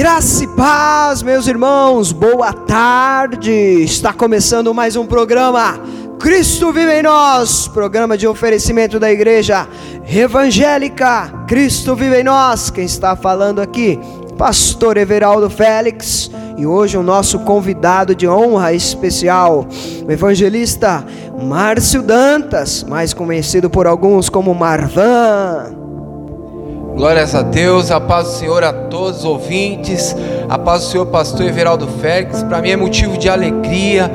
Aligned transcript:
Graça 0.00 0.44
e 0.44 0.46
paz, 0.46 1.22
meus 1.22 1.46
irmãos, 1.46 2.10
boa 2.10 2.54
tarde. 2.54 3.52
Está 3.52 4.14
começando 4.14 4.72
mais 4.72 4.96
um 4.96 5.04
programa 5.04 5.78
Cristo 6.18 6.72
vive 6.72 7.00
em 7.00 7.02
nós, 7.02 7.68
programa 7.68 8.16
de 8.16 8.26
oferecimento 8.26 8.98
da 8.98 9.12
igreja 9.12 9.68
evangélica. 10.10 11.44
Cristo 11.46 11.94
vive 11.94 12.18
em 12.18 12.24
nós. 12.24 12.70
Quem 12.70 12.86
está 12.86 13.14
falando 13.14 13.60
aqui? 13.60 14.00
Pastor 14.38 14.96
Everaldo 14.96 15.50
Félix. 15.50 16.30
E 16.56 16.64
hoje 16.64 16.96
o 16.96 17.02
nosso 17.02 17.40
convidado 17.40 18.14
de 18.14 18.26
honra 18.26 18.72
especial, 18.72 19.66
o 20.06 20.10
evangelista 20.10 21.04
Márcio 21.42 22.00
Dantas, 22.00 22.84
mais 22.84 23.12
conhecido 23.12 23.68
por 23.68 23.86
alguns 23.86 24.30
como 24.30 24.54
Marvan. 24.54 25.79
Glórias 26.94 27.34
a 27.34 27.42
Deus, 27.42 27.90
a 27.90 27.98
paz 27.98 28.26
do 28.26 28.32
Senhor 28.34 28.62
a 28.62 28.72
todos 28.72 29.20
os 29.20 29.24
ouvintes, 29.24 30.14
a 30.48 30.58
paz 30.58 30.82
do 30.82 30.88
Senhor, 30.88 31.06
pastor 31.06 31.46
Everaldo 31.46 31.86
Félix. 31.86 32.42
Para 32.42 32.60
mim 32.60 32.70
é 32.70 32.76
motivo 32.76 33.16
de 33.16 33.28
alegria 33.28 34.10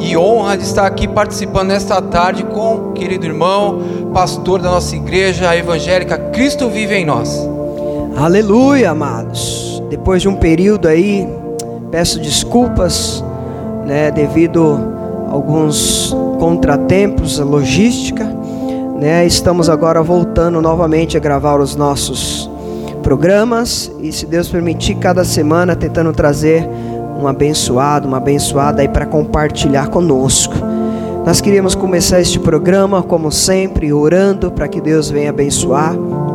e 0.00 0.16
honra 0.16 0.56
de 0.56 0.64
estar 0.64 0.86
aqui 0.86 1.08
participando 1.08 1.68
nesta 1.68 2.02
tarde 2.02 2.42
com 2.44 2.74
o 2.74 2.92
querido 2.92 3.24
irmão, 3.24 4.10
pastor 4.12 4.60
da 4.60 4.70
nossa 4.70 4.94
igreja 4.94 5.56
evangélica 5.56 6.18
Cristo 6.18 6.68
Vive 6.68 6.96
em 6.96 7.04
Nós. 7.04 7.48
Aleluia, 8.16 8.90
amados. 8.90 9.82
Depois 9.88 10.20
de 10.20 10.28
um 10.28 10.36
período 10.36 10.86
aí, 10.86 11.26
peço 11.90 12.20
desculpas, 12.20 13.24
né, 13.86 14.10
devido 14.10 14.78
a 15.28 15.32
alguns 15.32 16.14
contratempos, 16.38 17.40
a 17.40 17.44
logística 17.44 18.28
né? 19.00 19.24
Estamos 19.26 19.68
agora 19.68 20.02
voltando 20.02 20.60
novamente 20.60 21.16
a 21.16 21.20
gravar 21.20 21.60
os 21.60 21.76
nossos 21.76 22.50
programas 23.02 23.90
e 24.00 24.12
se 24.12 24.26
Deus 24.26 24.48
permitir, 24.48 24.96
cada 24.96 25.24
semana 25.24 25.76
tentando 25.76 26.12
trazer 26.12 26.68
um 27.20 27.26
abençoado, 27.26 28.06
uma 28.06 28.18
abençoada 28.18 28.82
aí 28.82 28.88
para 28.88 29.06
compartilhar 29.06 29.88
conosco. 29.88 30.54
Nós 31.24 31.40
queríamos 31.40 31.74
começar 31.74 32.20
este 32.20 32.38
programa, 32.38 33.02
como 33.02 33.30
sempre, 33.30 33.92
orando 33.92 34.50
para 34.50 34.66
que 34.66 34.80
Deus 34.80 35.10
venha 35.10 35.30
abençoar 35.30 35.94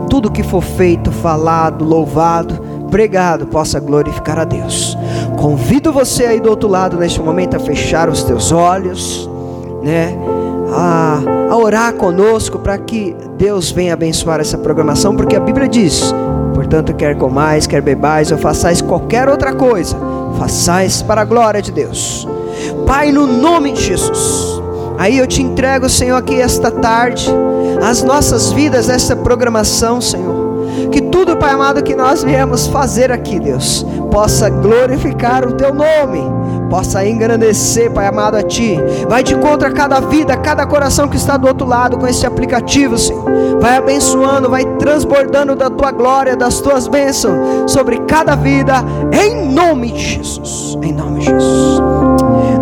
tudo 0.09 0.31
que 0.31 0.43
for 0.43 0.61
feito, 0.61 1.11
falado, 1.11 1.83
louvado, 1.83 2.61
pregado, 2.91 3.47
possa 3.47 3.79
glorificar 3.79 4.37
a 4.37 4.43
Deus. 4.43 4.95
Convido 5.37 5.91
você 5.91 6.25
aí 6.25 6.39
do 6.39 6.49
outro 6.49 6.69
lado 6.69 6.97
neste 6.97 7.19
momento 7.19 7.55
a 7.55 7.59
fechar 7.59 8.07
os 8.07 8.23
teus 8.23 8.51
olhos, 8.51 9.27
né? 9.81 10.15
A, 10.75 11.19
a 11.49 11.57
orar 11.57 11.93
conosco 11.93 12.59
para 12.59 12.77
que 12.77 13.15
Deus 13.37 13.71
venha 13.71 13.93
abençoar 13.93 14.39
essa 14.39 14.57
programação, 14.57 15.15
porque 15.15 15.35
a 15.35 15.39
Bíblia 15.39 15.67
diz: 15.67 16.13
portanto, 16.53 16.93
quer 16.93 17.15
comais, 17.15 17.67
quer 17.67 17.81
bebais 17.81 18.31
ou 18.31 18.37
façais 18.37 18.81
qualquer 18.81 19.29
outra 19.29 19.53
coisa, 19.53 19.95
façais 20.39 21.01
para 21.01 21.21
a 21.21 21.25
glória 21.25 21.61
de 21.61 21.71
Deus. 21.71 22.27
Pai, 22.87 23.11
no 23.11 23.27
nome 23.27 23.71
de 23.71 23.81
Jesus. 23.81 24.61
Aí 24.97 25.17
eu 25.17 25.27
te 25.27 25.41
entrego, 25.41 25.89
Senhor, 25.89 26.17
aqui 26.17 26.39
esta 26.39 26.69
tarde, 26.69 27.27
as 27.81 28.03
nossas 28.03 28.51
vidas, 28.51 28.89
essa 28.89 29.15
programação, 29.15 29.99
Senhor. 29.99 30.43
Que 30.91 31.01
tudo, 31.01 31.35
Pai 31.35 31.51
amado, 31.51 31.83
que 31.83 31.95
nós 31.95 32.23
viemos 32.23 32.67
fazer 32.67 33.11
aqui, 33.11 33.39
Deus, 33.39 33.85
possa 34.11 34.49
glorificar 34.49 35.47
o 35.47 35.53
Teu 35.53 35.73
nome 35.73 36.42
possa 36.73 37.05
engrandecer, 37.05 37.91
Pai 37.91 38.07
amado, 38.07 38.35
a 38.35 38.41
Ti. 38.41 38.79
Vai 39.07 39.21
de 39.21 39.35
contra 39.35 39.69
cada 39.69 39.99
vida, 39.99 40.35
cada 40.35 40.65
coração 40.65 41.07
que 41.07 41.15
está 41.15 41.37
do 41.37 41.47
outro 41.47 41.67
lado 41.67 41.99
com 41.99 42.07
esse 42.07 42.25
aplicativo, 42.25 42.97
Senhor. 42.97 43.59
Vai 43.61 43.77
abençoando, 43.77 44.49
vai 44.49 44.65
transbordando 44.79 45.55
da 45.55 45.69
Tua 45.69 45.91
glória, 45.91 46.35
das 46.35 46.59
Tuas 46.61 46.87
bênçãos 46.87 47.71
sobre 47.71 47.99
cada 48.07 48.33
vida, 48.33 48.83
em 49.11 49.53
nome 49.53 49.91
de 49.91 50.15
Jesus. 50.15 50.75
Em 50.81 50.91
nome 50.91 51.19
de 51.19 51.25
Jesus. 51.27 51.79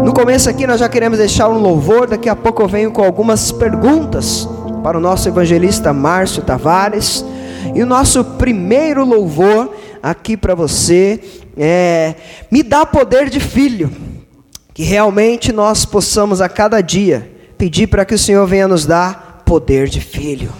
No 0.03 0.11
começo 0.11 0.49
aqui 0.49 0.67
nós 0.67 0.81
já 0.81 0.89
queremos 0.89 1.17
deixar 1.17 1.47
um 1.47 1.59
louvor, 1.59 2.05
daqui 2.05 2.27
a 2.27 2.35
pouco 2.35 2.61
eu 2.61 2.67
venho 2.67 2.91
com 2.91 3.01
algumas 3.01 3.49
perguntas 3.49 4.45
para 4.83 4.97
o 4.97 5.01
nosso 5.01 5.29
evangelista 5.29 5.93
Márcio 5.93 6.41
Tavares. 6.41 7.23
E 7.73 7.81
o 7.81 7.85
nosso 7.85 8.25
primeiro 8.25 9.05
louvor 9.05 9.69
aqui 10.03 10.35
para 10.35 10.53
você 10.53 11.40
é, 11.57 12.15
me 12.49 12.63
dá 12.63 12.85
poder 12.85 13.29
de 13.29 13.39
filho, 13.39 13.91
que 14.73 14.83
realmente 14.83 15.51
nós 15.51 15.85
possamos 15.85 16.41
a 16.41 16.49
cada 16.49 16.81
dia 16.81 17.29
pedir 17.57 17.87
para 17.87 18.05
que 18.05 18.15
o 18.15 18.19
Senhor 18.19 18.47
venha 18.47 18.67
nos 18.67 18.85
dar 18.85 19.43
poder 19.45 19.87
de 19.87 20.01
filho. 20.01 20.51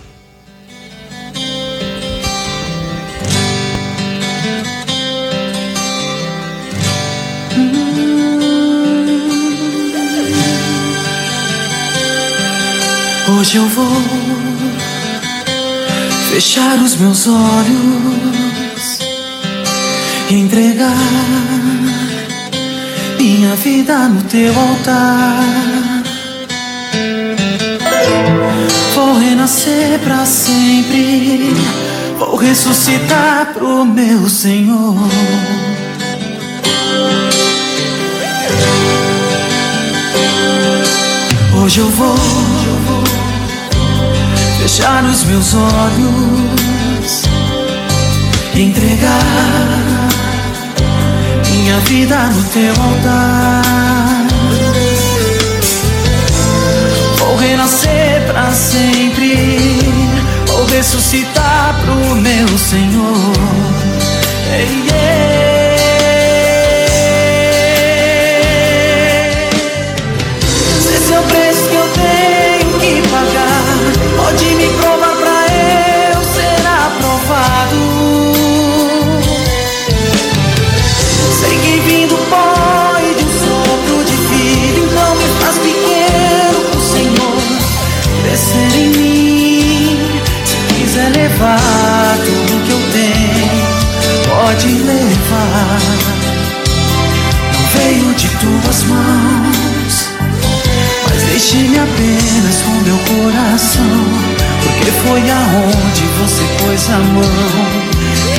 Hoje 13.40 13.58
eu 13.58 13.66
vou 13.66 13.88
fechar 16.30 16.78
os 16.84 16.96
meus 16.98 17.28
olhos 17.28 18.11
entregar 20.34 20.96
minha 23.20 23.54
vida 23.56 24.08
no 24.08 24.22
teu 24.24 24.54
altar. 24.58 25.44
Vou 28.96 29.20
renascer 29.20 30.00
para 30.00 30.26
sempre, 30.26 31.54
vou 32.18 32.36
ressuscitar 32.38 33.54
pro 33.54 33.84
meu 33.84 34.30
Senhor. 34.30 34.96
Hoje 41.62 41.80
eu 41.80 41.90
vou 41.90 42.16
fechar 44.62 45.04
os 45.04 45.24
meus 45.26 45.54
olhos, 45.54 47.24
entregar 48.56 49.91
minha 51.62 51.80
vida 51.82 52.18
no 52.18 52.44
teu 52.46 52.74
altar. 52.84 54.28
Vou 57.20 57.36
renascer 57.36 58.24
pra 58.26 58.52
sempre, 58.52 59.80
vou 60.48 60.66
ressuscitar 60.66 61.76
pro 61.82 62.16
meu 62.16 62.48
Senhor. 62.58 63.34
Ei, 64.52 64.86
ei. 64.92 65.51
Pode 94.62 94.74
levar. 94.84 95.80
Não 97.54 97.64
veio 97.74 98.14
de 98.14 98.28
tuas 98.30 98.84
mãos, 98.84 100.10
mas 101.10 101.24
deixe-me 101.24 101.80
apenas 101.80 102.62
com 102.62 102.72
meu 102.86 102.98
coração. 102.98 104.06
Porque 104.64 104.92
foi 104.92 105.22
aonde 105.32 106.04
você 106.20 106.44
pôs 106.60 106.90
a 106.90 107.00
mão 107.00 107.24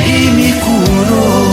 e 0.07 0.31
me 0.31 0.53
curou. 0.53 1.52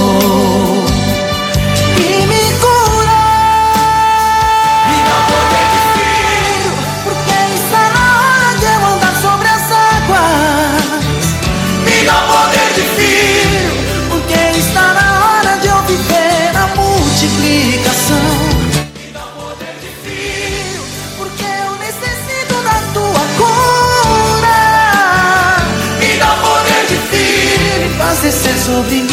Sobre 28.66 28.96
mim 28.96 29.10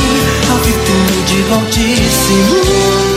a 0.50 0.58
virtude 0.64 1.42
do 1.42 3.15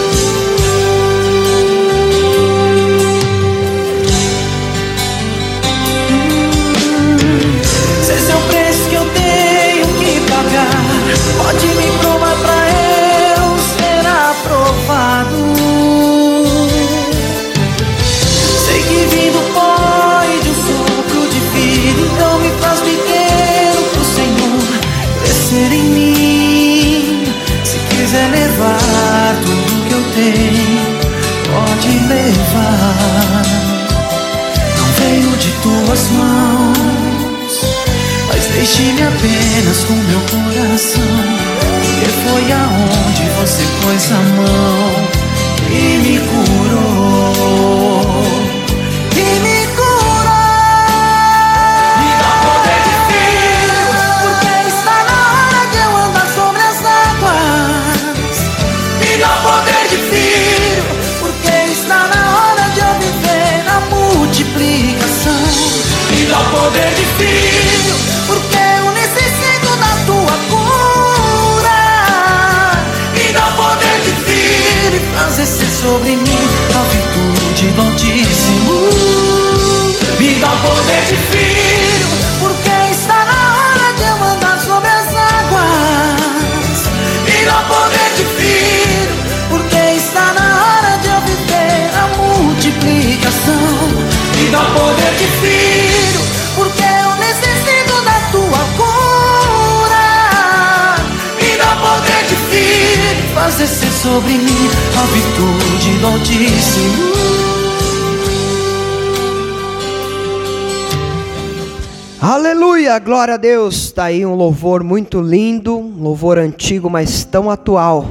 glória 113.10 113.34
a 113.34 113.38
Deus. 113.38 113.86
Está 113.86 114.04
aí 114.04 114.24
um 114.24 114.36
louvor 114.36 114.84
muito 114.84 115.20
lindo, 115.20 115.76
um 115.76 116.04
louvor 116.04 116.38
antigo, 116.38 116.92
mas 116.92 117.26
tão 117.26 117.50
atual, 117.50 118.06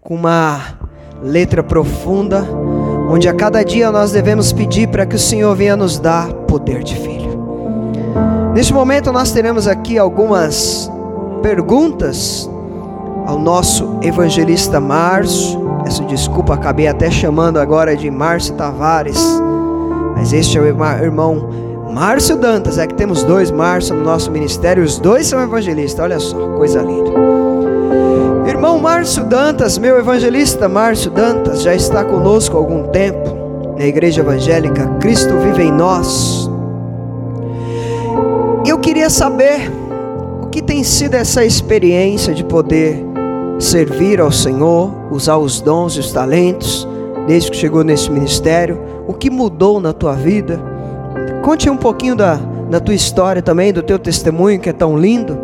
com 0.00 0.14
uma 0.14 0.78
letra 1.22 1.62
profunda, 1.62 2.42
onde 3.10 3.28
a 3.28 3.34
cada 3.34 3.62
dia 3.62 3.92
nós 3.92 4.12
devemos 4.12 4.50
pedir 4.50 4.88
para 4.88 5.04
que 5.04 5.14
o 5.14 5.18
Senhor 5.18 5.54
venha 5.54 5.76
nos 5.76 5.98
dar 5.98 6.32
poder 6.32 6.82
de 6.82 6.96
filho. 6.96 7.38
Neste 8.54 8.72
momento 8.72 9.12
nós 9.12 9.30
teremos 9.30 9.68
aqui 9.68 9.98
algumas 9.98 10.90
perguntas 11.42 12.48
ao 13.26 13.38
nosso 13.38 13.98
evangelista 14.00 14.80
Márcio. 14.80 15.60
Peço 15.84 16.02
desculpa, 16.06 16.54
acabei 16.54 16.86
até 16.86 17.10
chamando 17.10 17.58
agora 17.58 17.94
de 17.94 18.10
Márcio 18.10 18.54
Tavares, 18.54 19.22
mas 20.16 20.32
este 20.32 20.56
é 20.56 20.62
o 20.62 20.64
irmão 20.64 21.63
Márcio 21.94 22.36
Dantas. 22.36 22.76
É 22.76 22.88
que 22.88 22.94
temos 22.94 23.22
dois 23.22 23.52
Márcio 23.52 23.94
no 23.94 24.02
nosso 24.02 24.28
ministério, 24.28 24.82
os 24.82 24.98
dois 24.98 25.28
são 25.28 25.40
evangelistas. 25.40 26.04
Olha 26.04 26.18
só, 26.18 26.36
coisa 26.56 26.82
linda. 26.82 27.10
Irmão 28.48 28.80
Márcio 28.80 29.24
Dantas, 29.24 29.78
meu 29.78 29.96
evangelista 29.96 30.68
Márcio 30.68 31.12
Dantas, 31.12 31.62
já 31.62 31.72
está 31.72 32.04
conosco 32.04 32.56
há 32.56 32.58
algum 32.58 32.88
tempo 32.88 33.76
na 33.78 33.86
Igreja 33.86 34.22
Evangélica 34.22 34.88
Cristo 34.98 35.38
Vive 35.38 35.62
em 35.62 35.72
Nós. 35.72 36.50
Eu 38.66 38.78
queria 38.80 39.08
saber 39.08 39.70
o 40.42 40.48
que 40.48 40.60
tem 40.60 40.82
sido 40.82 41.14
essa 41.14 41.44
experiência 41.44 42.34
de 42.34 42.42
poder 42.42 43.04
servir 43.60 44.20
ao 44.20 44.32
Senhor, 44.32 44.90
usar 45.12 45.36
os 45.36 45.60
dons 45.60 45.94
e 45.94 46.00
os 46.00 46.12
talentos, 46.12 46.88
desde 47.28 47.52
que 47.52 47.56
chegou 47.56 47.84
nesse 47.84 48.10
ministério, 48.10 48.80
o 49.06 49.12
que 49.12 49.30
mudou 49.30 49.78
na 49.78 49.92
tua 49.92 50.14
vida? 50.14 50.73
Conte 51.44 51.68
um 51.68 51.76
pouquinho 51.76 52.16
da, 52.16 52.36
da 52.70 52.80
tua 52.80 52.94
história 52.94 53.42
também, 53.42 53.70
do 53.70 53.82
teu 53.82 53.98
testemunho 53.98 54.58
que 54.58 54.70
é 54.70 54.72
tão 54.72 54.96
lindo, 54.96 55.38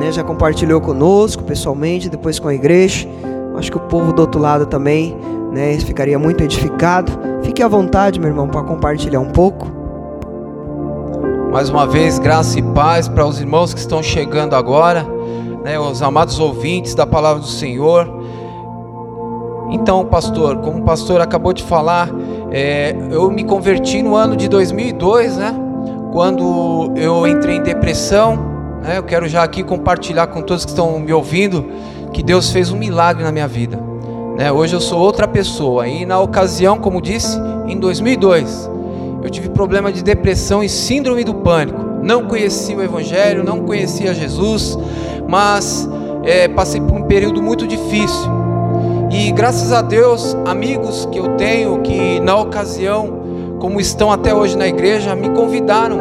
né? 0.00 0.10
Já 0.10 0.24
compartilhou 0.24 0.80
conosco 0.80 1.42
pessoalmente, 1.42 2.08
depois 2.08 2.38
com 2.38 2.48
a 2.48 2.54
igreja. 2.54 3.06
Acho 3.54 3.70
que 3.70 3.76
o 3.76 3.80
povo 3.80 4.14
do 4.14 4.22
outro 4.22 4.40
lado 4.40 4.64
também, 4.64 5.14
né, 5.52 5.78
ficaria 5.80 6.18
muito 6.18 6.42
edificado. 6.42 7.12
Fique 7.42 7.62
à 7.62 7.68
vontade, 7.68 8.18
meu 8.18 8.30
irmão, 8.30 8.48
para 8.48 8.62
compartilhar 8.62 9.20
um 9.20 9.28
pouco. 9.28 9.70
Mais 11.52 11.68
uma 11.68 11.86
vez, 11.86 12.18
graça 12.18 12.58
e 12.58 12.62
paz 12.62 13.06
para 13.06 13.26
os 13.26 13.38
irmãos 13.38 13.74
que 13.74 13.80
estão 13.80 14.02
chegando 14.02 14.56
agora, 14.56 15.06
né, 15.62 15.78
os 15.78 16.00
amados 16.00 16.40
ouvintes 16.40 16.94
da 16.94 17.06
palavra 17.06 17.42
do 17.42 17.48
Senhor. 17.48 18.10
Então, 19.70 20.06
pastor, 20.06 20.56
como 20.60 20.78
o 20.78 20.82
pastor 20.82 21.20
acabou 21.20 21.52
de 21.52 21.62
falar, 21.62 22.08
é, 22.52 22.94
eu 23.10 23.30
me 23.30 23.44
converti 23.44 24.02
no 24.02 24.14
ano 24.14 24.36
de 24.36 24.46
2002, 24.48 25.38
né? 25.38 25.54
Quando 26.12 26.92
eu 26.94 27.26
entrei 27.26 27.56
em 27.56 27.62
depressão, 27.62 28.36
né? 28.82 28.98
Eu 28.98 29.02
quero 29.02 29.26
já 29.26 29.42
aqui 29.42 29.62
compartilhar 29.62 30.26
com 30.26 30.42
todos 30.42 30.64
que 30.64 30.70
estão 30.70 30.98
me 30.98 31.12
ouvindo 31.12 31.64
que 32.12 32.22
Deus 32.22 32.50
fez 32.50 32.70
um 32.70 32.76
milagre 32.76 33.24
na 33.24 33.32
minha 33.32 33.48
vida. 33.48 33.78
Né? 34.36 34.52
Hoje 34.52 34.74
eu 34.74 34.80
sou 34.80 35.00
outra 35.00 35.26
pessoa. 35.26 35.88
E 35.88 36.04
na 36.04 36.20
ocasião, 36.20 36.78
como 36.78 37.00
disse, 37.00 37.38
em 37.66 37.78
2002, 37.78 38.70
eu 39.22 39.30
tive 39.30 39.48
problema 39.48 39.92
de 39.92 40.02
depressão 40.02 40.62
e 40.62 40.68
síndrome 40.68 41.24
do 41.24 41.34
pânico. 41.34 41.80
Não 42.02 42.26
conhecia 42.26 42.76
o 42.76 42.82
Evangelho, 42.82 43.44
não 43.44 43.60
conhecia 43.60 44.12
Jesus, 44.12 44.76
mas 45.28 45.88
é, 46.24 46.48
passei 46.48 46.80
por 46.80 46.92
um 46.92 47.04
período 47.04 47.40
muito 47.40 47.66
difícil. 47.66 48.41
E 49.12 49.30
graças 49.30 49.72
a 49.72 49.82
Deus, 49.82 50.34
amigos 50.46 51.06
que 51.12 51.18
eu 51.18 51.36
tenho 51.36 51.82
que 51.82 52.18
na 52.20 52.34
ocasião, 52.34 53.58
como 53.60 53.78
estão 53.78 54.10
até 54.10 54.34
hoje 54.34 54.56
na 54.56 54.66
igreja, 54.66 55.14
me 55.14 55.28
convidaram 55.28 55.98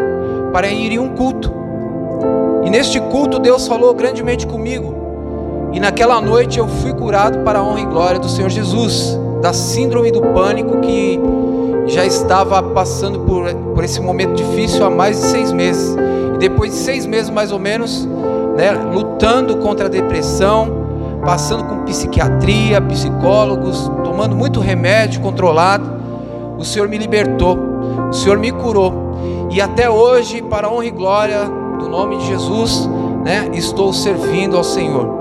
para 0.54 0.70
ir 0.70 0.94
em 0.94 0.98
um 0.98 1.10
culto. 1.10 1.52
E 2.64 2.70
neste 2.70 3.02
culto 3.02 3.38
Deus 3.38 3.68
falou 3.68 3.94
grandemente 3.94 4.48
comigo. 4.48 4.96
E 5.74 5.80
naquela 5.82 6.22
noite 6.22 6.58
eu 6.58 6.70
fui 6.70 6.94
curado 6.94 7.40
para 7.40 7.60
a 7.60 7.64
honra 7.64 7.82
e 7.82 7.86
glória 7.86 8.18
do 8.18 8.30
Senhor 8.30 8.50
Jesus, 8.50 9.20
da 9.42 9.52
síndrome 9.52 10.10
do 10.10 10.22
pânico 10.22 10.80
que 10.80 11.20
já 11.88 12.06
estava 12.06 12.64
passando 12.64 13.20
por, 13.20 13.54
por 13.76 13.84
esse 13.84 14.00
momento 14.00 14.36
difícil 14.36 14.86
há 14.86 14.90
mais 14.90 15.20
de 15.20 15.28
seis 15.28 15.52
meses. 15.52 15.98
E 16.36 16.38
depois 16.38 16.72
de 16.72 16.78
seis 16.78 17.06
meses 17.06 17.30
mais 17.30 17.52
ou 17.52 17.60
menos, 17.60 18.08
né, 18.56 18.72
lutando 18.72 19.58
contra 19.58 19.88
a 19.88 19.90
depressão, 19.90 20.81
passando 21.24 21.64
com 21.64 21.84
psiquiatria, 21.84 22.82
psicólogos, 22.82 23.90
tomando 24.04 24.36
muito 24.36 24.60
remédio 24.60 25.22
controlado, 25.22 26.02
o 26.58 26.64
Senhor 26.64 26.88
me 26.88 26.98
libertou, 26.98 27.58
o 28.10 28.14
Senhor 28.14 28.38
me 28.38 28.52
curou. 28.52 28.94
E 29.50 29.62
até 29.62 29.90
hoje, 29.90 30.42
para 30.42 30.68
a 30.68 30.72
honra 30.72 30.86
e 30.86 30.92
glória 30.92 31.40
do 31.80 31.90
nome 31.90 32.18
de 32.18 32.28
Jesus, 32.28 32.90
né, 33.24 33.50
estou 33.54 33.92
servindo 33.92 34.58
ao 34.58 34.64
Senhor. 34.64 35.20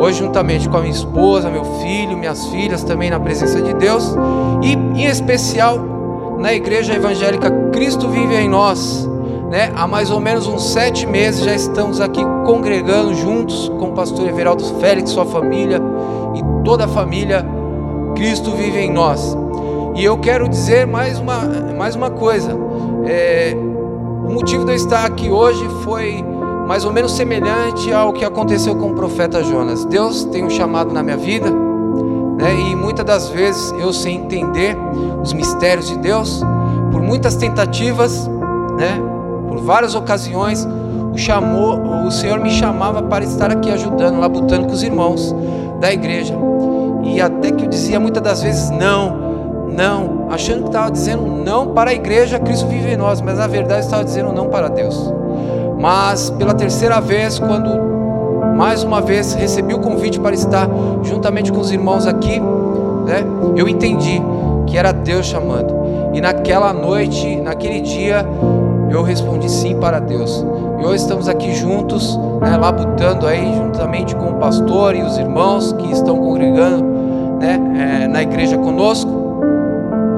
Hoje, 0.00 0.20
juntamente 0.20 0.68
com 0.68 0.78
a 0.78 0.80
minha 0.80 0.92
esposa, 0.92 1.50
meu 1.50 1.64
filho, 1.80 2.16
minhas 2.16 2.46
filhas, 2.46 2.82
também 2.82 3.10
na 3.10 3.20
presença 3.20 3.60
de 3.60 3.74
Deus, 3.74 4.16
e 4.62 4.72
em 4.72 5.04
especial 5.04 5.78
na 6.38 6.54
Igreja 6.54 6.94
Evangélica 6.94 7.50
Cristo 7.70 8.08
Vive 8.08 8.34
em 8.34 8.48
Nós, 8.48 9.09
né? 9.50 9.72
Há 9.74 9.86
mais 9.86 10.10
ou 10.10 10.20
menos 10.20 10.46
uns 10.46 10.72
sete 10.72 11.06
meses 11.06 11.44
já 11.44 11.54
estamos 11.54 12.00
aqui 12.00 12.24
congregando 12.46 13.12
juntos 13.14 13.68
com 13.68 13.86
o 13.86 13.92
pastor 13.92 14.28
Everaldo 14.28 14.62
Félix, 14.80 15.10
sua 15.10 15.26
família 15.26 15.82
e 16.36 16.64
toda 16.64 16.84
a 16.84 16.88
família 16.88 17.44
Cristo 18.14 18.52
vive 18.52 18.78
em 18.78 18.92
nós. 18.92 19.36
E 19.96 20.04
eu 20.04 20.16
quero 20.18 20.48
dizer 20.48 20.86
mais 20.86 21.18
uma, 21.18 21.40
mais 21.76 21.96
uma 21.96 22.10
coisa. 22.10 22.56
É, 23.04 23.56
o 23.56 24.32
motivo 24.32 24.64
de 24.64 24.70
eu 24.70 24.76
estar 24.76 25.04
aqui 25.04 25.28
hoje 25.28 25.68
foi 25.82 26.24
mais 26.68 26.84
ou 26.84 26.92
menos 26.92 27.12
semelhante 27.12 27.92
ao 27.92 28.12
que 28.12 28.24
aconteceu 28.24 28.76
com 28.76 28.92
o 28.92 28.94
profeta 28.94 29.42
Jonas. 29.42 29.84
Deus 29.84 30.24
tem 30.26 30.44
um 30.44 30.50
chamado 30.50 30.94
na 30.94 31.02
minha 31.02 31.16
vida, 31.16 31.50
né? 31.50 32.54
E 32.70 32.76
muitas 32.76 33.04
das 33.04 33.28
vezes 33.28 33.72
eu 33.72 33.92
sem 33.92 34.18
entender 34.18 34.76
os 35.20 35.32
mistérios 35.32 35.88
de 35.88 35.98
Deus, 35.98 36.40
por 36.92 37.02
muitas 37.02 37.34
tentativas, 37.34 38.28
né? 38.78 39.09
Por 39.50 39.58
várias 39.58 39.96
ocasiões, 39.96 40.66
o 41.12 41.18
chamou, 41.18 42.06
o 42.06 42.10
Senhor 42.10 42.38
me 42.38 42.50
chamava 42.50 43.02
para 43.02 43.24
estar 43.24 43.50
aqui 43.50 43.68
ajudando, 43.68 44.20
labutando 44.20 44.66
com 44.66 44.72
os 44.72 44.82
irmãos 44.82 45.34
da 45.80 45.92
igreja. 45.92 46.34
E 47.02 47.20
até 47.20 47.50
que 47.50 47.64
eu 47.64 47.68
dizia 47.68 47.98
muitas 47.98 48.22
das 48.22 48.42
vezes 48.42 48.70
não, 48.70 49.66
não, 49.76 50.28
achando 50.30 50.62
que 50.62 50.68
estava 50.68 50.90
dizendo 50.90 51.26
não 51.26 51.68
para 51.68 51.90
a 51.90 51.94
igreja, 51.94 52.38
Cristo 52.38 52.68
vive 52.68 52.92
em 52.92 52.96
nós, 52.96 53.20
mas 53.20 53.38
na 53.38 53.48
verdade 53.48 53.84
estava 53.84 54.04
dizendo 54.04 54.32
não 54.32 54.48
para 54.48 54.68
Deus. 54.68 55.12
Mas 55.80 56.30
pela 56.30 56.54
terceira 56.54 57.00
vez, 57.00 57.38
quando 57.38 57.90
mais 58.56 58.84
uma 58.84 59.00
vez 59.00 59.34
recebi 59.34 59.74
o 59.74 59.80
convite 59.80 60.20
para 60.20 60.34
estar 60.34 60.68
juntamente 61.02 61.50
com 61.50 61.58
os 61.58 61.72
irmãos 61.72 62.06
aqui, 62.06 62.38
né? 62.38 63.24
Eu 63.56 63.68
entendi 63.68 64.22
que 64.66 64.76
era 64.76 64.92
Deus 64.92 65.26
chamando. 65.26 65.74
E 66.12 66.20
naquela 66.20 66.72
noite, 66.72 67.36
naquele 67.36 67.80
dia, 67.80 68.26
eu 68.90 69.02
respondi 69.02 69.48
sim 69.48 69.76
para 69.76 69.98
Deus. 70.00 70.44
E 70.80 70.84
hoje 70.84 71.02
estamos 71.02 71.28
aqui 71.28 71.54
juntos, 71.54 72.18
né, 72.40 72.56
labutando 72.56 73.26
aí, 73.26 73.54
juntamente 73.54 74.14
com 74.16 74.30
o 74.30 74.34
pastor 74.34 74.94
e 74.94 75.02
os 75.02 75.16
irmãos 75.16 75.72
que 75.74 75.92
estão 75.92 76.18
congregando 76.18 76.84
né, 77.40 78.02
é, 78.04 78.08
na 78.08 78.22
igreja 78.22 78.58
conosco, 78.58 79.10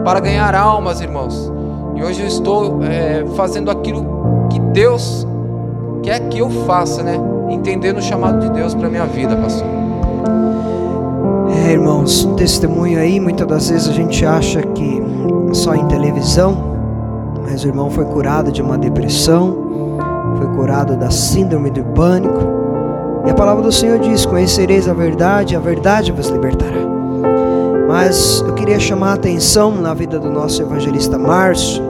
para 0.04 0.20
ganhar 0.20 0.54
almas, 0.54 1.00
irmãos. 1.00 1.52
E 1.94 2.02
hoje 2.02 2.22
eu 2.22 2.26
estou 2.26 2.82
é, 2.82 3.24
fazendo 3.36 3.70
aquilo 3.70 4.48
que 4.50 4.58
Deus 4.58 5.26
quer 6.02 6.20
que 6.28 6.38
eu 6.38 6.50
faça, 6.66 7.02
né? 7.02 7.18
Entendendo 7.48 7.98
o 7.98 8.02
chamado 8.02 8.40
de 8.40 8.50
Deus 8.50 8.74
para 8.74 8.88
minha 8.88 9.06
vida, 9.06 9.36
pastor. 9.36 9.66
É, 11.64 11.72
irmãos, 11.72 12.24
testemunho 12.36 12.98
aí, 12.98 13.20
muitas 13.20 13.46
das 13.46 13.70
vezes 13.70 13.88
a 13.88 13.92
gente 13.92 14.24
acha 14.24 14.62
que 14.62 15.02
só 15.52 15.74
em 15.74 15.86
televisão, 15.86 16.71
mas 17.42 17.64
o 17.64 17.68
irmão 17.68 17.90
foi 17.90 18.04
curado 18.04 18.50
de 18.50 18.62
uma 18.62 18.78
depressão, 18.78 19.56
foi 20.38 20.46
curado 20.54 20.96
da 20.96 21.10
síndrome 21.10 21.70
do 21.70 21.84
pânico. 21.84 22.40
E 23.26 23.30
a 23.30 23.34
palavra 23.34 23.62
do 23.62 23.72
Senhor 23.72 23.98
diz: 23.98 24.24
Conhecereis 24.24 24.88
a 24.88 24.94
verdade, 24.94 25.54
a 25.54 25.60
verdade 25.60 26.12
vos 26.12 26.28
libertará. 26.28 26.80
Mas 27.88 28.42
eu 28.46 28.54
queria 28.54 28.80
chamar 28.80 29.10
a 29.10 29.14
atenção 29.14 29.72
na 29.80 29.92
vida 29.92 30.18
do 30.18 30.30
nosso 30.30 30.62
evangelista 30.62 31.18
Márcio, 31.18 31.82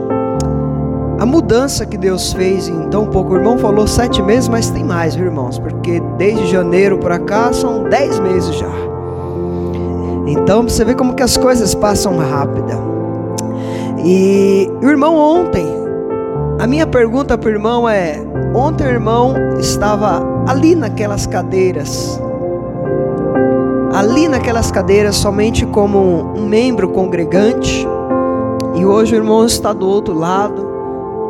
a 1.19 1.25
mudança 1.25 1.85
que 1.85 1.97
Deus 1.97 2.33
fez 2.33 2.67
em 2.67 2.89
tão 2.89 3.05
pouco. 3.05 3.33
O 3.33 3.37
irmão 3.37 3.57
falou 3.57 3.87
sete 3.87 4.21
meses, 4.21 4.49
mas 4.49 4.69
tem 4.69 4.83
mais, 4.83 5.15
viu, 5.15 5.25
irmãos? 5.25 5.57
Porque 5.57 6.01
desde 6.17 6.47
janeiro 6.47 6.97
para 6.97 7.17
cá 7.19 7.53
são 7.53 7.83
dez 7.83 8.19
meses 8.19 8.55
já. 8.55 8.71
Então 10.27 10.63
você 10.63 10.83
vê 10.83 10.93
como 10.93 11.13
que 11.13 11.23
as 11.23 11.37
coisas 11.37 11.73
passam 11.73 12.17
rápida. 12.17 12.82
E 14.05 14.69
o 14.81 14.89
irmão 14.89 15.15
ontem, 15.15 15.65
a 16.59 16.67
minha 16.67 16.85
pergunta 16.85 17.37
para 17.37 17.47
o 17.47 17.51
irmão 17.51 17.87
é: 17.87 18.21
ontem 18.53 18.85
o 18.85 18.89
irmão 18.89 19.33
estava 19.57 20.21
ali 20.45 20.75
naquelas 20.75 21.25
cadeiras, 21.25 22.19
ali 23.93 24.27
naquelas 24.27 24.71
cadeiras 24.71 25.15
somente 25.15 25.65
como 25.65 26.33
um 26.35 26.45
membro 26.45 26.89
congregante, 26.89 27.87
e 28.75 28.85
hoje 28.85 29.13
o 29.13 29.17
irmão 29.17 29.45
está 29.45 29.71
do 29.71 29.87
outro 29.87 30.13
lado, 30.13 30.67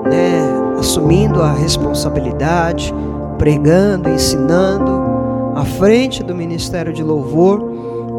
né, 0.06 0.42
assumindo 0.80 1.44
a 1.44 1.52
responsabilidade, 1.52 2.92
pregando, 3.38 4.10
ensinando, 4.10 4.90
à 5.56 5.64
frente 5.64 6.24
do 6.24 6.34
ministério 6.34 6.92
de 6.92 7.04
louvor. 7.04 7.72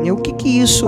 E 0.04 0.12
o 0.12 0.16
que 0.16 0.32
que 0.32 0.61
isso 0.61 0.87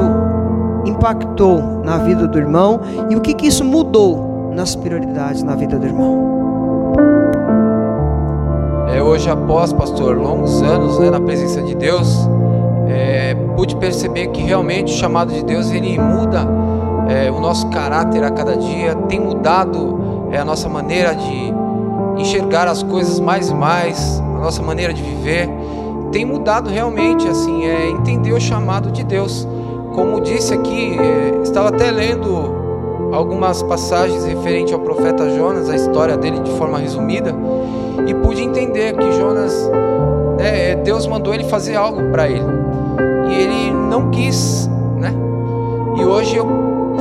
impactou 0.89 1.83
na 1.85 1.99
vida 1.99 2.27
do 2.27 2.39
irmão 2.39 2.81
e 3.11 3.17
o 3.17 3.21
que 3.21 3.35
que 3.35 3.47
isso 3.47 3.65
mudou 3.65 4.51
nas 4.55 4.75
prioridades 4.75 5.43
na 5.43 5.55
vida 5.55 5.79
do 5.79 5.87
irmão? 5.87 6.37
É, 8.89 9.03
hoje, 9.03 9.29
após, 9.29 9.73
pastor, 9.73 10.17
longos 10.17 10.63
anos 10.63 10.99
né, 10.99 11.11
na 11.11 11.21
presença 11.21 11.61
de 11.61 11.75
Deus, 11.75 12.17
é, 12.89 13.35
pude 13.57 13.77
perceber 13.77 14.29
que 14.29 14.41
realmente 14.43 14.93
o 14.93 14.97
chamado 14.97 15.33
de 15.33 15.45
Deus 15.45 15.71
ele 15.71 15.99
muda 15.99 16.47
é, 17.09 17.31
o 17.31 17.41
nosso 17.41 17.69
caráter 17.69 18.23
a 18.25 18.31
cada 18.31 18.57
dia, 18.57 18.95
tem 19.09 19.21
mudado 19.21 20.29
é, 20.31 20.39
a 20.39 20.45
nossa 20.45 20.69
maneira 20.69 21.15
de 21.15 21.53
enxergar 22.17 22.67
as 22.69 22.83
coisas 22.83 23.21
mais 23.21 23.51
e 23.51 23.55
mais, 23.55 24.21
a 24.21 24.39
nossa 24.39 24.63
maneira 24.63 24.93
de 24.93 25.03
viver, 25.03 25.49
tem 26.11 26.25
mudado 26.25 26.71
realmente, 26.71 27.29
assim, 27.29 27.65
é 27.65 27.91
entender 27.91 28.33
o 28.33 28.41
chamado 28.41 28.91
de 28.91 29.05
Deus. 29.05 29.47
Como 29.97 30.21
disse 30.21 30.53
aqui, 30.53 30.95
é, 31.01 31.41
estava 31.43 31.71
até 31.71 31.91
lendo 31.91 33.11
algumas 33.13 33.63
passagens 33.63 34.27
referente 34.27 34.75
ao 34.75 34.81
profeta 34.81 35.31
Jonas, 35.31 35.71
a 35.71 35.75
história 35.75 36.19
dele 36.19 36.41
de 36.41 36.51
forma 36.53 36.79
resumida, 36.79 37.35
e 38.07 38.13
pude 38.13 38.43
entender 38.43 38.95
que 38.95 39.13
Jonas, 39.13 39.71
né, 40.39 40.75
Deus 40.77 41.07
mandou 41.07 41.33
ele 41.33 41.45
fazer 41.45 41.77
algo 41.77 42.11
para 42.13 42.29
ele 42.29 42.45
e 43.31 43.35
ele 43.35 43.71
não 43.71 44.11
quis, 44.11 44.69
né? 44.99 45.15
E 45.97 46.05
hoje 46.05 46.37
eu 46.37 46.47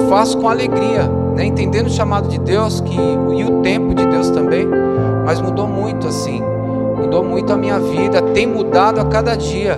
faço 0.09 0.37
com 0.37 0.47
alegria, 0.47 1.03
né? 1.35 1.43
Entendendo 1.43 1.87
o 1.87 1.91
chamado 1.91 2.29
de 2.29 2.39
Deus 2.39 2.79
que 2.79 2.95
e 2.95 3.43
o 3.43 3.61
tempo 3.61 3.93
de 3.93 4.05
Deus 4.05 4.29
também, 4.29 4.65
mas 5.25 5.41
mudou 5.41 5.67
muito 5.67 6.07
assim, 6.07 6.41
mudou 6.97 7.25
muito 7.25 7.51
a 7.51 7.57
minha 7.57 7.77
vida, 7.77 8.21
tem 8.21 8.47
mudado 8.47 9.01
a 9.01 9.05
cada 9.05 9.35
dia 9.35 9.77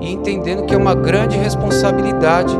e 0.00 0.12
entendendo 0.12 0.64
que 0.64 0.74
é 0.74 0.76
uma 0.76 0.94
grande 0.94 1.36
responsabilidade 1.36 2.56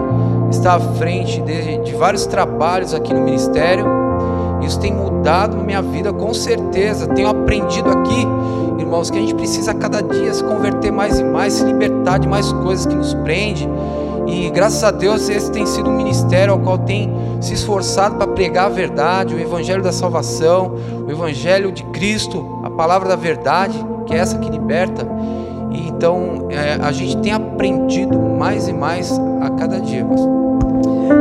estar 0.50 0.76
à 0.76 0.80
frente 0.80 1.40
de, 1.42 1.78
de 1.78 1.94
vários 1.94 2.26
trabalhos 2.26 2.94
aqui 2.94 3.12
no 3.12 3.20
ministério. 3.20 3.86
Isso 4.62 4.80
tem 4.80 4.92
mudado 4.92 5.56
minha 5.56 5.82
vida 5.82 6.12
com 6.12 6.34
certeza. 6.34 7.06
Tenho 7.06 7.28
aprendido 7.28 7.90
aqui 7.90 8.26
irmãos, 8.88 9.10
que 9.10 9.18
a 9.18 9.20
gente 9.20 9.34
precisa 9.34 9.72
a 9.72 9.74
cada 9.74 10.02
dia 10.02 10.32
se 10.32 10.42
converter 10.42 10.90
mais 10.90 11.20
e 11.20 11.24
mais, 11.24 11.52
se 11.52 11.64
libertar 11.64 12.18
de 12.18 12.26
mais 12.26 12.50
coisas 12.50 12.86
que 12.86 12.94
nos 12.94 13.12
prende. 13.12 13.68
E 14.26 14.48
graças 14.50 14.82
a 14.82 14.90
Deus 14.90 15.28
esse 15.28 15.50
tem 15.52 15.66
sido 15.66 15.90
um 15.90 15.96
ministério 15.96 16.54
ao 16.54 16.58
qual 16.58 16.78
tem 16.78 17.12
se 17.40 17.52
esforçado 17.52 18.16
para 18.16 18.26
pregar 18.26 18.66
a 18.66 18.68
verdade, 18.70 19.34
o 19.34 19.40
evangelho 19.40 19.82
da 19.82 19.92
salvação, 19.92 20.74
o 21.06 21.10
evangelho 21.10 21.70
de 21.70 21.82
Cristo, 21.84 22.60
a 22.64 22.70
palavra 22.70 23.08
da 23.08 23.16
verdade, 23.16 23.78
que 24.06 24.14
é 24.14 24.18
essa 24.18 24.38
que 24.38 24.50
liberta. 24.50 25.06
Então 25.98 26.46
é, 26.48 26.74
a 26.74 26.92
gente 26.92 27.16
tem 27.22 27.32
aprendido 27.32 28.16
mais 28.16 28.68
e 28.68 28.72
mais 28.72 29.10
a 29.42 29.50
cada 29.50 29.80
dia. 29.80 30.06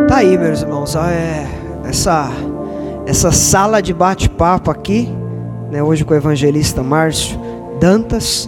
Tá 0.07 0.17
aí, 0.17 0.37
meus 0.37 0.61
irmãos, 0.61 0.95
é, 0.95 1.47
essa 1.83 2.29
essa 3.07 3.31
sala 3.31 3.81
de 3.81 3.91
bate-papo 3.91 4.69
aqui, 4.69 5.09
né, 5.71 5.81
hoje 5.81 6.05
com 6.05 6.13
o 6.13 6.15
evangelista 6.17 6.83
Márcio 6.83 7.39
Dantas. 7.79 8.47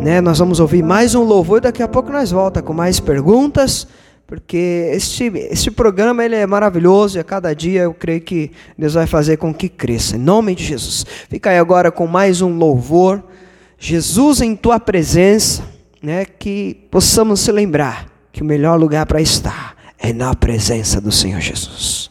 Né? 0.00 0.20
Nós 0.20 0.40
vamos 0.40 0.58
ouvir 0.58 0.82
mais 0.82 1.14
um 1.14 1.22
louvor 1.22 1.58
e 1.58 1.60
daqui 1.60 1.84
a 1.84 1.88
pouco 1.88 2.10
nós 2.10 2.32
volta 2.32 2.60
com 2.60 2.72
mais 2.72 2.98
perguntas, 2.98 3.86
porque 4.26 4.90
este, 4.92 5.30
este 5.52 5.70
programa 5.70 6.24
ele 6.24 6.34
é 6.34 6.46
maravilhoso 6.48 7.16
e 7.16 7.20
a 7.20 7.24
cada 7.24 7.54
dia 7.54 7.82
eu 7.82 7.94
creio 7.94 8.22
que 8.22 8.50
Deus 8.76 8.94
vai 8.94 9.06
fazer 9.06 9.36
com 9.36 9.54
que 9.54 9.68
cresça. 9.68 10.16
Em 10.16 10.20
nome 10.20 10.52
de 10.52 10.64
Jesus. 10.64 11.06
Fica 11.28 11.50
aí 11.50 11.58
agora 11.58 11.92
com 11.92 12.08
mais 12.08 12.42
um 12.42 12.58
louvor. 12.58 13.22
Jesus 13.82 14.42
em 14.42 14.54
tua 14.54 14.78
presença, 14.78 15.64
né? 16.02 16.26
Que 16.26 16.74
possamos 16.90 17.40
se 17.40 17.50
lembrar 17.50 18.06
que 18.30 18.42
o 18.42 18.44
melhor 18.44 18.78
lugar 18.78 19.06
para 19.06 19.22
estar 19.22 19.74
é 19.98 20.12
na 20.12 20.34
presença 20.34 21.00
do 21.00 21.10
Senhor 21.10 21.40
Jesus. 21.40 22.09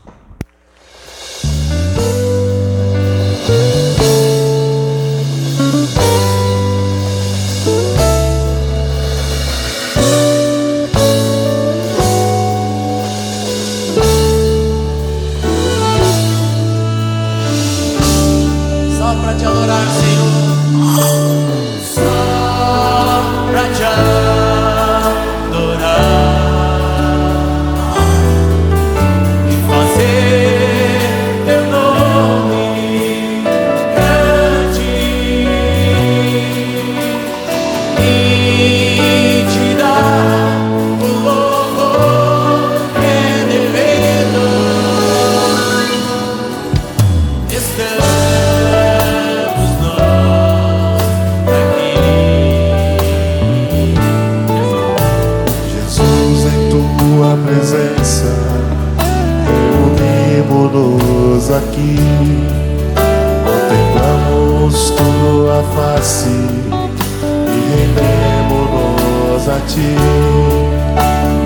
tua 64.91 65.63
face 65.75 66.29
e 66.29 67.57
rendemos-nos 67.75 69.49
a 69.49 69.59
ti. 69.67 69.95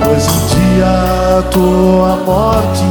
Pois 0.04 0.28
um 0.28 0.40
dia 0.56 0.86
a 1.40 1.42
tua 1.50 2.16
morte 2.26 2.86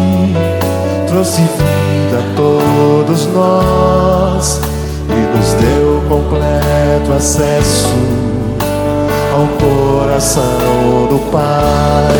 trouxe 1.09 1.43
vida 1.43 2.19
a 2.19 2.23
todos 2.37 3.27
nós 3.27 4.61
e 5.09 5.37
nos 5.37 5.53
deu 5.55 6.03
completo 6.09 7.13
acesso 7.17 7.95
ao 9.33 9.47
coração 9.59 10.43
do 11.09 11.19
Pai. 11.31 12.15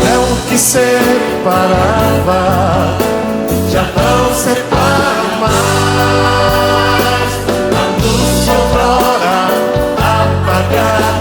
É 0.00 0.18
o 0.18 0.36
que 0.48 0.58
separava, 0.58 0.90
já 3.70 3.82
não 3.82 4.34
separa 4.34 5.22
mais. 5.40 6.31
God. 10.72 11.11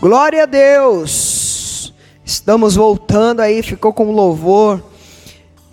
Glória 0.00 0.44
a 0.44 0.46
Deus. 0.46 1.92
Estamos 2.24 2.74
voltando 2.74 3.40
aí, 3.40 3.62
ficou 3.62 3.92
com 3.92 4.12
louvor. 4.12 4.82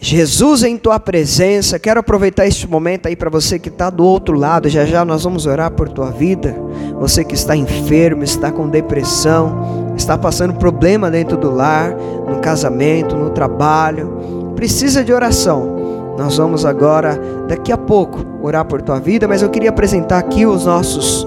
Jesus 0.02 0.64
em 0.64 0.76
tua 0.76 1.00
presença. 1.00 1.80
Quero 1.80 2.02
aproveitar 2.02 2.46
este 2.46 2.68
momento 2.68 3.08
aí 3.08 3.16
para 3.16 3.30
você 3.30 3.58
que 3.58 3.70
está 3.70 3.90
do 3.90 4.04
outro 4.04 4.38
lado. 4.38 4.68
Já 4.68 4.84
já 4.84 5.06
nós 5.06 5.24
vamos 5.24 5.46
orar 5.46 5.72
por 5.72 5.88
tua 5.88 6.12
vida. 6.12 6.54
Você 7.00 7.24
que 7.24 7.36
está 7.36 7.56
enfermo, 7.56 8.22
está 8.22 8.52
com 8.52 8.68
depressão, 8.68 9.94
está 9.96 10.18
passando 10.18 10.56
problema 10.56 11.10
dentro 11.10 11.38
do 11.38 11.50
lar, 11.50 11.96
no 12.28 12.42
casamento, 12.42 13.16
no 13.16 13.30
trabalho, 13.30 14.52
precisa 14.58 15.06
de 15.06 15.14
oração. 15.14 16.16
Nós 16.18 16.36
vamos 16.36 16.66
agora, 16.66 17.18
daqui 17.48 17.72
a 17.72 17.78
pouco, 17.78 18.26
orar 18.42 18.66
por 18.66 18.82
tua 18.82 19.00
vida, 19.00 19.26
mas 19.26 19.42
eu 19.42 19.50
queria 19.50 19.70
apresentar 19.70 20.18
aqui 20.18 20.46
os 20.46 20.66
nossos 20.66 21.26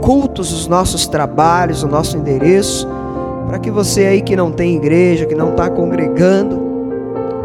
cultos, 0.00 0.52
os 0.52 0.66
nossos 0.66 1.06
trabalhos, 1.06 1.82
o 1.82 1.88
nosso 1.88 2.16
endereço, 2.16 2.88
para 3.46 3.58
que 3.58 3.70
você 3.70 4.06
aí 4.06 4.22
que 4.22 4.36
não 4.36 4.50
tem 4.50 4.76
igreja, 4.76 5.26
que 5.26 5.34
não 5.34 5.50
está 5.50 5.68
congregando, 5.68 6.60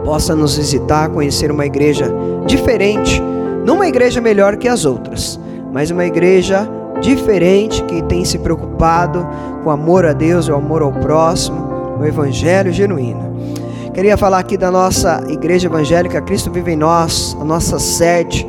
possa 0.03 0.35
nos 0.35 0.55
visitar, 0.55 1.09
conhecer 1.09 1.51
uma 1.51 1.65
igreja 1.65 2.13
diferente, 2.45 3.21
não 3.65 3.75
uma 3.75 3.87
igreja 3.87 4.21
melhor 4.21 4.55
que 4.57 4.67
as 4.67 4.85
outras, 4.85 5.39
mas 5.73 5.89
uma 5.89 6.05
igreja 6.05 6.69
diferente 7.01 7.83
que 7.83 8.01
tem 8.03 8.23
se 8.23 8.37
preocupado 8.37 9.27
com 9.63 9.69
o 9.69 9.71
amor 9.71 10.05
a 10.05 10.13
Deus 10.13 10.47
o 10.47 10.53
amor 10.53 10.81
ao 10.81 10.91
próximo, 10.91 11.97
o 11.99 12.05
evangelho 12.05 12.71
genuíno. 12.71 13.35
Queria 13.93 14.17
falar 14.17 14.39
aqui 14.39 14.57
da 14.57 14.69
nossa 14.69 15.23
igreja 15.29 15.67
evangélica 15.67 16.21
Cristo 16.21 16.51
Vive 16.51 16.73
em 16.73 16.75
Nós, 16.75 17.35
a 17.39 17.43
nossa 17.43 17.79
sede, 17.79 18.45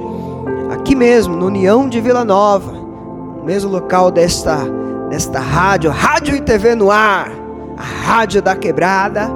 aqui 0.70 0.94
mesmo, 0.94 1.36
no 1.36 1.46
União 1.46 1.88
de 1.88 2.00
Vila 2.00 2.24
Nova, 2.24 2.72
no 2.72 2.75
mesmo 3.46 3.70
local 3.70 4.10
desta, 4.10 4.58
desta 5.08 5.38
rádio, 5.38 5.88
Rádio 5.92 6.34
e 6.34 6.40
TV 6.40 6.74
no 6.74 6.90
ar, 6.90 7.30
a 7.76 7.82
Rádio 7.82 8.42
da 8.42 8.56
Quebrada. 8.56 9.30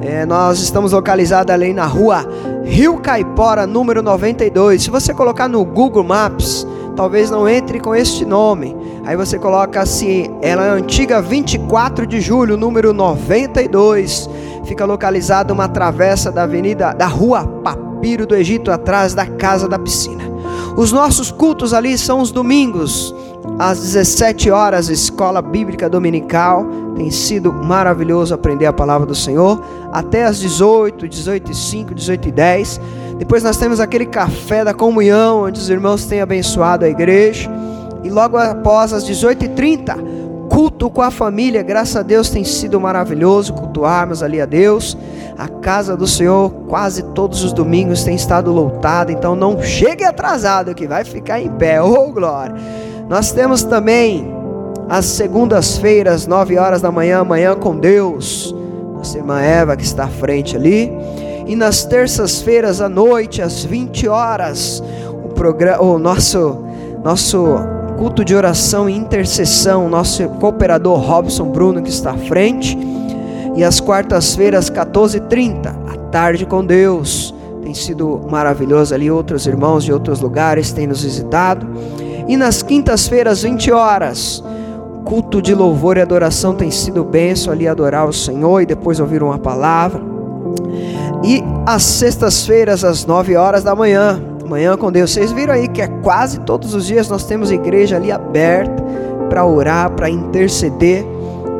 É, 0.00 0.24
nós 0.24 0.60
estamos 0.60 0.92
localizados 0.92 1.52
ali 1.52 1.74
na 1.74 1.84
rua 1.84 2.26
Rio 2.64 2.96
Caipora, 2.96 3.66
número 3.66 4.02
92. 4.02 4.84
Se 4.84 4.90
você 4.90 5.12
colocar 5.12 5.46
no 5.46 5.62
Google 5.62 6.02
Maps, 6.02 6.66
talvez 6.96 7.30
não 7.30 7.46
entre 7.46 7.80
com 7.80 7.94
este 7.94 8.24
nome. 8.24 8.74
Aí 9.04 9.14
você 9.14 9.38
coloca 9.38 9.78
assim, 9.78 10.34
ela 10.40 10.64
é 10.64 10.70
antiga 10.70 11.20
24 11.20 12.06
de 12.06 12.22
julho, 12.22 12.56
número 12.56 12.94
92. 12.94 14.26
Fica 14.64 14.86
localizada 14.86 15.52
uma 15.52 15.68
travessa 15.68 16.32
da 16.32 16.44
avenida 16.44 16.94
da 16.94 17.06
rua 17.06 17.46
Papiro 17.62 18.26
do 18.26 18.34
Egito, 18.34 18.70
atrás 18.70 19.12
da 19.12 19.26
casa 19.26 19.68
da 19.68 19.78
piscina. 19.78 20.24
Os 20.76 20.90
nossos 20.90 21.30
cultos 21.30 21.74
ali 21.74 21.96
são 21.98 22.20
os 22.20 22.32
domingos, 22.32 23.14
às 23.58 23.80
17 23.80 24.50
horas, 24.50 24.88
escola 24.88 25.40
bíblica 25.40 25.88
dominical. 25.88 26.66
Tem 26.96 27.10
sido 27.10 27.52
maravilhoso 27.52 28.34
aprender 28.34 28.66
a 28.66 28.72
palavra 28.72 29.06
do 29.06 29.14
Senhor. 29.14 29.62
Até 29.92 30.24
às 30.24 30.38
18, 30.38 31.08
18 31.08 31.52
e 31.52 31.54
5, 31.54 31.94
18 31.94 32.28
e 32.28 32.32
10. 32.32 32.80
Depois 33.18 33.42
nós 33.42 33.56
temos 33.56 33.80
aquele 33.80 34.06
café 34.06 34.64
da 34.64 34.74
comunhão, 34.74 35.44
onde 35.44 35.60
os 35.60 35.70
irmãos 35.70 36.04
têm 36.06 36.20
abençoado 36.20 36.84
a 36.84 36.88
igreja. 36.88 37.50
E 38.02 38.10
logo 38.10 38.36
após 38.36 38.92
as 38.92 39.04
18h30, 39.08 40.48
culto 40.48 40.90
com 40.90 41.02
a 41.02 41.10
família. 41.10 41.62
Graças 41.62 41.96
a 41.96 42.02
Deus 42.02 42.30
tem 42.30 42.44
sido 42.44 42.80
maravilhoso 42.80 43.52
cultuarmos 43.52 44.22
ali 44.22 44.40
a 44.40 44.46
Deus. 44.46 44.96
A 45.38 45.48
casa 45.48 45.96
do 45.96 46.06
Senhor, 46.06 46.50
quase 46.68 47.02
todos 47.14 47.42
os 47.44 47.52
domingos, 47.52 48.04
tem 48.04 48.14
estado 48.14 48.52
lotada. 48.52 49.12
Então 49.12 49.36
não 49.36 49.62
chegue 49.62 50.04
atrasado, 50.04 50.74
que 50.74 50.86
vai 50.86 51.04
ficar 51.04 51.40
em 51.40 51.50
pé. 51.50 51.80
Oh, 51.82 52.10
glória! 52.10 52.54
Nós 53.08 53.32
temos 53.32 53.62
também 53.62 54.32
as 54.88 55.04
segundas-feiras, 55.06 56.26
9 56.26 56.58
horas 56.58 56.80
da 56.82 56.90
manhã, 56.90 57.22
manhã 57.24 57.54
com 57.54 57.76
Deus. 57.76 58.54
Nossa 58.94 59.18
irmã 59.18 59.40
Eva 59.40 59.76
que 59.76 59.84
está 59.84 60.04
à 60.04 60.08
frente 60.08 60.56
ali. 60.56 60.90
E 61.46 61.54
nas 61.54 61.84
terças-feiras 61.84 62.80
à 62.80 62.88
noite, 62.88 63.42
às 63.42 63.64
20 63.64 64.08
horas, 64.08 64.82
o 65.24 65.28
programa, 65.28 65.82
o 65.82 65.98
nosso 65.98 66.64
nosso 67.04 67.44
culto 67.98 68.24
de 68.24 68.34
oração 68.34 68.88
e 68.88 68.96
intercessão, 68.96 69.90
nosso 69.90 70.26
cooperador 70.40 70.98
Robson 70.98 71.50
Bruno 71.50 71.82
que 71.82 71.90
está 71.90 72.12
à 72.12 72.16
frente. 72.16 72.76
E 73.54 73.62
às 73.62 73.78
quartas-feiras, 73.78 74.70
14h30, 74.70 75.66
à 75.66 75.96
tarde 76.10 76.46
com 76.46 76.64
Deus. 76.64 77.34
Tem 77.62 77.74
sido 77.74 78.22
maravilhoso 78.30 78.94
ali, 78.94 79.10
outros 79.10 79.46
irmãos 79.46 79.84
de 79.84 79.92
outros 79.92 80.20
lugares 80.20 80.72
têm 80.72 80.86
nos 80.86 81.02
visitado. 81.02 81.66
E 82.26 82.36
nas 82.36 82.62
quintas-feiras, 82.62 83.42
20 83.42 83.70
horas, 83.72 84.42
culto 85.04 85.42
de 85.42 85.54
louvor 85.54 85.96
e 85.96 86.00
adoração 86.00 86.54
tem 86.54 86.70
sido 86.70 87.04
benção 87.04 87.52
ali 87.52 87.68
adorar 87.68 88.08
o 88.08 88.12
Senhor 88.12 88.60
e 88.60 88.66
depois 88.66 89.00
ouvir 89.00 89.22
uma 89.22 89.38
palavra. 89.38 90.00
E 91.22 91.42
às 91.66 91.82
sextas-feiras, 91.82 92.84
às 92.84 93.04
9 93.06 93.36
horas 93.36 93.62
da 93.62 93.74
manhã, 93.74 94.20
manhã 94.44 94.76
com 94.76 94.92
Deus. 94.92 95.10
Vocês 95.12 95.32
viram 95.32 95.54
aí 95.54 95.68
que 95.68 95.82
é 95.82 95.86
quase 95.86 96.40
todos 96.40 96.74
os 96.74 96.86
dias 96.86 97.08
nós 97.08 97.24
temos 97.24 97.50
igreja 97.50 97.96
ali 97.96 98.12
aberta 98.12 98.82
para 99.28 99.44
orar, 99.44 99.90
para 99.92 100.10
interceder, 100.10 101.04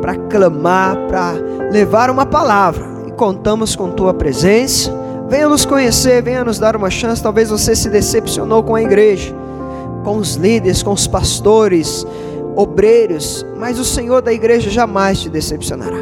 para 0.00 0.14
clamar, 0.14 0.96
para 1.08 1.32
levar 1.70 2.10
uma 2.10 2.26
palavra. 2.26 2.84
E 3.06 3.12
contamos 3.12 3.74
com 3.74 3.90
tua 3.90 4.12
presença. 4.12 4.92
Venha 5.28 5.48
nos 5.48 5.64
conhecer, 5.64 6.22
venha 6.22 6.44
nos 6.44 6.58
dar 6.58 6.76
uma 6.76 6.90
chance. 6.90 7.22
Talvez 7.22 7.48
você 7.50 7.74
se 7.74 7.88
decepcionou 7.88 8.62
com 8.62 8.74
a 8.74 8.82
igreja, 8.82 9.34
com 10.04 10.18
os 10.18 10.36
líderes, 10.36 10.82
com 10.82 10.92
os 10.92 11.06
pastores, 11.06 12.06
obreiros, 12.54 13.44
mas 13.58 13.78
o 13.78 13.84
Senhor 13.84 14.22
da 14.22 14.32
igreja 14.32 14.70
jamais 14.70 15.20
te 15.20 15.28
decepcionará. 15.28 15.98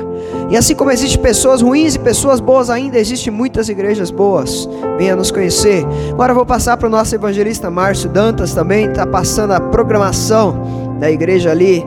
E 0.51 0.57
assim 0.57 0.75
como 0.75 0.91
existem 0.91 1.21
pessoas 1.23 1.63
ruins 1.63 1.95
e 1.95 1.99
pessoas 1.99 2.41
boas, 2.41 2.69
ainda 2.69 2.99
existem 2.99 3.33
muitas 3.33 3.71
igrejas 3.71 4.11
boas. 4.11 4.69
Venha 4.99 5.17
nos 5.17 5.31
conhecer. 5.31 5.87
Agora 6.11 6.33
eu 6.33 6.37
vou 6.37 6.45
passar 6.45 6.77
para 6.77 6.87
o 6.87 6.91
nosso 6.91 7.15
evangelista 7.15 7.71
Márcio 7.71 8.11
Dantas 8.11 8.53
também, 8.53 8.91
está 8.91 9.07
passando 9.07 9.53
a 9.53 9.61
programação 9.61 10.97
da 11.01 11.11
igreja 11.11 11.51
ali. 11.51 11.87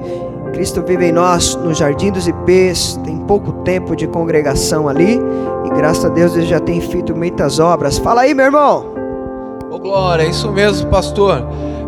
Cristo 0.51 0.81
vive 0.81 1.07
em 1.07 1.11
nós, 1.11 1.55
no 1.55 1.73
Jardim 1.73 2.11
dos 2.11 2.27
Ipês. 2.27 2.99
Tem 3.03 3.17
pouco 3.19 3.51
tempo 3.63 3.95
de 3.95 4.07
congregação 4.07 4.87
ali. 4.87 5.19
E 5.65 5.69
graças 5.69 6.05
a 6.05 6.09
Deus 6.09 6.35
ele 6.35 6.45
já 6.45 6.59
tem 6.59 6.79
feito 6.79 7.15
muitas 7.15 7.59
obras. 7.59 7.97
Fala 7.97 8.21
aí, 8.21 8.33
meu 8.33 8.45
irmão. 8.45 8.85
Ô 9.69 9.77
Glória, 9.77 10.23
é 10.23 10.29
isso 10.29 10.49
mesmo, 10.51 10.89
pastor. 10.89 11.45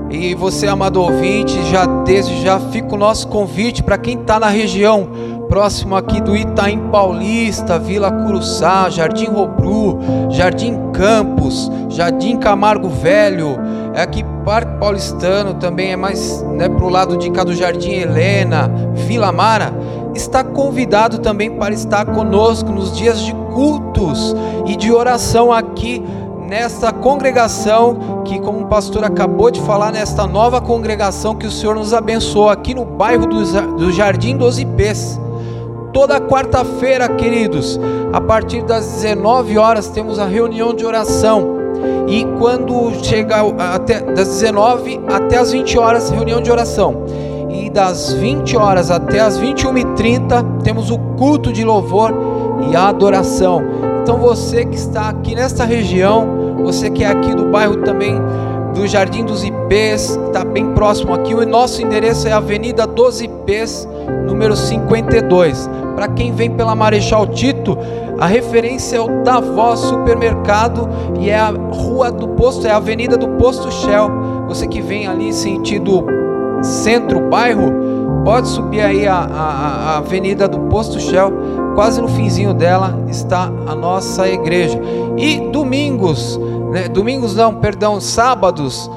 E 0.09 0.33
você, 0.33 0.67
amado 0.67 1.01
ouvinte, 1.01 1.53
já 1.69 1.85
desde 1.85 2.41
já 2.41 2.59
fica 2.59 2.95
o 2.95 2.97
nosso 2.97 3.27
convite 3.27 3.83
para 3.83 3.97
quem 3.97 4.19
está 4.19 4.39
na 4.39 4.47
região 4.47 5.09
próximo 5.49 5.95
aqui 5.95 6.21
do 6.21 6.35
Itaim 6.35 6.89
Paulista, 6.89 7.77
Vila 7.77 8.11
Curuçá, 8.11 8.89
Jardim 8.89 9.25
Robru, 9.25 9.99
Jardim 10.29 10.91
Campos, 10.93 11.71
Jardim 11.89 12.37
Camargo 12.37 12.89
Velho, 12.89 13.57
é 13.93 14.01
aqui 14.01 14.23
Parque 14.45 14.77
Paulistano 14.77 15.55
também 15.55 15.91
é 15.91 15.95
mais 15.95 16.41
né, 16.53 16.69
pro 16.69 16.87
lado 16.87 17.17
de 17.17 17.29
cá 17.31 17.43
do 17.43 17.53
Jardim 17.53 17.91
Helena, 17.91 18.71
Vila 18.93 19.31
Mara, 19.31 19.73
está 20.15 20.43
convidado 20.43 21.19
também 21.19 21.51
para 21.51 21.73
estar 21.73 22.05
conosco 22.05 22.71
nos 22.71 22.95
dias 22.95 23.21
de 23.21 23.33
cultos 23.53 24.35
e 24.65 24.75
de 24.75 24.91
oração 24.91 25.51
aqui 25.51 26.03
nesta 26.47 26.93
congregação 26.93 28.23
que, 28.23 28.39
como 28.39 28.61
o 28.61 28.67
pastor 28.67 29.03
acabou 29.03 29.51
de 29.51 29.59
falar, 29.61 29.91
nesta 29.91 30.25
nova 30.25 30.61
congregação 30.61 31.35
que 31.35 31.45
o 31.45 31.51
Senhor 31.51 31.75
nos 31.75 31.93
abençoou 31.93 32.49
aqui 32.49 32.73
no 32.73 32.85
bairro 32.85 33.27
do, 33.27 33.91
Jardim 33.91 34.37
dos 34.37 34.57
Ipês. 34.57 35.19
Toda 35.91 36.21
quarta-feira, 36.21 37.09
queridos, 37.09 37.79
a 38.13 38.21
partir 38.21 38.63
das 38.63 38.85
19 39.01 39.57
horas, 39.57 39.89
temos 39.89 40.19
a 40.19 40.25
reunião 40.25 40.73
de 40.73 40.85
oração. 40.85 41.57
E 42.07 42.23
quando 42.39 42.93
chega 43.03 43.35
até 43.73 43.99
das 44.01 44.27
19 44.29 45.01
até 45.07 45.37
as 45.37 45.51
20 45.51 45.77
horas, 45.77 46.09
reunião 46.09 46.41
de 46.41 46.49
oração. 46.49 47.03
E 47.49 47.69
das 47.69 48.13
20 48.13 48.55
horas 48.55 48.89
até 48.89 49.19
as 49.19 49.39
21h30, 49.39 50.61
temos 50.63 50.91
o 50.91 50.97
culto 51.17 51.51
de 51.51 51.65
louvor 51.65 52.13
e 52.69 52.75
adoração. 52.75 53.76
Então 54.07 54.19
você 54.19 54.63
que 54.63 54.77
está 54.77 55.09
aqui 55.09 55.35
nesta 55.35 55.65
região, 55.65 56.63
você 56.63 56.89
que 56.89 57.03
é 57.03 57.07
aqui 57.07 57.35
do 57.35 57.47
bairro 57.47 57.75
também 57.83 58.15
do 58.73 58.87
Jardim 58.87 59.25
dos 59.25 59.43
Ipês, 59.43 60.17
está 60.27 60.45
bem 60.45 60.73
próximo 60.73 61.13
aqui. 61.13 61.33
O 61.33 61.45
nosso 61.45 61.81
endereço 61.81 62.25
é 62.25 62.31
Avenida 62.31 62.87
dos 62.87 63.19
Ipês, 63.21 63.85
número 64.25 64.55
52. 64.55 65.69
Para 65.93 66.07
quem 66.07 66.31
vem 66.31 66.49
pela 66.49 66.73
Marechal 66.73 67.27
Tito, 67.27 67.77
a 68.17 68.25
referência 68.25 68.95
é 68.95 69.01
o 69.01 69.23
Davó 69.23 69.75
Supermercado 69.75 70.87
e 71.19 71.29
é 71.29 71.37
a 71.37 71.49
rua 71.49 72.09
do 72.09 72.29
posto, 72.29 72.65
é 72.65 72.71
a 72.71 72.77
Avenida 72.77 73.17
do 73.17 73.27
Posto 73.31 73.69
Shell. 73.69 74.09
Você 74.47 74.67
que 74.67 74.79
vem 74.79 75.05
ali 75.05 75.33
sentido 75.33 76.05
centro, 76.61 77.27
bairro, 77.27 77.73
pode 78.27 78.49
subir 78.49 78.81
aí 78.81 79.07
a, 79.07 79.19
a, 79.19 79.93
a 79.93 79.97
Avenida 79.99 80.49
do 80.49 80.59
Posto 80.67 80.99
Shell 80.99 81.31
quase 81.75 82.01
no 82.01 82.09
finzinho 82.09 82.53
dela 82.53 83.05
está 83.07 83.43
a 83.65 83.73
nossa 83.73 84.27
igreja. 84.27 84.77
E 85.15 85.39
domingos, 85.49 86.37
né, 86.69 86.89
domingos 86.89 87.33
não, 87.37 87.55
perdão, 87.55 88.01
sábados, 88.01 88.91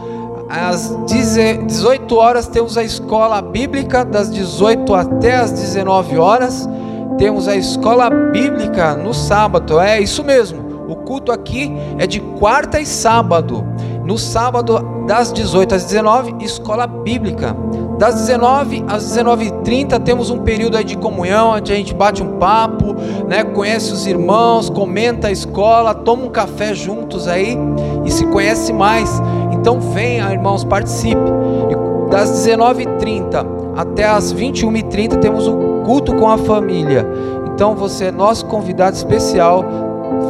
às 0.49 0.93
18 1.07 2.16
horas 2.16 2.49
temos 2.49 2.77
a 2.77 2.83
escola 2.83 3.40
bíblica, 3.40 4.05
das 4.05 4.33
18 4.33 4.93
até 4.93 5.37
as 5.37 5.53
19 5.53 6.19
horas. 6.19 6.69
Temos 7.16 7.47
a 7.47 7.55
escola 7.55 8.11
bíblica 8.11 8.97
no 8.97 9.14
sábado, 9.14 9.79
é 9.79 10.01
isso 10.01 10.25
mesmo. 10.25 10.88
O 10.88 10.97
culto 10.97 11.31
aqui 11.31 11.71
é 12.01 12.07
de 12.09 12.19
quarta 12.19 12.81
e 12.81 12.85
sábado. 12.85 13.64
No 14.05 14.19
sábado, 14.19 15.05
das 15.07 15.33
18 15.33 15.77
às 15.77 15.85
19, 15.85 16.35
escola 16.45 16.85
bíblica. 16.85 17.55
Das 18.01 18.15
19 18.15 18.83
às 18.89 19.05
19h30 19.13 20.03
temos 20.03 20.31
um 20.31 20.39
período 20.39 20.79
aí 20.79 20.85
de 20.85 20.97
comunhão, 20.97 21.51
onde 21.51 21.71
a 21.71 21.77
gente 21.77 21.93
bate 21.93 22.23
um 22.23 22.39
papo, 22.39 22.97
né, 23.29 23.45
conhece 23.45 23.93
os 23.93 24.07
irmãos, 24.07 24.71
comenta 24.71 25.29
a 25.29 25.31
escola, 25.31 25.93
toma 25.95 26.25
um 26.25 26.31
café 26.31 26.73
juntos 26.75 27.29
aí 27.29 27.59
e 28.03 28.11
se 28.11 28.25
conhece 28.29 28.73
mais. 28.73 29.21
Então 29.53 29.79
venha, 29.79 30.33
irmãos, 30.33 30.65
participe. 30.65 31.21
E 31.69 32.11
das 32.11 32.31
19h30 32.31 33.47
até 33.77 34.07
as 34.07 34.33
21h30 34.33 35.19
temos 35.19 35.47
um 35.47 35.83
culto 35.85 36.17
com 36.17 36.31
a 36.31 36.39
família. 36.39 37.07
Então 37.53 37.77
você 37.77 38.07
é 38.07 38.11
nosso 38.11 38.47
convidado 38.47 38.97
especial 38.97 39.63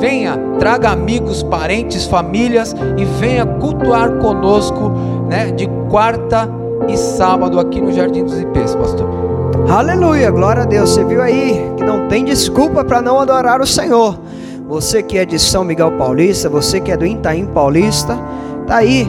venha, 0.00 0.36
traga 0.58 0.90
amigos, 0.90 1.44
parentes, 1.44 2.04
famílias 2.04 2.74
e 2.96 3.04
venha 3.04 3.46
cultuar 3.46 4.18
conosco, 4.18 4.90
né, 5.28 5.52
de 5.52 5.68
quarta 5.88 6.59
e 6.88 6.96
sábado 6.96 7.58
aqui 7.58 7.80
no 7.80 7.92
Jardim 7.92 8.24
dos 8.24 8.38
Ipês, 8.40 8.74
pastor. 8.74 9.08
Aleluia, 9.68 10.30
glória 10.30 10.62
a 10.62 10.66
Deus. 10.66 10.90
Você 10.90 11.04
viu 11.04 11.22
aí 11.22 11.60
que 11.76 11.84
não 11.84 12.08
tem 12.08 12.24
desculpa 12.24 12.84
para 12.84 13.00
não 13.00 13.20
adorar 13.20 13.60
o 13.60 13.66
Senhor. 13.66 14.18
Você 14.68 15.02
que 15.02 15.18
é 15.18 15.24
de 15.24 15.38
São 15.38 15.64
Miguel 15.64 15.92
Paulista, 15.92 16.48
você 16.48 16.80
que 16.80 16.92
é 16.92 16.96
do 16.96 17.06
Itaim 17.06 17.46
Paulista, 17.46 18.18
tá 18.66 18.76
aí. 18.76 19.08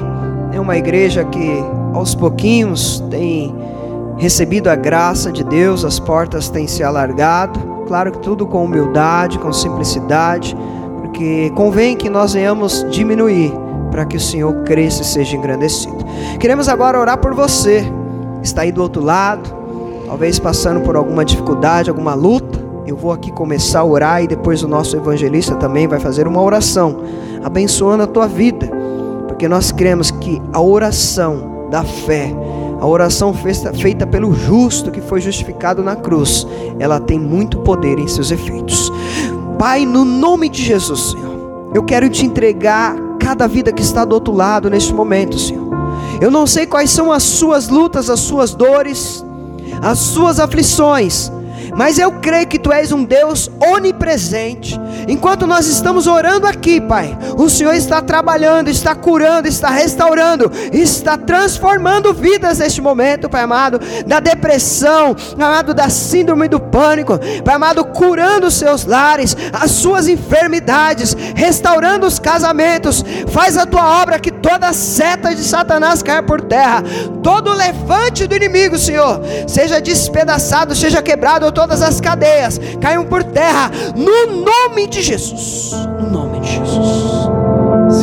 É 0.51 0.59
uma 0.59 0.77
igreja 0.77 1.23
que 1.23 1.63
aos 1.93 2.15
pouquinhos 2.15 3.03
tem 3.09 3.55
recebido 4.17 4.69
a 4.69 4.75
graça 4.75 5.31
de 5.31 5.43
Deus, 5.43 5.85
as 5.85 5.99
portas 5.99 6.49
têm 6.49 6.67
se 6.67 6.83
alargado. 6.83 7.59
Claro 7.87 8.11
que 8.11 8.19
tudo 8.19 8.45
com 8.45 8.65
humildade, 8.65 9.39
com 9.39 9.51
simplicidade, 9.51 10.55
porque 11.01 11.51
convém 11.55 11.95
que 11.95 12.09
nós 12.09 12.33
venhamos 12.33 12.85
diminuir 12.89 13.53
para 13.91 14.05
que 14.05 14.17
o 14.17 14.19
Senhor 14.19 14.63
cresça 14.63 15.01
e 15.01 15.05
seja 15.05 15.35
engrandecido. 15.35 15.97
Queremos 16.39 16.67
agora 16.67 16.99
orar 16.99 17.17
por 17.17 17.35
você, 17.35 17.83
está 18.41 18.63
aí 18.63 18.71
do 18.71 18.81
outro 18.81 19.03
lado, 19.03 19.53
talvez 20.07 20.39
passando 20.39 20.81
por 20.81 20.95
alguma 20.95 21.23
dificuldade, 21.23 21.89
alguma 21.89 22.13
luta. 22.13 22.59
Eu 22.87 22.95
vou 22.95 23.11
aqui 23.11 23.31
começar 23.31 23.81
a 23.81 23.85
orar 23.85 24.23
e 24.23 24.27
depois 24.27 24.63
o 24.63 24.67
nosso 24.67 24.97
evangelista 24.97 25.55
também 25.55 25.87
vai 25.87 25.99
fazer 25.99 26.27
uma 26.27 26.41
oração, 26.41 27.01
abençoando 27.43 28.03
a 28.03 28.07
tua 28.07 28.27
vida, 28.27 28.69
porque 29.27 29.47
nós 29.47 29.71
cremos 29.71 30.09
que 30.09 30.41
a 30.51 30.59
oração 30.59 31.67
da 31.69 31.83
fé, 31.83 32.33
a 32.79 32.87
oração 32.87 33.33
feita 33.33 34.07
pelo 34.07 34.33
justo 34.33 34.89
que 34.89 34.99
foi 34.99 35.21
justificado 35.21 35.83
na 35.83 35.95
cruz, 35.95 36.47
ela 36.79 36.99
tem 36.99 37.19
muito 37.19 37.59
poder 37.59 37.99
em 37.99 38.07
seus 38.07 38.31
efeitos. 38.31 38.91
Pai, 39.59 39.85
no 39.85 40.03
nome 40.03 40.49
de 40.49 40.63
Jesus, 40.63 41.11
Senhor, 41.11 41.71
eu 41.73 41.83
quero 41.83 42.09
te 42.09 42.25
entregar 42.25 42.95
cada 43.31 43.47
vida 43.47 43.71
que 43.71 43.81
está 43.81 44.03
do 44.03 44.13
outro 44.13 44.33
lado 44.33 44.69
neste 44.69 44.93
momento, 44.93 45.39
Senhor. 45.39 45.71
Eu 46.19 46.29
não 46.29 46.45
sei 46.45 46.65
quais 46.65 46.91
são 46.91 47.09
as 47.13 47.23
suas 47.23 47.69
lutas, 47.69 48.09
as 48.09 48.19
suas 48.19 48.53
dores, 48.53 49.23
as 49.81 49.99
suas 49.99 50.37
aflições, 50.37 51.31
mas 51.75 51.97
eu 51.97 52.11
creio 52.13 52.47
que 52.47 52.59
tu 52.59 52.71
és 52.71 52.91
um 52.91 53.03
Deus 53.03 53.49
onipresente. 53.59 54.79
Enquanto 55.07 55.47
nós 55.47 55.67
estamos 55.67 56.07
orando 56.07 56.47
aqui, 56.47 56.79
Pai, 56.79 57.17
o 57.37 57.49
Senhor 57.49 57.73
está 57.73 58.01
trabalhando, 58.01 58.69
está 58.69 58.95
curando, 58.95 59.47
está 59.47 59.69
restaurando, 59.69 60.51
está 60.71 61.17
transformando 61.17 62.13
vidas 62.13 62.59
neste 62.59 62.81
momento, 62.81 63.29
Pai 63.29 63.41
amado, 63.41 63.79
da 64.05 64.19
depressão, 64.19 65.15
amado, 65.35 65.73
da 65.73 65.89
síndrome 65.89 66.47
do 66.47 66.59
pânico, 66.59 67.19
Pai 67.43 67.55
amado, 67.55 67.85
curando 67.85 68.47
os 68.47 68.55
seus 68.55 68.85
lares, 68.85 69.35
as 69.53 69.71
suas 69.71 70.07
enfermidades, 70.07 71.15
restaurando 71.35 72.05
os 72.05 72.19
casamentos. 72.19 73.03
Faz 73.27 73.57
a 73.57 73.65
tua 73.65 74.01
obra 74.01 74.19
que 74.19 74.30
toda 74.41 74.73
seta 74.73 75.33
de 75.33 75.43
Satanás 75.43 76.01
caia 76.01 76.23
por 76.23 76.41
terra, 76.41 76.83
todo 77.23 77.53
levante 77.53 78.27
do 78.27 78.35
inimigo, 78.35 78.77
Senhor, 78.77 79.21
seja 79.47 79.79
despedaçado, 79.79 80.75
seja 80.75 81.01
quebrado 81.01 81.51
todas 81.51 81.81
as 81.81 81.99
cadeias 82.01 82.59
caiam 82.79 83.05
por 83.05 83.23
terra, 83.23 83.71
no 83.95 84.43
nome 84.43 84.87
de 84.87 85.01
Jesus. 85.01 85.71
No 85.99 86.09
nome 86.09 86.39
de 86.39 86.51
Jesus. 86.55 87.10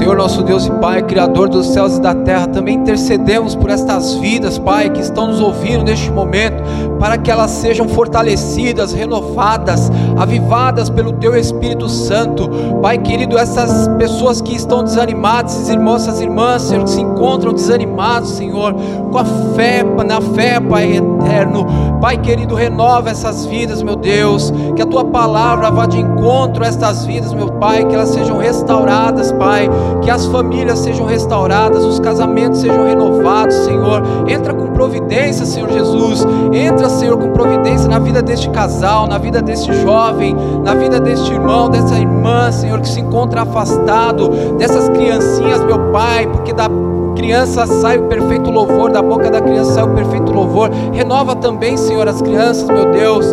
Senhor 0.09 0.17
nosso 0.17 0.43
Deus 0.43 0.65
e 0.65 0.71
Pai, 0.71 1.03
Criador 1.03 1.51
dos 1.51 1.67
céus 1.67 1.99
e 1.99 2.01
da 2.01 2.15
terra, 2.15 2.47
também 2.47 2.77
intercedemos 2.77 3.55
por 3.55 3.69
estas 3.69 4.15
vidas, 4.15 4.59
Pai, 4.59 4.89
que 4.89 5.03
estão 5.03 5.27
nos 5.27 5.39
ouvindo 5.39 5.85
neste 5.85 6.11
momento. 6.11 6.63
para 6.99 7.17
que 7.17 7.31
elas 7.31 7.51
sejam 7.51 7.89
fortalecidas, 7.89 8.93
renovadas, 8.93 9.91
avivadas 10.17 10.91
pelo 10.91 11.13
Teu 11.13 11.37
Espírito 11.37 11.89
Santo. 11.89 12.49
Pai 12.83 12.99
querido, 12.99 13.39
essas 13.39 13.89
pessoas 13.99 14.41
que 14.41 14.55
estão 14.55 14.83
desanimadas, 14.83 15.55
esses 15.55 15.69
irmãos, 15.69 16.03
essas 16.03 16.21
irmãs, 16.21 16.63
Senhor, 16.63 16.85
que 16.85 16.91
se 16.91 17.01
encontram 17.01 17.53
desanimados, 17.53 18.31
Senhor, 18.31 18.75
com 19.11 19.19
a 19.19 19.25
fé, 19.55 19.85
na 20.05 20.21
fé, 20.21 20.61
Pai 20.61 20.97
eterno. 20.97 21.67
Pai 22.01 22.17
querido, 22.19 22.55
renova 22.55 23.11
essas 23.11 23.47
vidas, 23.47 23.83
meu 23.83 23.97
Deus, 23.97 24.53
que 24.75 24.83
a 24.83 24.87
Tua 24.87 25.05
palavra 25.05 25.71
vá 25.71 25.87
de 25.87 25.99
encontro 25.99 26.65
a 26.65 26.67
estas 26.67 27.05
vidas, 27.05 27.33
meu 27.33 27.49
Pai, 27.53 27.85
que 27.85 27.95
elas 27.95 28.11
sejam 28.11 28.39
restauradas, 28.39 29.33
Pai, 29.33 29.69
que 30.03 30.11
as 30.11 30.27
famílias 30.27 30.79
sejam 30.79 31.07
restauradas, 31.07 31.85
os 31.85 31.99
casamentos 31.99 32.61
sejam 32.61 32.87
renovados, 32.87 33.55
Senhor. 33.57 34.03
Entra 34.29 34.55
com 34.55 34.69
providência, 34.69 35.45
Senhor 35.45 35.71
Jesus. 35.71 36.27
Entra, 36.53 36.89
Senhor, 36.89 37.17
com 37.19 37.31
providência 37.33 37.89
na 37.89 37.99
vida 37.99 38.23
deste 38.23 38.49
casal, 38.51 39.07
na 39.07 39.19
vida 39.19 39.43
deste 39.43 39.73
jovem, 39.83 40.37
na 40.65 40.75
vida 40.75 41.01
deste 41.01 41.33
irmão, 41.33 41.69
dessa 41.69 41.99
irmã, 41.99 42.51
Senhor, 42.53 42.81
que 42.81 42.89
se 42.89 43.01
encontra 43.01 43.43
afastado, 43.43 44.29
dessas 44.57 44.89
criancinhas, 44.89 45.65
meu 45.65 45.91
Pai, 45.91 46.27
porque 46.27 46.53
da 46.53 46.69
criança 47.17 47.67
sai 47.67 47.99
o 47.99 48.05
perfeito 48.05 48.49
louvor, 48.49 48.93
da 48.93 49.03
boca 49.03 49.29
da 49.29 49.41
criança 49.41 49.73
sai 49.73 49.85
o 49.85 49.95
perfeito 49.95 50.33
louvor. 50.33 50.71
Renova 50.93 51.35
também, 51.35 51.77
Senhor, 51.77 52.07
as 52.07 52.23
crianças, 52.23 52.69
meu 52.69 52.91
Deus. 52.93 53.27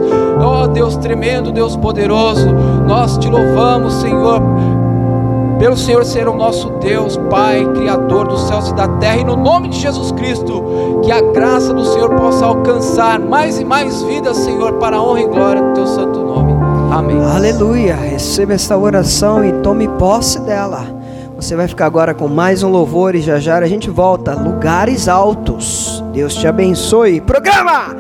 Oh, 0.43 0.67
Deus 0.67 0.97
tremendo, 0.97 1.51
Deus 1.51 1.75
poderoso. 1.77 2.47
Nós 2.87 3.17
te 3.17 3.29
louvamos, 3.29 3.93
Senhor 3.93 4.41
pelo 5.57 5.77
Senhor 5.77 6.03
ser 6.05 6.27
o 6.27 6.35
nosso 6.35 6.69
Deus, 6.79 7.17
Pai, 7.29 7.65
Criador 7.73 8.27
dos 8.27 8.47
céus 8.47 8.69
e 8.69 8.73
da 8.75 8.87
terra, 8.87 9.17
e 9.17 9.23
no 9.23 9.35
nome 9.35 9.69
de 9.69 9.79
Jesus 9.79 10.11
Cristo, 10.11 11.01
que 11.03 11.11
a 11.11 11.21
graça 11.21 11.73
do 11.73 11.85
Senhor 11.85 12.13
possa 12.15 12.45
alcançar 12.45 13.19
mais 13.19 13.59
e 13.59 13.65
mais 13.65 14.01
vidas, 14.03 14.37
Senhor, 14.37 14.73
para 14.73 14.97
a 14.97 15.01
honra 15.01 15.21
e 15.21 15.27
glória 15.27 15.61
do 15.61 15.73
Teu 15.73 15.87
santo 15.87 16.19
nome. 16.19 16.53
Amém. 16.91 17.23
Aleluia. 17.23 17.95
Receba 17.95 18.53
esta 18.53 18.77
oração 18.77 19.43
e 19.43 19.51
tome 19.61 19.87
posse 19.87 20.39
dela. 20.41 20.85
Você 21.35 21.55
vai 21.55 21.67
ficar 21.67 21.85
agora 21.85 22.13
com 22.13 22.27
mais 22.27 22.63
um 22.63 22.69
louvor 22.69 23.13
e 23.13 23.21
já 23.21 23.39
já 23.39 23.57
a 23.57 23.67
gente 23.67 23.89
volta. 23.89 24.33
Lugares 24.33 25.09
altos. 25.09 26.03
Deus 26.13 26.33
te 26.33 26.47
abençoe. 26.47 27.19
Programa 27.19 27.95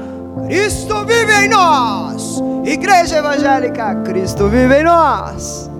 Cristo 0.47 1.03
vive 1.05 1.33
em 1.43 1.49
nós. 1.49 2.41
Igreja 2.63 3.17
Evangélica 3.17 3.95
Cristo 4.05 4.47
vive 4.47 4.79
em 4.79 4.83
nós. 4.83 5.74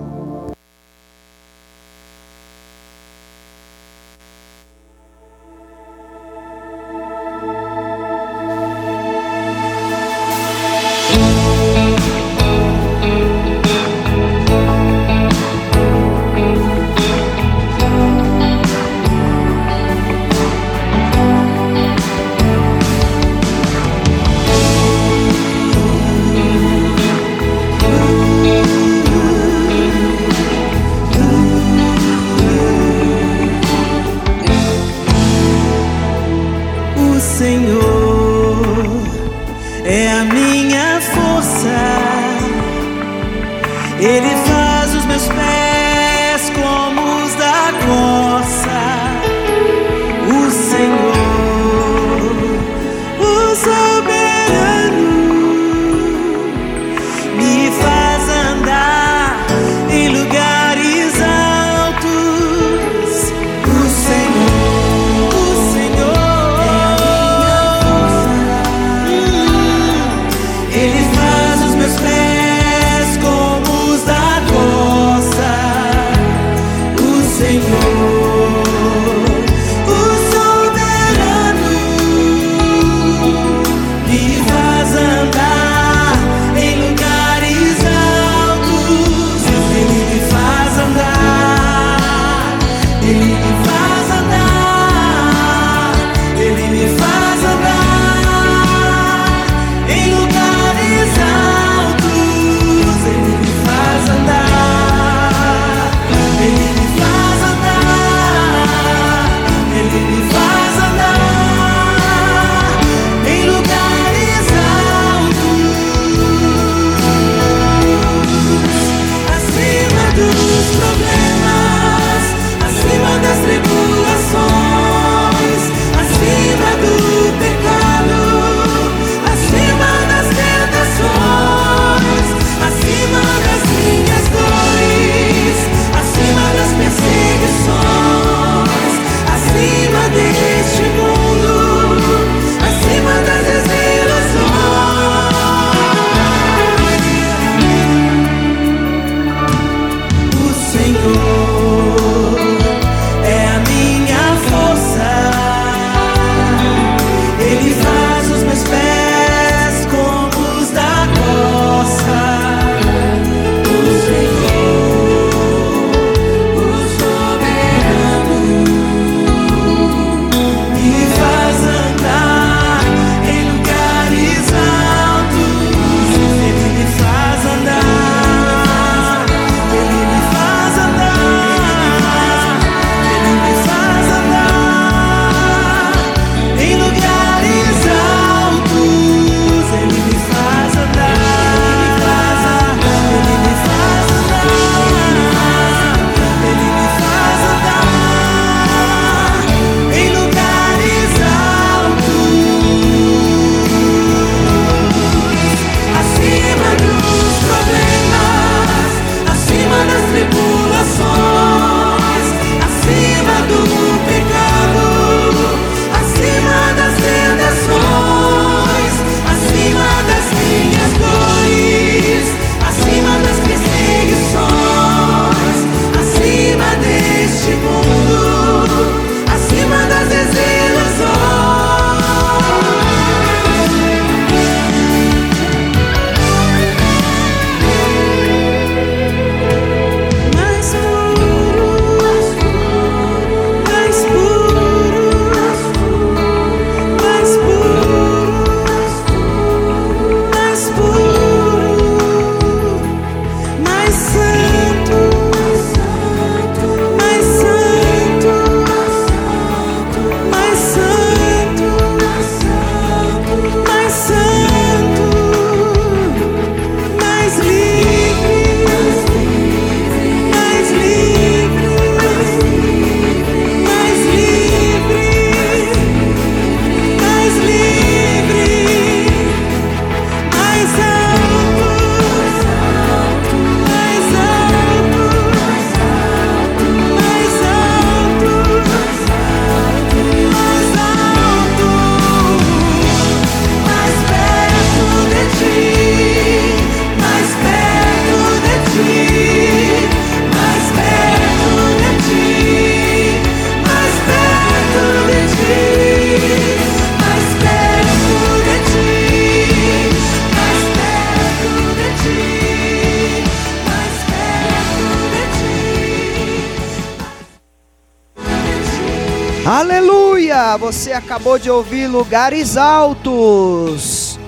Acabou 321.16 321.38
de 321.38 321.50
ouvir 321.50 321.86
Lugares 321.86 322.58
Altos. 322.58 324.20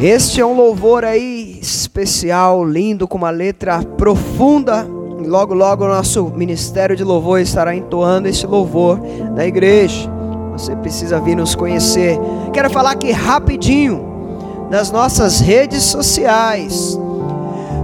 Este 0.00 0.40
é 0.40 0.44
um 0.44 0.56
louvor 0.56 1.04
aí 1.04 1.60
especial, 1.62 2.64
lindo, 2.64 3.06
com 3.06 3.16
uma 3.16 3.30
letra 3.30 3.84
profunda. 3.96 4.84
Logo, 5.24 5.54
logo 5.54 5.84
o 5.84 5.88
nosso 5.88 6.24
ministério 6.30 6.96
de 6.96 7.04
louvor 7.04 7.38
estará 7.40 7.72
entoando 7.72 8.26
esse 8.26 8.44
louvor 8.48 9.00
na 9.32 9.46
igreja. 9.46 10.10
Você 10.50 10.74
precisa 10.74 11.20
vir 11.20 11.36
nos 11.36 11.54
conhecer. 11.54 12.18
Quero 12.52 12.68
falar 12.68 12.90
aqui 12.90 13.12
rapidinho 13.12 14.04
das 14.68 14.90
nossas 14.90 15.38
redes 15.38 15.84
sociais. 15.84 16.98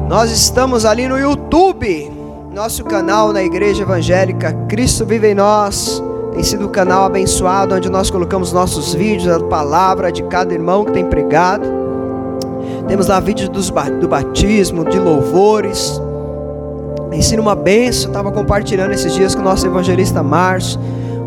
Nós 0.08 0.32
estamos 0.32 0.84
ali 0.84 1.06
no 1.06 1.16
YouTube, 1.16 2.10
nosso 2.52 2.82
canal 2.82 3.32
na 3.32 3.44
Igreja 3.44 3.84
Evangélica 3.84 4.52
Cristo 4.68 5.06
Vive 5.06 5.28
em 5.28 5.34
Nós. 5.36 6.02
Tem 6.34 6.42
sido 6.42 6.66
um 6.66 6.68
canal 6.68 7.04
abençoado 7.04 7.76
onde 7.76 7.88
nós 7.88 8.10
colocamos 8.10 8.52
nossos 8.52 8.92
vídeos, 8.92 9.28
a 9.28 9.38
palavra 9.38 10.10
de 10.10 10.24
cada 10.24 10.52
irmão 10.52 10.84
que 10.84 10.90
tem 10.90 11.04
pregado. 11.04 11.64
Temos 12.88 13.06
lá 13.06 13.20
vídeos 13.20 13.48
dos, 13.48 13.70
do 13.70 14.08
batismo, 14.08 14.84
de 14.84 14.98
louvores. 14.98 16.00
Ensina 17.12 17.40
uma 17.40 17.54
benção. 17.54 18.10
Estava 18.10 18.32
compartilhando 18.32 18.90
esses 18.90 19.14
dias 19.14 19.32
com 19.32 19.42
o 19.42 19.44
nosso 19.44 19.64
evangelista 19.64 20.24
Márcio. 20.24 20.80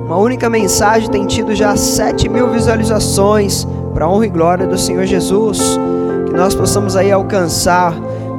Uma 0.06 0.18
única 0.18 0.50
mensagem 0.50 1.10
tem 1.10 1.26
tido 1.26 1.56
já 1.56 1.76
7 1.78 2.28
mil 2.28 2.50
visualizações 2.50 3.66
para 3.94 4.10
honra 4.10 4.26
e 4.26 4.30
glória 4.30 4.68
do 4.68 4.78
Senhor 4.78 5.06
Jesus. 5.06 5.80
Que 6.26 6.34
nós 6.34 6.54
possamos 6.54 6.98
aí 6.98 7.14
alcançar 7.14 7.94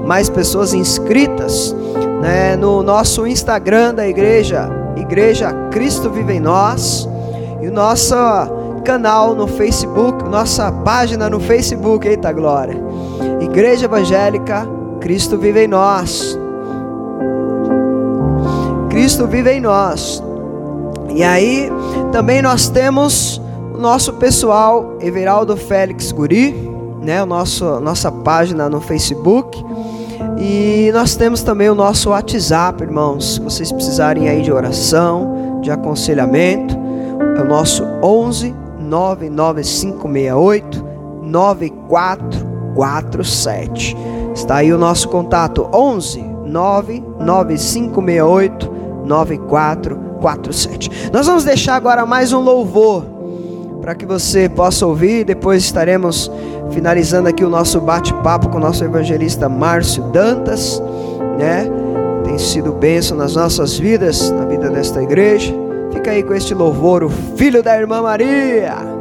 mais 0.04 0.28
pessoas 0.28 0.74
inscritas 0.74 1.74
né, 2.20 2.56
no 2.56 2.82
nosso 2.82 3.26
Instagram 3.26 3.94
da 3.94 4.06
igreja, 4.06 4.70
Igreja 5.00 5.52
Cristo 5.70 6.10
Vive 6.10 6.34
em 6.34 6.40
Nós, 6.40 7.08
e 7.60 7.68
o 7.68 7.72
nosso 7.72 8.14
canal 8.84 9.34
no 9.34 9.46
Facebook, 9.46 10.24
nossa 10.28 10.70
página 10.70 11.28
no 11.28 11.40
Facebook, 11.40 12.06
eita 12.06 12.32
glória. 12.32 12.76
Igreja 13.40 13.86
Evangélica 13.86 14.66
Cristo 15.00 15.38
Vive 15.38 15.64
em 15.64 15.68
Nós. 15.68 16.38
Cristo 18.98 19.28
vive 19.28 19.52
em 19.52 19.60
nós. 19.60 20.20
E 21.14 21.22
aí, 21.22 21.70
também 22.10 22.42
nós 22.42 22.68
temos 22.68 23.40
o 23.72 23.78
nosso 23.78 24.14
pessoal, 24.14 24.96
Everaldo 25.00 25.56
Félix 25.56 26.10
Guri, 26.10 26.52
né, 27.00 27.22
o 27.22 27.26
nosso, 27.26 27.78
nossa 27.78 28.10
página 28.10 28.68
no 28.68 28.80
Facebook. 28.80 29.64
E 30.38 30.90
nós 30.92 31.16
temos 31.16 31.42
também 31.42 31.68
o 31.68 31.74
nosso 31.74 32.10
WhatsApp, 32.10 32.80
irmãos. 32.82 33.34
Se 33.34 33.40
vocês 33.40 33.72
precisarem 33.72 34.28
aí 34.28 34.42
de 34.42 34.52
oração, 34.52 35.60
de 35.60 35.70
aconselhamento, 35.70 36.76
é 37.36 37.42
o 37.42 37.48
nosso 37.48 37.84
11 38.02 38.54
99568 38.80 40.84
9447. 41.22 43.96
Está 44.34 44.56
aí 44.56 44.72
o 44.72 44.78
nosso 44.78 45.08
contato 45.08 45.68
11 45.72 46.20
99568 46.46 48.72
9447. 49.04 51.10
Nós 51.12 51.26
vamos 51.26 51.44
deixar 51.44 51.76
agora 51.76 52.04
mais 52.06 52.32
um 52.32 52.40
louvor 52.40 53.17
para 53.88 53.94
que 53.94 54.04
você 54.04 54.50
possa 54.50 54.86
ouvir. 54.86 55.24
Depois 55.24 55.64
estaremos 55.64 56.30
finalizando 56.72 57.26
aqui 57.26 57.42
o 57.42 57.48
nosso 57.48 57.80
bate-papo 57.80 58.50
com 58.50 58.58
o 58.58 58.60
nosso 58.60 58.84
evangelista 58.84 59.48
Márcio 59.48 60.02
Dantas, 60.10 60.78
né? 61.38 61.66
Tem 62.22 62.36
sido 62.36 62.70
bênção 62.70 63.16
nas 63.16 63.34
nossas 63.34 63.78
vidas, 63.78 64.30
na 64.30 64.44
vida 64.44 64.68
desta 64.68 65.02
igreja. 65.02 65.54
Fica 65.90 66.10
aí 66.10 66.22
com 66.22 66.34
este 66.34 66.52
louvor, 66.52 67.02
o 67.02 67.08
filho 67.08 67.62
da 67.62 67.80
irmã 67.80 68.02
Maria. 68.02 68.97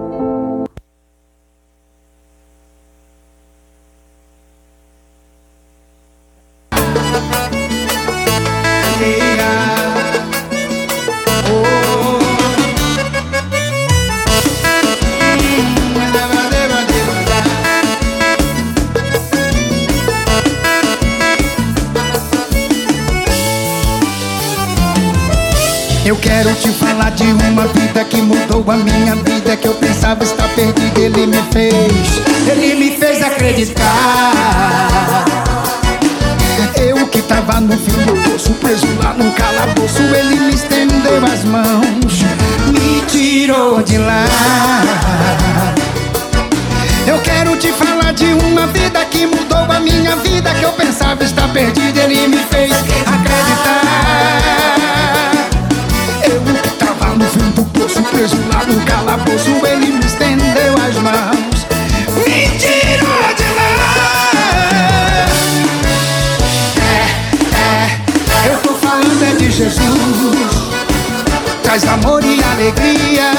Traz 71.67 71.83
amor 71.83 72.23
e 72.23 72.41
alegria 72.41 73.29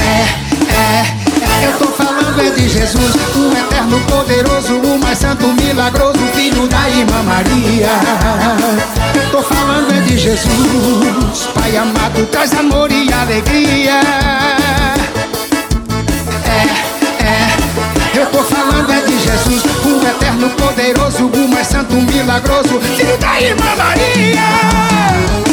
é, 0.00 0.26
é, 0.74 1.64
eu 1.64 1.78
tô 1.78 1.86
falando 1.92 2.40
é 2.40 2.50
de 2.50 2.68
Jesus, 2.68 3.14
o 3.36 3.56
eterno 3.56 4.00
poderoso, 4.00 4.78
o 4.78 4.98
mais 4.98 5.16
santo, 5.16 5.46
milagroso, 5.46 6.18
filho 6.34 6.66
da 6.66 6.90
irmã 6.90 7.22
Maria. 7.22 7.90
Tô 9.30 9.40
falando 9.42 9.92
é 9.92 10.00
de 10.00 10.18
Jesus, 10.18 11.48
Pai 11.54 11.76
amado, 11.76 12.26
traz 12.32 12.52
amor 12.54 12.90
e 12.90 13.08
alegria. 13.12 14.00
É, 16.48 17.22
é, 17.22 18.18
eu 18.18 18.26
tô 18.26 18.42
falando 18.42 18.90
é 18.90 19.02
de 19.02 19.20
Jesus, 19.20 19.62
o 19.84 20.04
eterno 20.04 20.50
poderoso, 20.50 21.26
o 21.26 21.48
mais 21.48 21.68
santo, 21.68 21.94
milagroso, 21.94 22.80
filho 22.80 23.16
da 23.18 23.40
irmã 23.40 23.76
Maria. 23.78 25.45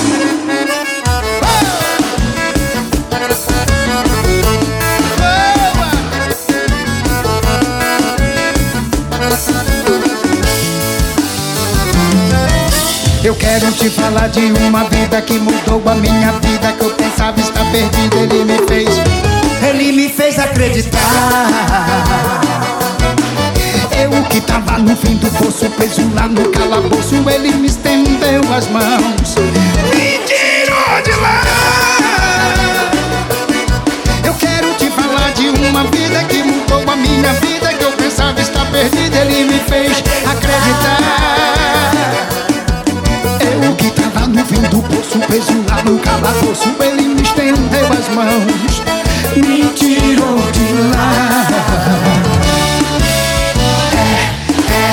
Eu 13.23 13.33
quero 13.35 13.71
te 13.71 13.89
falar 13.89 14.27
de 14.27 14.51
uma 14.67 14.83
vida 14.83 15.21
que 15.21 15.39
mudou 15.39 15.81
a 15.89 15.95
minha 15.95 16.33
vida 16.33 16.73
Que 16.73 16.83
eu 16.83 16.89
pensava 16.91 17.39
estar 17.39 17.63
perdido, 17.71 18.17
ele 18.17 18.43
me 18.43 18.57
fez. 18.67 18.89
Ele 19.65 19.93
me 19.93 20.09
fez 20.09 20.37
acreditar. 20.37 20.99
Eu 23.97 24.11
que 24.23 24.41
tava 24.41 24.77
no 24.79 24.93
fim 24.97 25.15
do 25.15 25.31
poço 25.37 25.69
Preso 25.69 26.01
lá 26.13 26.27
no 26.27 26.49
calabouço 26.49 27.15
Ele 27.29 27.53
me 27.53 27.67
estendeu 27.67 28.41
as 28.53 28.67
mãos. 28.67 29.35
Me 29.95 30.19
tirou 30.27 31.01
de 31.05 31.11
lá. 31.21 31.41
Eu 34.25 34.33
quero 34.33 34.73
te 34.73 34.89
falar 34.89 35.31
de 35.31 35.47
uma 35.47 35.85
vida 35.85 36.25
que 36.25 36.43
mudou 36.43 36.83
a 36.91 36.95
minha 36.97 37.31
vida 37.35 37.73
Que 37.73 37.85
eu 37.85 37.91
pensava 37.93 38.41
estar 38.41 38.65
perdido, 38.69 39.15
ele 39.15 39.45
me 39.45 39.59
fez 39.59 40.03
acreditar 40.29 41.53
eu 43.63 43.75
que 43.75 43.89
tava 43.91 44.27
no 44.27 44.45
fim 44.45 44.61
do 44.63 44.81
poço, 44.81 45.19
preso 45.19 45.53
lá 45.69 45.81
no 45.83 45.97
calabouço. 45.99 46.69
Ele 46.79 47.07
me 47.07 47.21
estendeu 47.21 47.87
as 47.87 48.09
mãos, 48.13 48.81
me 49.35 49.65
tirou 49.73 50.37
de 50.51 50.73
lá. 50.93 51.47
É, 53.95 54.73
é, 54.73 54.85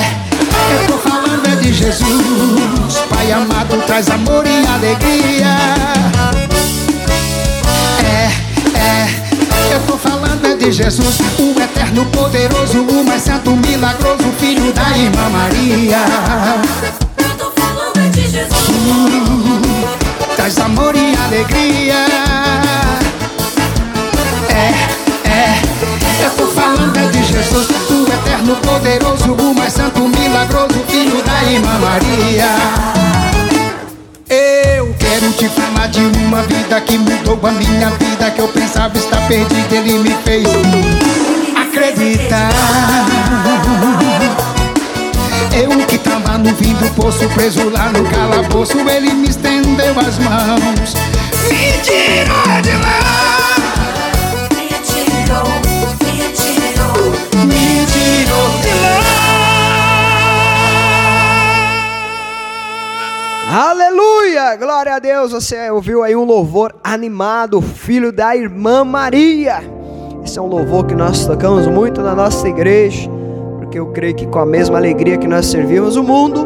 eu 0.73 0.87
tô 0.87 0.97
falando 0.97 1.45
é 1.47 1.55
de 1.55 1.73
Jesus. 1.73 2.95
Pai 3.09 3.31
amado, 3.31 3.77
traz 3.85 4.09
amor 4.09 4.45
e 4.45 4.65
alegria. 4.67 5.57
É, 8.03 8.31
é, 8.77 9.75
eu 9.75 9.81
tô 9.81 9.97
falando 9.97 10.45
é 10.45 10.55
de 10.55 10.71
Jesus. 10.71 11.19
O 11.39 11.59
eterno 11.59 12.05
poderoso, 12.05 12.81
o 12.81 13.03
mais 13.03 13.23
santo, 13.23 13.51
milagroso 13.51 14.31
Filho 14.39 14.71
da 14.71 14.97
irmã 14.97 15.29
Maria 15.29 17.00
Tu 18.31 18.37
traz 20.37 20.57
amor 20.59 20.95
e 20.95 21.13
alegria. 21.25 22.05
É, 24.49 24.71
é, 25.29 25.61
eu 26.23 26.31
tô 26.37 26.47
falando 26.47 26.97
é 26.97 27.07
de 27.07 27.25
Jesus, 27.25 27.67
tu 27.89 28.07
eterno, 28.09 28.55
poderoso, 28.55 29.33
o 29.33 29.53
mais 29.53 29.73
santo, 29.73 30.07
milagroso, 30.07 30.81
filho 30.87 31.21
da 31.23 31.43
irmã 31.43 31.77
Maria. 31.79 32.55
Eu 34.29 34.95
quero 34.97 35.29
te 35.33 35.49
falar 35.49 35.87
de 35.87 35.99
uma 35.99 36.41
vida 36.43 36.79
que 36.79 36.97
mudou 36.97 37.37
a 37.45 37.51
minha 37.51 37.89
vida 37.89 38.31
Que 38.31 38.39
eu 38.39 38.47
pensava 38.47 38.97
estar 38.97 39.27
perdida, 39.27 39.75
ele 39.75 39.99
me 39.99 40.15
fez 40.23 40.47
acreditar 41.53 42.49
eu 45.53 45.69
que 45.87 45.97
tava 45.97 46.37
no 46.37 46.55
fim 46.55 46.73
do 46.75 46.89
poço 46.95 47.27
Preso 47.29 47.69
lá 47.69 47.91
no 47.91 48.03
calabouço 48.09 48.77
Ele 48.89 49.13
me 49.13 49.29
estendeu 49.29 49.91
as 49.99 50.17
mãos 50.19 50.93
Me 51.49 51.73
tirou 51.83 52.61
de 52.61 52.71
lá 52.77 52.99
Me 54.55 54.67
tirou, 54.79 55.47
me 56.05 56.17
tirou. 56.33 57.11
Me 57.45 57.85
tirou 57.85 58.49
de 58.61 58.73
lá 58.81 59.11
Aleluia! 63.53 64.55
Glória 64.55 64.95
a 64.95 64.99
Deus! 64.99 65.33
Você 65.33 65.69
ouviu 65.69 66.03
aí 66.03 66.15
um 66.15 66.23
louvor 66.23 66.73
animado, 66.81 67.61
filho 67.61 68.09
da 68.13 68.33
irmã 68.33 68.85
Maria. 68.85 69.61
Esse 70.23 70.39
é 70.39 70.41
um 70.41 70.47
louvor 70.47 70.85
que 70.85 70.95
nós 70.95 71.25
tocamos 71.25 71.67
muito 71.67 71.99
na 72.01 72.15
nossa 72.15 72.47
igreja, 72.47 73.09
porque 73.71 73.79
eu 73.79 73.85
creio 73.85 74.13
que 74.13 74.27
com 74.27 74.37
a 74.37 74.45
mesma 74.45 74.77
alegria 74.77 75.17
que 75.17 75.29
nós 75.29 75.45
servimos 75.45 75.95
o 75.95 76.03
mundo, 76.03 76.45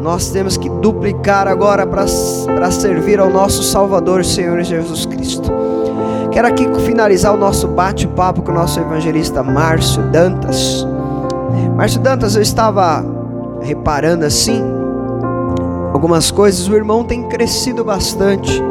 nós 0.00 0.30
temos 0.30 0.56
que 0.56 0.68
duplicar 0.68 1.48
agora 1.48 1.84
para 1.84 2.06
servir 2.06 3.18
ao 3.18 3.28
nosso 3.28 3.64
Salvador, 3.64 4.24
Senhor 4.24 4.62
Jesus 4.62 5.04
Cristo. 5.04 5.50
Quero 6.30 6.46
aqui 6.46 6.72
finalizar 6.86 7.34
o 7.34 7.36
nosso 7.36 7.66
bate-papo 7.66 8.42
com 8.42 8.52
o 8.52 8.54
nosso 8.54 8.78
evangelista 8.78 9.42
Márcio 9.42 10.04
Dantas. 10.12 10.86
Márcio 11.74 12.00
Dantas, 12.00 12.36
eu 12.36 12.42
estava 12.42 13.04
reparando 13.60 14.24
assim, 14.24 14.62
algumas 15.92 16.30
coisas, 16.30 16.68
o 16.68 16.76
irmão 16.76 17.02
tem 17.02 17.24
crescido 17.24 17.82
bastante 17.82 18.62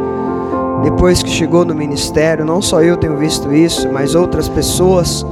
depois 0.81 1.21
que 1.21 1.29
chegou 1.29 1.65
no 1.65 1.75
ministério. 1.75 2.45
Não 2.45 2.61
só 2.61 2.81
eu 2.81 2.95
tenho 2.95 3.17
visto 3.17 3.51
isso, 3.53 3.91
mas 3.91 4.15
outras 4.15 4.47
pessoas. 4.47 5.25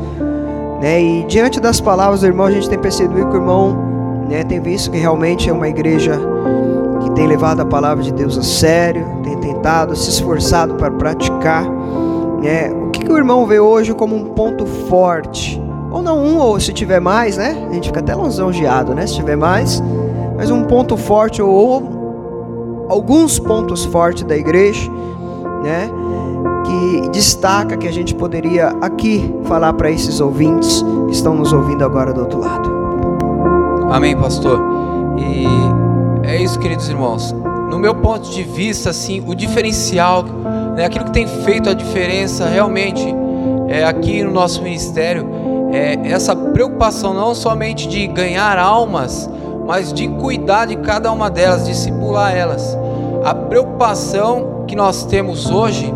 Né? 0.81 1.01
E 1.01 1.23
diante 1.25 1.59
das 1.59 1.81
palavras 1.81 2.21
do 2.21 2.27
irmão, 2.27 2.45
a 2.45 2.51
gente 2.51 2.69
tem 2.69 2.79
percebido 2.79 3.27
que 3.27 3.33
o 3.33 3.39
irmão 3.39 3.77
né, 4.29 4.43
tem 4.43 4.59
visto 4.59 4.91
que 4.91 4.97
realmente 4.97 5.49
é 5.49 5.53
uma 5.53 5.67
igreja 5.67 6.19
que 7.01 7.11
tem 7.11 7.27
levado 7.27 7.61
a 7.61 7.65
palavra 7.65 8.03
de 8.03 8.13
Deus 8.13 8.37
a 8.37 8.43
sério, 8.43 9.05
tem 9.23 9.37
tentado, 9.37 9.95
se 9.95 10.09
esforçado 10.09 10.75
para 10.75 10.91
praticar. 10.91 11.65
Né? 12.41 12.71
O 12.71 12.89
que, 12.91 13.03
que 13.03 13.11
o 13.11 13.17
irmão 13.17 13.45
vê 13.45 13.59
hoje 13.59 13.93
como 13.93 14.15
um 14.15 14.25
ponto 14.25 14.65
forte? 14.65 15.61
Ou 15.91 16.01
não 16.01 16.19
um, 16.19 16.37
ou 16.37 16.59
se 16.59 16.71
tiver 16.71 16.99
mais, 16.99 17.37
né? 17.37 17.67
A 17.69 17.73
gente 17.73 17.87
fica 17.87 17.99
até 17.99 18.13
longeado, 18.13 18.93
né? 18.93 19.07
Se 19.07 19.15
tiver 19.15 19.35
mais, 19.35 19.81
mas 20.37 20.51
um 20.51 20.63
ponto 20.63 20.95
forte 20.95 21.41
ou, 21.41 21.51
ou 21.51 22.85
alguns 22.89 23.39
pontos 23.39 23.85
fortes 23.85 24.23
da 24.23 24.37
igreja, 24.37 24.89
né? 25.63 25.89
Que 26.69 27.09
destaca 27.09 27.75
que 27.75 27.87
a 27.87 27.91
gente 27.91 28.13
poderia 28.13 28.67
aqui 28.79 29.33
falar 29.45 29.73
para 29.73 29.89
esses 29.89 30.21
ouvintes 30.21 30.83
que 31.07 31.13
estão 31.13 31.35
nos 31.35 31.51
ouvindo 31.51 31.83
agora 31.83 32.13
do 32.13 32.21
outro 32.21 32.39
lado. 32.39 32.69
Amém, 33.91 34.15
pastor. 34.15 34.61
E 35.17 36.27
é 36.27 36.41
isso, 36.41 36.59
queridos 36.59 36.87
irmãos. 36.87 37.33
No 37.69 37.79
meu 37.79 37.95
ponto 37.95 38.29
de 38.29 38.43
vista, 38.43 38.91
assim, 38.91 39.23
o 39.25 39.33
diferencial, 39.33 40.23
né, 40.75 40.85
aquilo 40.85 41.05
que 41.05 41.11
tem 41.11 41.27
feito 41.27 41.69
a 41.69 41.73
diferença 41.73 42.47
realmente 42.47 43.03
é, 43.67 43.83
aqui 43.83 44.23
no 44.23 44.31
nosso 44.31 44.61
ministério 44.61 45.27
é 45.71 46.09
essa 46.09 46.35
preocupação 46.35 47.13
não 47.13 47.35
somente 47.35 47.87
de 47.87 48.07
ganhar 48.07 48.57
almas, 48.57 49.29
mas 49.65 49.93
de 49.93 50.07
cuidar 50.07 50.65
de 50.65 50.75
cada 50.77 51.11
uma 51.11 51.29
delas, 51.29 51.65
discipular 51.65 52.35
elas. 52.35 52.77
A 53.23 53.35
preocupação 53.35 54.63
que 54.67 54.75
nós 54.75 55.05
temos 55.05 55.49
hoje, 55.49 55.93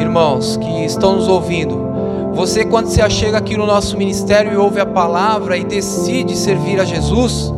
irmãos 0.00 0.56
que 0.56 0.84
estão 0.84 1.16
nos 1.16 1.28
ouvindo, 1.28 1.90
você 2.32 2.64
quando 2.64 2.86
se 2.86 3.02
achega 3.02 3.38
aqui 3.38 3.56
no 3.56 3.66
nosso 3.66 3.96
ministério 3.96 4.52
e 4.52 4.56
ouve 4.56 4.80
a 4.80 4.86
palavra 4.86 5.56
e 5.56 5.64
decide 5.64 6.36
servir 6.36 6.80
a 6.80 6.84
Jesus, 6.84 7.52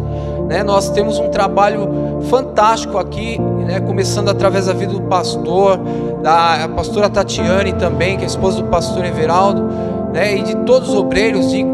né, 0.48 0.62
nós 0.62 0.90
temos 0.90 1.18
um 1.18 1.28
trabalho 1.28 2.20
fantástico 2.28 2.98
aqui, 2.98 3.38
né, 3.38 3.80
começando 3.80 4.28
através 4.28 4.66
da 4.66 4.72
vida 4.72 4.92
do 4.92 5.02
pastor, 5.02 5.78
da 6.22 6.68
pastora 6.74 7.08
Tatiane 7.08 7.72
também, 7.74 8.16
que 8.16 8.24
é 8.24 8.26
esposa 8.26 8.62
do 8.62 8.68
pastor 8.68 9.04
Everaldo, 9.04 9.68
né, 10.12 10.36
e 10.36 10.42
de 10.42 10.56
todos 10.56 10.88
os 10.90 10.94
obreiros, 10.96 11.50
de 11.50 11.64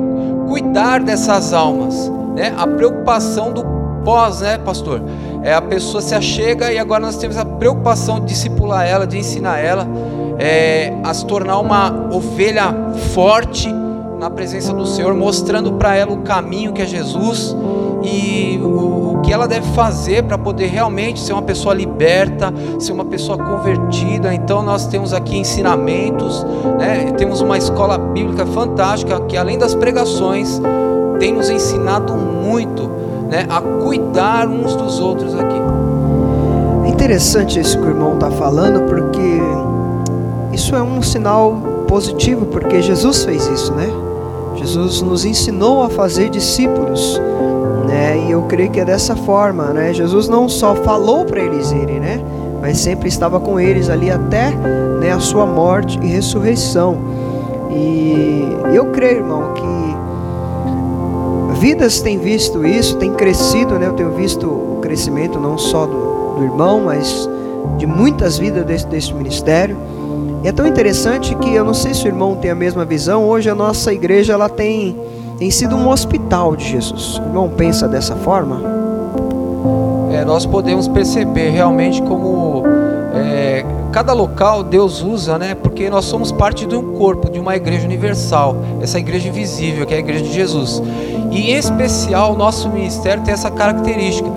cuidar 0.47 1.01
dessas 1.01 1.53
almas. 1.53 2.11
Né, 2.37 2.55
a 2.57 2.67
preocupação 2.67 3.53
do 3.53 3.65
pós, 4.05 4.41
né, 4.43 4.59
pastor? 4.59 5.03
É 5.43 5.55
a 5.55 5.63
pessoa 5.63 6.01
se 6.01 6.15
achega 6.15 6.73
e 6.73 6.79
agora 6.79 7.01
nós 7.01 7.17
temos 7.17 7.37
a 7.37 7.45
preocupação 7.45 8.21
de 8.21 8.27
discipular 8.27 8.87
ela, 8.87 9.07
de 9.07 9.19
ensinar 9.19 9.59
ela 9.59 9.87
é, 10.39 10.93
a 11.03 11.13
se 11.13 11.27
tornar 11.27 11.59
uma 11.59 12.09
ovelha 12.13 12.73
forte 13.13 13.69
na 14.19 14.31
presença 14.31 14.73
do 14.73 14.87
Senhor, 14.87 15.15
mostrando 15.15 15.73
para 15.73 15.95
ela 15.95 16.13
o 16.13 16.19
caminho 16.19 16.73
que 16.73 16.83
é 16.83 16.87
Jesus 16.87 17.57
e 18.03 18.59
o, 18.63 19.19
o 19.19 19.21
que 19.23 19.33
ela 19.33 19.47
deve 19.47 19.67
fazer 19.73 20.25
para 20.25 20.37
poder 20.37 20.67
realmente 20.67 21.21
ser 21.21 21.33
uma 21.33 21.43
pessoa 21.43 21.75
liberta, 21.75 22.53
ser 22.79 22.93
uma 22.93 23.05
pessoa 23.05 23.39
convertida. 23.39 24.35
Então 24.35 24.63
nós 24.63 24.87
temos 24.87 25.13
aqui 25.13 25.37
ensinamentos, 25.37 26.45
né? 26.79 27.13
temos 27.17 27.41
uma 27.41 27.57
escola 27.59 27.99
bíblica 27.99 28.47
fantástica 28.47 29.21
que 29.23 29.37
além 29.37 29.59
das 29.59 29.75
pregações 29.75 30.61
tem 31.19 31.33
nos 31.33 31.51
ensinado 31.51 32.15
muito 32.15 32.89
né? 33.29 33.47
a 33.49 33.61
cuidar 33.61 34.49
uns 34.49 34.75
dos 34.75 35.01
outros 35.01 35.35
aqui. 35.35 35.59
É 36.87 36.89
interessante 36.89 37.61
isso 37.61 37.79
que 37.79 37.85
o 37.85 37.89
irmão 37.89 38.15
está 38.15 38.31
falando, 38.31 38.83
porque 38.89 39.41
isso 40.59 40.75
é 40.75 40.83
um 40.83 41.01
sinal 41.01 41.53
positivo, 41.87 42.45
porque 42.47 42.83
Jesus 42.83 43.25
fez 43.25 43.47
isso, 43.47 43.73
né? 43.75 43.89
Jesus 44.57 45.01
nos 45.01 45.25
ensinou 45.25 45.85
a 45.85 45.89
fazer 45.89 46.31
discípulos, 46.31 47.23
né? 47.87 48.25
E 48.27 48.33
eu 48.33 48.43
creio 48.43 48.69
que 48.69 48.81
é 48.81 48.85
dessa 48.85 49.15
forma, 49.15 49.67
né? 49.67 49.95
Jesus 49.95 50.29
não 50.29 50.49
só 50.49 50.75
falou 50.75 51.25
para 51.25 51.41
eles 51.41 51.71
irem, 51.71 52.01
né? 52.01 52.21
Mas 52.61 52.79
sempre 52.79 53.09
estava 53.09 53.39
com 53.39 53.61
eles 53.61 53.89
ali 53.89 54.11
até 54.11 54.51
né, 54.51 55.13
a 55.13 55.21
sua 55.21 55.47
morte 55.47 55.97
e 56.03 56.09
ressurreição. 56.09 56.99
E 57.71 58.43
eu 58.75 58.87
creio, 58.87 59.19
irmão, 59.19 59.55
que 59.55 59.63
vidas 61.61 62.01
têm 62.01 62.19
visto 62.19 62.67
isso, 62.67 62.97
têm 62.97 63.13
crescido, 63.13 63.79
né? 63.79 63.87
Eu 63.87 63.93
tenho 63.93 64.11
visto 64.11 64.45
o 64.45 64.81
crescimento 64.83 65.39
não 65.39 65.57
só 65.57 65.87
do, 65.87 66.35
do 66.37 66.43
irmão, 66.43 66.83
mas 66.85 67.31
de 67.79 67.87
muitas 67.87 68.39
vidas 68.39 68.65
desse, 68.65 68.89
desse 68.89 69.15
ministério. 69.15 69.77
É 70.49 70.53
tão 70.53 70.67
interessante 70.67 71.35
que 71.35 71.55
eu 71.55 71.63
não 71.63 71.75
sei 71.75 71.93
se 71.93 72.07
o 72.07 72.09
irmão 72.09 72.35
tem 72.35 72.51
a 72.51 72.55
mesma 72.55 72.83
visão. 72.83 73.23
Hoje 73.29 73.51
a 73.51 73.55
nossa 73.55 73.93
igreja 73.93 74.33
ela 74.33 74.49
tem, 74.49 74.99
tem 75.39 75.51
sido 75.51 75.77
um 75.77 75.91
hospital 75.91 76.57
de 76.57 76.71
Jesus. 76.71 77.19
O 77.19 77.23
irmão 77.23 77.51
pensa 77.51 77.87
dessa 77.87 78.17
forma? 78.17 78.63
É, 80.11 80.25
nós 80.25 80.47
podemos 80.47 80.89
perceber 80.89 81.51
realmente 81.51 82.01
como 82.01 82.63
é, 83.13 83.63
cada 83.93 84.15
local 84.15 84.63
Deus 84.63 85.03
usa, 85.03 85.39
né? 85.39 85.55
Porque 85.55 85.91
nós 85.91 86.07
somos 86.07 86.33
parte 86.33 86.65
de 86.65 86.75
um 86.75 86.97
corpo, 86.97 87.31
de 87.31 87.39
uma 87.39 87.55
igreja 87.55 87.85
universal, 87.85 88.57
essa 88.81 88.99
igreja 88.99 89.29
invisível, 89.29 89.85
que 89.85 89.93
é 89.93 89.99
a 89.99 90.01
igreja 90.01 90.25
de 90.25 90.33
Jesus. 90.33 90.83
E 91.31 91.51
em 91.51 91.57
especial, 91.57 92.35
nosso 92.35 92.71
ministério 92.71 93.23
tem 93.23 93.35
essa 93.35 93.51
característica. 93.51 94.31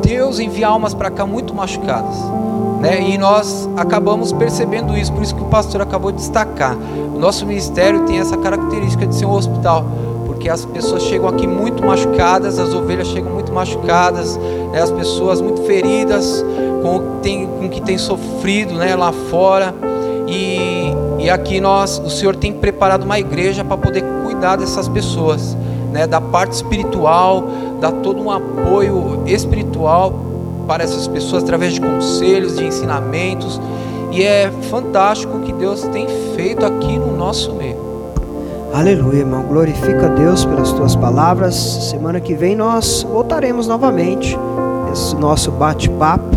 Deus 0.00 0.38
envia 0.38 0.68
almas 0.68 0.94
para 0.94 1.10
cá 1.10 1.26
muito 1.26 1.52
machucadas. 1.52 2.14
Né? 2.80 3.10
E 3.10 3.18
nós 3.18 3.68
acabamos 3.76 4.32
percebendo 4.32 4.96
isso, 4.96 5.12
por 5.12 5.22
isso 5.22 5.34
que 5.34 5.42
o 5.42 5.46
pastor 5.46 5.80
acabou 5.80 6.12
de 6.12 6.18
destacar. 6.18 6.76
Nosso 7.18 7.46
ministério 7.46 8.00
tem 8.00 8.18
essa 8.18 8.36
característica 8.36 9.06
de 9.06 9.14
ser 9.14 9.24
um 9.24 9.32
hospital, 9.32 9.86
porque 10.26 10.48
as 10.48 10.64
pessoas 10.64 11.02
chegam 11.02 11.28
aqui 11.28 11.46
muito 11.46 11.84
machucadas, 11.84 12.58
as 12.58 12.74
ovelhas 12.74 13.08
chegam 13.08 13.32
muito 13.32 13.52
machucadas, 13.52 14.36
né? 14.36 14.82
as 14.82 14.90
pessoas 14.90 15.40
muito 15.40 15.62
feridas 15.62 16.44
com 16.82 16.96
o, 16.96 17.00
tem, 17.22 17.46
com 17.46 17.66
o 17.66 17.68
que 17.68 17.80
tem 17.80 17.96
sofrido 17.96 18.74
né? 18.74 18.94
lá 18.94 19.12
fora. 19.30 19.74
E, 20.28 20.92
e 21.18 21.30
aqui 21.30 21.60
nós, 21.60 21.98
o 22.04 22.10
Senhor 22.10 22.36
tem 22.36 22.52
preparado 22.52 23.04
uma 23.04 23.18
igreja 23.18 23.64
para 23.64 23.76
poder 23.76 24.04
cuidar 24.24 24.56
dessas 24.56 24.88
pessoas, 24.88 25.56
né? 25.92 26.06
da 26.06 26.20
parte 26.20 26.52
espiritual, 26.52 27.44
dar 27.80 27.92
todo 27.92 28.20
um 28.20 28.30
apoio 28.30 29.22
espiritual 29.26 30.25
para 30.66 30.84
essas 30.84 31.06
pessoas 31.06 31.42
através 31.42 31.74
de 31.74 31.80
conselhos, 31.80 32.56
de 32.56 32.64
ensinamentos. 32.64 33.60
E 34.12 34.22
é 34.22 34.50
fantástico 34.70 35.36
o 35.36 35.40
que 35.40 35.52
Deus 35.52 35.82
tem 35.82 36.06
feito 36.34 36.64
aqui 36.64 36.98
no 36.98 37.16
nosso 37.16 37.54
meio. 37.54 37.76
Aleluia, 38.72 39.20
irmão. 39.20 39.42
Glorifica 39.42 40.06
a 40.06 40.08
Deus 40.08 40.44
pelas 40.44 40.72
tuas 40.72 40.94
palavras. 40.94 41.54
Semana 41.54 42.20
que 42.20 42.34
vem 42.34 42.54
nós 42.54 43.02
voltaremos 43.02 43.66
novamente 43.66 44.36
esse 44.92 45.14
nosso 45.16 45.50
bate-papo. 45.50 46.36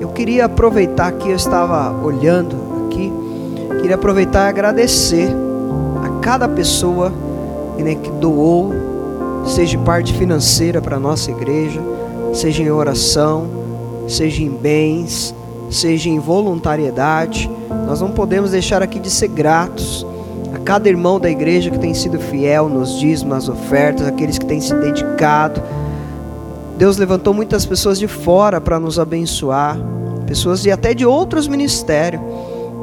Eu 0.00 0.08
queria 0.08 0.44
aproveitar 0.44 1.12
que 1.12 1.30
eu 1.30 1.36
estava 1.36 1.90
olhando 2.04 2.56
aqui, 2.86 3.12
queria 3.80 3.94
aproveitar 3.94 4.46
e 4.46 4.48
agradecer 4.50 5.28
a 6.04 6.20
cada 6.20 6.48
pessoa 6.48 7.12
né, 7.78 7.94
que 7.94 8.10
doou, 8.10 8.72
seja 9.46 9.78
parte 9.78 10.12
financeira 10.14 10.80
para 10.80 10.96
a 10.96 11.00
nossa 11.00 11.30
igreja, 11.30 11.80
seja 12.34 12.62
em 12.62 12.70
oração, 12.70 13.46
seja 14.08 14.42
em 14.42 14.50
bens, 14.50 15.34
seja 15.70 16.10
em 16.10 16.18
voluntariedade. 16.18 17.50
Nós 17.86 18.00
não 18.00 18.10
podemos 18.10 18.50
deixar 18.50 18.82
aqui 18.82 18.98
de 18.98 19.10
ser 19.10 19.28
gratos 19.28 20.04
a 20.52 20.58
cada 20.58 20.88
irmão 20.88 21.18
da 21.18 21.30
igreja 21.30 21.70
que 21.70 21.78
tem 21.78 21.94
sido 21.94 22.18
fiel 22.18 22.68
nos 22.68 22.98
dízimos, 22.98 23.34
nas 23.34 23.48
ofertas, 23.48 24.06
aqueles 24.06 24.38
que 24.38 24.46
têm 24.46 24.60
se 24.60 24.74
dedicado. 24.74 25.62
Deus 26.76 26.96
levantou 26.96 27.32
muitas 27.32 27.64
pessoas 27.64 27.98
de 27.98 28.08
fora 28.08 28.60
para 28.60 28.80
nos 28.80 28.98
abençoar, 28.98 29.78
pessoas 30.26 30.60
de 30.60 30.70
até 30.70 30.92
de 30.92 31.06
outros 31.06 31.46
ministérios. 31.46 32.20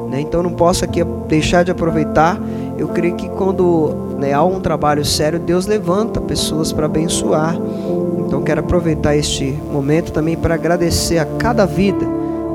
Né? 0.08 0.20
Então 0.20 0.42
não 0.42 0.52
posso 0.52 0.84
aqui 0.84 1.04
deixar 1.28 1.62
de 1.62 1.70
aproveitar. 1.70 2.40
Eu 2.78 2.88
creio 2.88 3.16
que 3.16 3.28
quando 3.28 4.16
né, 4.18 4.32
há 4.32 4.42
um 4.42 4.60
trabalho 4.60 5.04
sério, 5.04 5.38
Deus 5.38 5.66
levanta 5.66 6.20
pessoas 6.20 6.72
para 6.72 6.86
abençoar. 6.86 7.56
Então 8.32 8.40
quero 8.40 8.60
aproveitar 8.60 9.14
este 9.14 9.44
momento 9.70 10.10
também 10.10 10.38
para 10.38 10.54
agradecer 10.54 11.18
a 11.18 11.26
cada 11.26 11.66
vida 11.66 12.06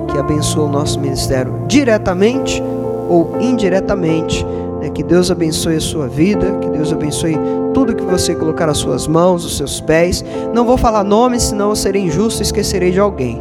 que 0.07 0.17
abençoa 0.17 0.63
o 0.63 0.67
nosso 0.67 0.99
ministério 0.99 1.53
diretamente 1.67 2.63
ou 3.07 3.37
indiretamente. 3.39 4.43
Né? 4.81 4.89
Que 4.89 5.03
Deus 5.03 5.29
abençoe 5.29 5.75
a 5.75 5.79
sua 5.79 6.07
vida, 6.07 6.57
que 6.59 6.69
Deus 6.71 6.91
abençoe 6.91 7.37
tudo 7.75 7.95
que 7.95 8.03
você 8.03 8.33
colocar 8.33 8.67
as 8.67 8.79
suas 8.79 9.05
mãos, 9.05 9.45
os 9.45 9.55
seus 9.55 9.79
pés. 9.79 10.25
Não 10.51 10.65
vou 10.65 10.79
falar 10.79 11.03
nomes, 11.03 11.43
senão 11.43 11.69
eu 11.69 11.75
serei 11.75 12.01
injusto 12.01 12.41
e 12.41 12.45
esquecerei 12.45 12.89
de 12.89 12.99
alguém. 12.99 13.39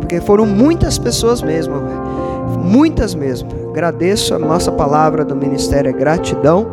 Porque 0.00 0.20
foram 0.20 0.44
muitas 0.44 0.98
pessoas 0.98 1.40
mesmo, 1.40 1.74
muitas 2.64 3.14
mesmo. 3.14 3.48
Agradeço 3.70 4.34
a 4.34 4.40
nossa 4.40 4.72
palavra 4.72 5.24
do 5.24 5.36
ministério 5.36 5.88
é 5.88 5.92
gratidão. 5.92 6.66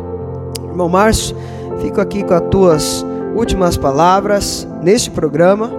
Irmão 0.68 0.88
Márcio, 0.88 1.36
fico 1.80 2.00
aqui 2.00 2.24
com 2.24 2.34
as 2.34 2.42
tuas 2.50 3.06
últimas 3.34 3.76
palavras 3.76 4.66
neste 4.82 5.10
programa, 5.10 5.70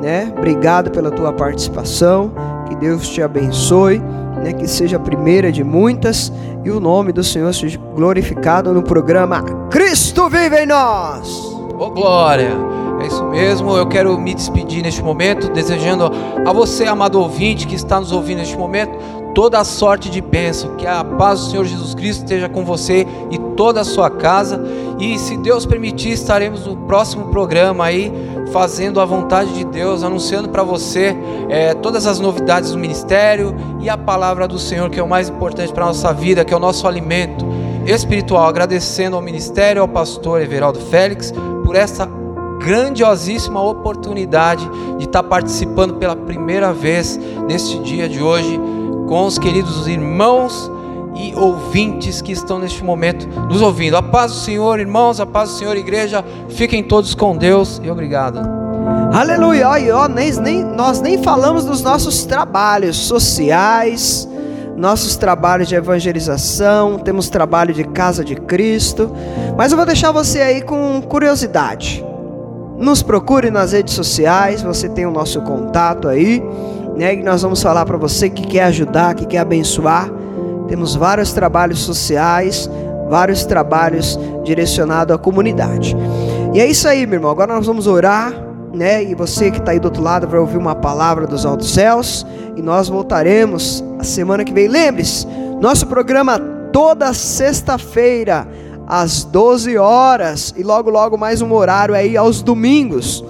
né? 0.00 0.32
Obrigado 0.36 0.90
pela 0.90 1.10
tua 1.10 1.32
participação. 1.32 2.32
Que 2.68 2.76
Deus 2.76 3.08
te 3.08 3.22
abençoe, 3.22 3.98
né? 4.42 4.52
Que 4.52 4.68
seja 4.68 4.96
a 4.96 5.00
primeira 5.00 5.50
de 5.50 5.64
muitas 5.64 6.32
e 6.64 6.70
o 6.70 6.78
nome 6.78 7.12
do 7.12 7.24
Senhor 7.24 7.52
seja 7.54 7.78
glorificado 7.94 8.72
no 8.72 8.82
programa 8.82 9.42
Cristo 9.70 10.28
vive 10.28 10.62
em 10.62 10.66
nós. 10.66 11.28
Ô 11.78 11.84
oh, 11.84 11.90
glória! 11.90 12.50
É 13.00 13.06
isso 13.06 13.24
mesmo, 13.24 13.74
eu 13.74 13.86
quero 13.86 14.18
me 14.20 14.34
despedir 14.34 14.82
neste 14.82 15.02
momento, 15.02 15.50
desejando 15.50 16.10
a 16.46 16.52
você, 16.52 16.84
amado 16.84 17.18
ouvinte, 17.18 17.66
que 17.66 17.74
está 17.74 17.98
nos 17.98 18.12
ouvindo 18.12 18.38
neste 18.38 18.58
momento, 18.58 18.92
toda 19.34 19.58
a 19.58 19.64
sorte 19.64 20.10
de 20.10 20.20
bênção, 20.20 20.76
que 20.76 20.86
a 20.86 21.04
paz 21.04 21.40
do 21.40 21.50
Senhor 21.50 21.64
Jesus 21.64 21.94
Cristo 21.94 22.24
esteja 22.24 22.48
com 22.48 22.64
você 22.64 23.06
e 23.30 23.38
toda 23.56 23.80
a 23.80 23.84
sua 23.84 24.10
casa. 24.10 24.60
E 24.98 25.18
se 25.18 25.36
Deus 25.36 25.64
permitir, 25.64 26.10
estaremos 26.10 26.66
no 26.66 26.76
próximo 26.76 27.26
programa 27.26 27.84
aí, 27.84 28.12
fazendo 28.52 29.00
a 29.00 29.04
vontade 29.04 29.52
de 29.54 29.64
Deus, 29.64 30.02
anunciando 30.02 30.48
para 30.48 30.62
você 30.62 31.16
é, 31.48 31.74
todas 31.74 32.06
as 32.06 32.18
novidades 32.18 32.72
do 32.72 32.78
ministério 32.78 33.54
e 33.80 33.88
a 33.88 33.96
palavra 33.96 34.48
do 34.48 34.58
Senhor, 34.58 34.90
que 34.90 34.98
é 34.98 35.02
o 35.02 35.08
mais 35.08 35.28
importante 35.28 35.72
para 35.72 35.84
a 35.84 35.88
nossa 35.88 36.12
vida, 36.12 36.44
que 36.44 36.52
é 36.52 36.56
o 36.56 36.60
nosso 36.60 36.86
alimento 36.86 37.46
espiritual. 37.86 38.46
Agradecendo 38.46 39.16
ao 39.16 39.22
ministério, 39.22 39.82
ao 39.82 39.88
pastor 39.88 40.42
Everaldo 40.42 40.80
Félix, 40.80 41.32
por 41.64 41.76
essa 41.76 42.08
grandiosíssima 42.60 43.62
oportunidade 43.62 44.68
de 44.98 45.04
estar 45.04 45.22
participando 45.22 45.94
pela 45.94 46.14
primeira 46.14 46.72
vez 46.72 47.18
neste 47.48 47.78
dia 47.78 48.06
de 48.06 48.22
hoje 48.22 48.60
com 49.10 49.26
os 49.26 49.40
queridos 49.40 49.88
irmãos 49.88 50.70
e 51.16 51.34
ouvintes 51.34 52.22
que 52.22 52.30
estão 52.30 52.60
neste 52.60 52.84
momento 52.84 53.26
nos 53.48 53.60
ouvindo. 53.60 53.96
A 53.96 54.02
paz 54.02 54.30
do 54.30 54.38
Senhor, 54.38 54.78
irmãos, 54.78 55.18
a 55.18 55.26
paz 55.26 55.50
do 55.50 55.56
Senhor, 55.56 55.76
igreja. 55.76 56.24
Fiquem 56.50 56.80
todos 56.80 57.12
com 57.12 57.36
Deus 57.36 57.80
e 57.82 57.90
obrigado. 57.90 58.38
Aleluia. 59.12 59.68
Ó, 59.96 60.06
nem, 60.06 60.32
nem, 60.34 60.62
nós 60.62 61.00
nem 61.00 61.20
falamos 61.24 61.64
dos 61.64 61.82
nossos 61.82 62.24
trabalhos 62.24 62.96
sociais, 62.96 64.28
nossos 64.76 65.16
trabalhos 65.16 65.66
de 65.66 65.74
evangelização, 65.74 66.96
temos 66.96 67.28
trabalho 67.28 67.74
de 67.74 67.82
casa 67.82 68.24
de 68.24 68.36
Cristo. 68.36 69.10
Mas 69.56 69.72
eu 69.72 69.76
vou 69.76 69.86
deixar 69.86 70.12
você 70.12 70.40
aí 70.40 70.62
com 70.62 71.02
curiosidade. 71.02 72.04
Nos 72.78 73.02
procure 73.02 73.50
nas 73.50 73.72
redes 73.72 73.92
sociais, 73.92 74.62
você 74.62 74.88
tem 74.88 75.04
o 75.04 75.10
nosso 75.10 75.40
contato 75.42 76.06
aí, 76.06 76.40
né? 76.96 77.14
E 77.14 77.22
nós 77.22 77.42
vamos 77.42 77.62
falar 77.62 77.84
para 77.84 77.96
você 77.96 78.28
que 78.28 78.46
quer 78.46 78.64
ajudar, 78.64 79.14
que 79.14 79.26
quer 79.26 79.38
abençoar. 79.38 80.10
Temos 80.68 80.94
vários 80.94 81.32
trabalhos 81.32 81.80
sociais, 81.80 82.70
vários 83.08 83.44
trabalhos 83.44 84.18
direcionados 84.44 85.14
à 85.14 85.18
comunidade. 85.18 85.96
E 86.52 86.60
é 86.60 86.66
isso 86.66 86.86
aí, 86.86 87.06
meu 87.06 87.16
irmão. 87.16 87.30
Agora 87.30 87.54
nós 87.54 87.66
vamos 87.66 87.86
orar, 87.86 88.32
né? 88.72 89.02
E 89.02 89.14
você 89.14 89.50
que 89.50 89.58
está 89.58 89.72
aí 89.72 89.80
do 89.80 89.86
outro 89.86 90.02
lado 90.02 90.28
vai 90.28 90.38
ouvir 90.38 90.56
uma 90.56 90.74
palavra 90.74 91.26
dos 91.26 91.44
altos 91.44 91.72
céus. 91.72 92.26
E 92.56 92.62
nós 92.62 92.88
voltaremos 92.88 93.84
a 93.98 94.04
semana 94.04 94.44
que 94.44 94.52
vem. 94.52 94.68
Lembre-se, 94.68 95.26
nosso 95.60 95.86
programa 95.86 96.38
toda 96.72 97.12
sexta-feira 97.12 98.46
às 98.86 99.24
12 99.24 99.76
horas 99.78 100.52
e 100.56 100.62
logo 100.62 100.90
logo 100.90 101.16
mais 101.16 101.40
um 101.40 101.52
horário 101.52 101.94
aí 101.94 102.16
aos 102.16 102.42
domingos 102.42 103.24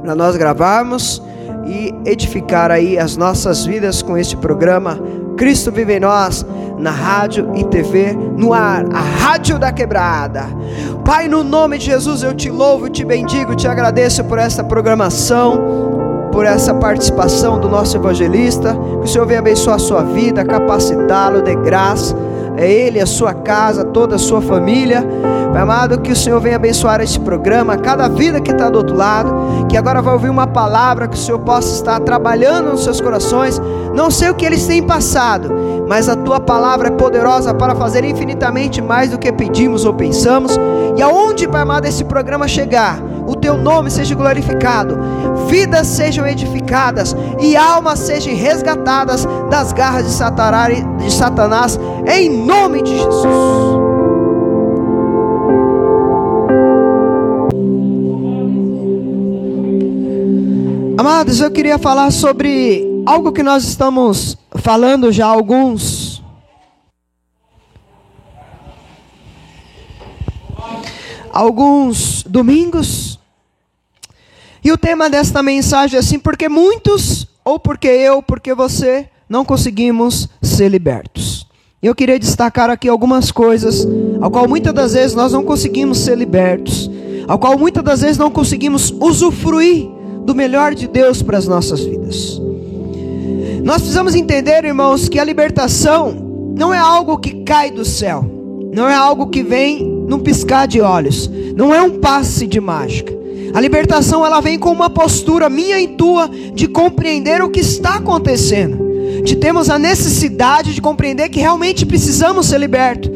para 0.00 0.14
nós 0.14 0.36
gravarmos 0.36 1.22
e 1.64 1.94
edificar 2.04 2.70
aí 2.70 2.98
as 2.98 3.16
nossas 3.16 3.64
vidas 3.64 4.02
com 4.02 4.16
este 4.16 4.36
programa 4.36 4.98
Cristo 5.36 5.72
vive 5.72 5.96
em 5.96 6.00
nós 6.00 6.44
na 6.78 6.90
rádio 6.90 7.52
e 7.54 7.64
TV 7.64 8.12
no 8.36 8.52
ar, 8.52 8.84
a 8.92 9.00
Rádio 9.00 9.58
da 9.58 9.72
Quebrada. 9.72 10.46
Pai, 11.04 11.28
no 11.28 11.42
nome 11.42 11.78
de 11.78 11.86
Jesus 11.86 12.22
eu 12.22 12.34
te 12.34 12.50
louvo, 12.50 12.88
te 12.88 13.04
bendigo, 13.04 13.54
te 13.54 13.66
agradeço 13.66 14.24
por 14.24 14.38
essa 14.38 14.62
programação, 14.62 16.28
por 16.32 16.44
essa 16.44 16.74
participação 16.74 17.58
do 17.58 17.68
nosso 17.68 17.96
evangelista. 17.96 18.74
Que 18.74 19.04
o 19.04 19.06
Senhor 19.06 19.26
venha 19.26 19.40
abençoar 19.40 19.76
a 19.76 19.80
sua 19.80 20.02
vida, 20.02 20.44
capacitá-lo, 20.44 21.42
de 21.42 21.54
graça 21.56 22.14
é 22.56 22.70
Ele, 22.70 23.00
a 23.00 23.06
sua 23.06 23.34
casa, 23.34 23.84
toda 23.84 24.16
a 24.16 24.18
sua 24.18 24.40
família. 24.40 25.04
Pai 25.52 25.62
amado, 25.62 26.00
que 26.00 26.12
o 26.12 26.16
Senhor 26.16 26.40
venha 26.40 26.56
abençoar 26.56 27.00
este 27.00 27.20
programa, 27.20 27.76
cada 27.76 28.08
vida 28.08 28.40
que 28.40 28.50
está 28.50 28.70
do 28.70 28.78
outro 28.78 28.96
lado, 28.96 29.34
que 29.64 29.76
agora 29.76 30.02
vai 30.02 30.12
ouvir 30.14 30.30
uma 30.30 30.46
palavra, 30.46 31.08
que 31.08 31.14
o 31.14 31.18
Senhor 31.18 31.38
possa 31.40 31.74
estar 31.74 32.00
trabalhando 32.00 32.70
nos 32.70 32.84
seus 32.84 33.00
corações. 33.00 33.60
Não 33.94 34.10
sei 34.10 34.30
o 34.30 34.34
que 34.34 34.44
eles 34.44 34.66
têm 34.66 34.82
passado, 34.82 35.50
mas 35.88 36.08
a 36.08 36.16
tua 36.16 36.40
palavra 36.40 36.88
é 36.88 36.90
poderosa 36.90 37.52
para 37.54 37.74
fazer 37.74 38.04
infinitamente 38.04 38.80
mais 38.80 39.10
do 39.10 39.18
que 39.18 39.32
pedimos 39.32 39.84
ou 39.84 39.94
pensamos. 39.94 40.58
E 40.96 41.02
aonde, 41.02 41.48
Pai 41.48 41.62
amado, 41.62 41.86
esse 41.86 42.04
programa 42.04 42.48
chegar, 42.48 42.98
o 43.26 43.36
teu 43.36 43.56
nome 43.56 43.90
seja 43.90 44.14
glorificado, 44.14 44.98
vidas 45.46 45.86
sejam 45.86 46.26
edificadas 46.26 47.16
e 47.40 47.56
almas 47.56 47.98
sejam 47.98 48.34
resgatadas 48.34 49.26
das 49.50 49.72
garras 49.72 50.06
de 50.06 51.10
Satanás, 51.12 51.78
em 52.06 52.44
nome 52.44 52.82
de 52.82 52.96
Jesus. 52.96 53.81
Amados, 61.02 61.40
eu 61.40 61.50
queria 61.50 61.80
falar 61.80 62.12
sobre 62.12 62.86
algo 63.04 63.32
que 63.32 63.42
nós 63.42 63.64
estamos 63.64 64.38
falando 64.60 65.10
já 65.10 65.26
há 65.26 65.30
alguns 65.30 66.22
alguns 71.32 72.22
domingos. 72.22 73.18
E 74.62 74.70
o 74.70 74.78
tema 74.78 75.10
desta 75.10 75.42
mensagem 75.42 75.96
é 75.96 75.98
assim: 75.98 76.20
porque 76.20 76.48
muitos, 76.48 77.26
ou 77.44 77.58
porque 77.58 77.88
eu, 77.88 78.22
porque 78.22 78.54
você, 78.54 79.08
não 79.28 79.44
conseguimos 79.44 80.28
ser 80.40 80.68
libertos. 80.68 81.48
Eu 81.82 81.96
queria 81.96 82.16
destacar 82.16 82.70
aqui 82.70 82.88
algumas 82.88 83.32
coisas, 83.32 83.84
ao 84.20 84.30
qual 84.30 84.46
muitas 84.46 84.72
das 84.72 84.92
vezes 84.92 85.16
nós 85.16 85.32
não 85.32 85.42
conseguimos 85.42 85.98
ser 85.98 86.16
libertos, 86.16 86.88
ao 87.26 87.40
qual 87.40 87.58
muitas 87.58 87.82
das 87.82 88.02
vezes 88.02 88.18
não 88.18 88.30
conseguimos 88.30 88.94
usufruir 89.00 89.91
do 90.24 90.34
melhor 90.34 90.74
de 90.74 90.86
Deus 90.86 91.22
para 91.22 91.38
as 91.38 91.46
nossas 91.46 91.80
vidas. 91.80 92.40
Nós 93.62 93.78
precisamos 93.78 94.14
entender, 94.14 94.64
irmãos, 94.64 95.08
que 95.08 95.18
a 95.18 95.24
libertação 95.24 96.12
não 96.56 96.72
é 96.72 96.78
algo 96.78 97.18
que 97.18 97.42
cai 97.44 97.70
do 97.70 97.84
céu, 97.84 98.24
não 98.74 98.88
é 98.88 98.94
algo 98.94 99.28
que 99.28 99.42
vem 99.42 99.84
num 99.84 100.18
piscar 100.18 100.66
de 100.66 100.80
olhos, 100.80 101.30
não 101.56 101.74
é 101.74 101.82
um 101.82 101.98
passe 101.98 102.46
de 102.46 102.60
mágica. 102.60 103.12
A 103.54 103.60
libertação 103.60 104.24
ela 104.24 104.40
vem 104.40 104.58
com 104.58 104.70
uma 104.70 104.88
postura 104.88 105.48
minha 105.48 105.78
e 105.80 105.88
tua 105.88 106.28
de 106.28 106.66
compreender 106.66 107.42
o 107.42 107.50
que 107.50 107.60
está 107.60 107.96
acontecendo 107.96 108.92
de 109.22 109.36
termos 109.36 109.70
a 109.70 109.78
necessidade 109.78 110.74
de 110.74 110.80
compreender 110.80 111.28
que 111.28 111.38
realmente 111.38 111.86
precisamos 111.86 112.46
ser 112.46 112.58
libertos. 112.58 113.10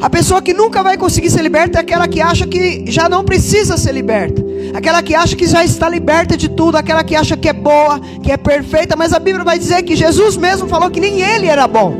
A 0.00 0.08
pessoa 0.08 0.40
que 0.40 0.54
nunca 0.54 0.82
vai 0.82 0.96
conseguir 0.96 1.30
ser 1.30 1.42
liberta 1.42 1.78
é 1.78 1.80
aquela 1.80 2.08
que 2.08 2.20
acha 2.20 2.46
que 2.46 2.84
já 2.90 3.08
não 3.08 3.24
precisa 3.24 3.76
ser 3.76 3.92
liberta. 3.92 4.44
Aquela 4.74 5.02
que 5.02 5.14
acha 5.14 5.34
que 5.34 5.46
já 5.46 5.64
está 5.64 5.88
liberta 5.88 6.36
de 6.36 6.48
tudo, 6.48 6.76
aquela 6.76 7.02
que 7.02 7.16
acha 7.16 7.36
que 7.36 7.48
é 7.48 7.52
boa, 7.52 8.00
que 8.22 8.30
é 8.30 8.36
perfeita, 8.36 8.96
mas 8.96 9.12
a 9.12 9.18
Bíblia 9.18 9.44
vai 9.44 9.58
dizer 9.58 9.82
que 9.82 9.96
Jesus 9.96 10.36
mesmo 10.36 10.68
falou 10.68 10.90
que 10.90 11.00
nem 11.00 11.20
ele 11.20 11.46
era 11.46 11.66
bom. 11.66 11.94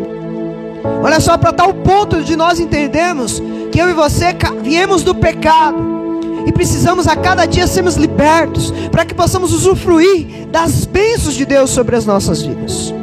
Olha 1.02 1.20
só, 1.20 1.36
para 1.36 1.52
tal 1.52 1.72
ponto 1.74 2.22
de 2.22 2.36
nós 2.36 2.60
entendermos 2.60 3.42
que 3.70 3.80
eu 3.80 3.88
e 3.88 3.92
você 3.92 4.36
viemos 4.62 5.02
do 5.02 5.14
pecado 5.14 5.76
e 6.46 6.52
precisamos 6.52 7.06
a 7.06 7.16
cada 7.16 7.46
dia 7.46 7.66
sermos 7.66 7.96
libertos 7.96 8.72
para 8.90 9.04
que 9.04 9.14
possamos 9.14 9.52
usufruir 9.52 10.46
das 10.50 10.84
bênçãos 10.84 11.34
de 11.34 11.44
Deus 11.44 11.70
sobre 11.70 11.96
as 11.96 12.06
nossas 12.06 12.42
vidas. 12.42 12.94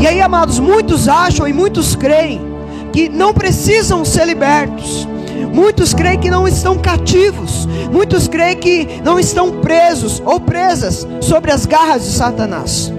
E 0.00 0.06
aí, 0.06 0.20
amados, 0.20 0.58
muitos 0.58 1.08
acham 1.08 1.46
e 1.46 1.52
muitos 1.52 1.94
creem 1.94 2.40
que 2.92 3.08
não 3.08 3.32
precisam 3.32 4.04
ser 4.04 4.26
libertos. 4.26 5.08
Muitos 5.52 5.92
creem 5.94 6.18
que 6.18 6.30
não 6.30 6.46
estão 6.46 6.78
cativos. 6.78 7.66
Muitos 7.90 8.28
creem 8.28 8.56
que 8.56 9.00
não 9.04 9.18
estão 9.18 9.60
presos 9.60 10.22
ou 10.24 10.40
presas 10.40 11.06
sobre 11.20 11.50
as 11.50 11.66
garras 11.66 12.04
de 12.04 12.10
Satanás. 12.10 12.92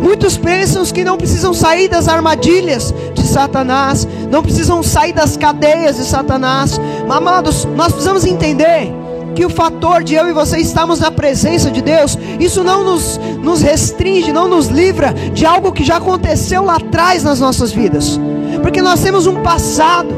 Muitos 0.00 0.36
pensam 0.36 0.84
que 0.84 1.04
não 1.04 1.16
precisam 1.16 1.52
sair 1.52 1.88
das 1.88 2.08
armadilhas 2.08 2.94
de 3.14 3.26
Satanás, 3.26 4.06
não 4.30 4.42
precisam 4.42 4.82
sair 4.82 5.12
das 5.12 5.36
cadeias 5.36 5.96
de 5.96 6.04
Satanás. 6.04 6.80
Amados, 7.08 7.64
nós 7.76 7.92
precisamos 7.92 8.24
entender 8.24 8.92
que 9.34 9.44
o 9.44 9.50
fator 9.50 10.02
de 10.02 10.14
eu 10.14 10.28
e 10.28 10.32
você 10.32 10.58
estarmos 10.58 11.00
na 11.00 11.10
presença 11.10 11.70
de 11.70 11.80
Deus, 11.80 12.18
isso 12.38 12.62
não 12.64 12.84
nos, 12.84 13.18
nos 13.42 13.62
restringe, 13.62 14.32
não 14.32 14.48
nos 14.48 14.66
livra 14.66 15.12
de 15.32 15.46
algo 15.46 15.72
que 15.72 15.84
já 15.84 15.96
aconteceu 15.96 16.64
lá 16.64 16.76
atrás 16.76 17.22
nas 17.22 17.40
nossas 17.40 17.72
vidas, 17.72 18.18
porque 18.62 18.82
nós 18.82 19.00
temos 19.00 19.26
um 19.26 19.42
passado, 19.42 20.08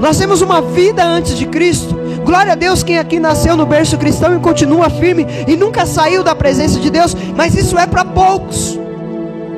nós 0.00 0.16
temos 0.16 0.40
uma 0.40 0.62
vida 0.62 1.04
antes 1.04 1.36
de 1.36 1.46
Cristo. 1.46 1.94
Glória 2.24 2.52
a 2.52 2.56
Deus, 2.56 2.82
quem 2.82 2.98
aqui 2.98 3.20
nasceu 3.20 3.56
no 3.56 3.66
berço 3.66 3.98
cristão 3.98 4.34
e 4.34 4.40
continua 4.40 4.88
firme 4.88 5.26
e 5.46 5.56
nunca 5.56 5.84
saiu 5.84 6.24
da 6.24 6.34
presença 6.34 6.80
de 6.80 6.90
Deus, 6.90 7.14
mas 7.36 7.54
isso 7.54 7.78
é 7.78 7.86
para 7.86 8.04
poucos. 8.04 8.78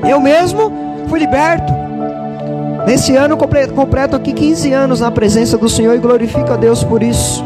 Eu 0.08 0.20
mesmo 0.20 0.72
fui 1.08 1.20
liberto. 1.20 1.72
Nesse 2.86 3.14
ano 3.14 3.36
completo, 3.36 4.16
aqui 4.16 4.32
15 4.32 4.72
anos 4.72 5.00
na 5.00 5.10
presença 5.12 5.56
do 5.56 5.68
Senhor 5.68 5.94
e 5.94 5.98
glorifico 5.98 6.52
a 6.52 6.56
Deus 6.56 6.82
por 6.82 7.02
isso. 7.02 7.44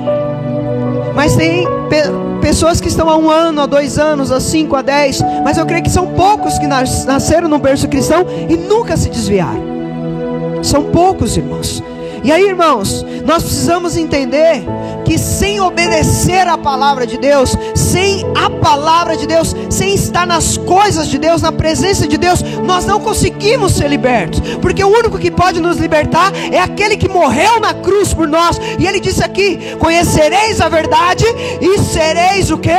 Mas 1.15 1.37
tem 1.37 1.67
pe 1.91 2.03
pessoas 2.41 2.81
que 2.81 2.89
estão 2.89 3.11
há 3.11 3.17
um 3.17 3.29
ano, 3.31 3.61
há 3.61 3.67
dois 3.67 3.99
anos, 3.99 4.31
há 4.31 4.41
cinco, 4.41 4.77
há 4.77 4.83
dez. 4.83 5.21
Mas 5.45 5.59
eu 5.59 5.67
creio 5.67 5.83
que 5.83 5.91
são 5.91 6.07
poucos 6.09 6.59
que 6.59 6.67
nas 6.67 7.05
nasceram 7.05 7.49
no 7.49 7.59
berço 7.59 7.89
cristão 7.89 8.25
e 8.49 8.57
nunca 8.57 8.97
se 8.97 9.11
desviaram. 9.11 10.63
São 10.63 10.85
poucos, 10.85 11.37
irmãos. 11.37 11.83
E 12.27 12.33
aí, 12.33 12.49
irmãos, 12.49 13.07
nós 13.25 13.45
precisamos 13.45 13.97
entender 13.97 14.65
que 15.05 15.17
sem 15.17 15.61
obedecer 15.61 16.49
à 16.49 16.59
palavra 16.59 17.07
de 17.07 17.17
Deus, 17.17 17.57
sem 17.73 18.27
a 18.35 18.51
palavra 18.51 19.17
de 19.17 19.29
Deus, 19.29 19.55
sem 19.71 19.95
estar 19.95 20.27
nas 20.27 20.57
coisas 20.57 21.07
de 21.07 21.19
Deus, 21.19 21.41
na 21.41 21.53
presença 21.53 22.09
de 22.09 22.19
Deus, 22.19 22.43
nós 22.65 22.85
não 22.85 22.99
conseguimos 22.99 23.75
ser 23.75 23.87
libertos, 23.87 24.41
porque 24.61 24.83
o 24.83 24.89
único 24.89 25.21
que 25.21 25.31
pode 25.31 25.61
nos 25.61 25.77
libertar 25.77 26.33
é 26.51 26.59
aquele 26.59 26.97
que 26.97 27.09
morreu 27.09 27.61
na 27.61 27.73
cruz 27.73 28.13
por 28.13 28.27
nós. 28.27 28.61
E 28.77 28.85
ele 28.89 28.99
disse 28.99 29.23
aqui: 29.23 29.77
"Conhecereis 29.79 30.61
a 30.61 30.69
verdade 30.69 31.25
e 31.61 31.79
sereis 31.79 32.51
o 32.51 32.59
que? 32.59 32.77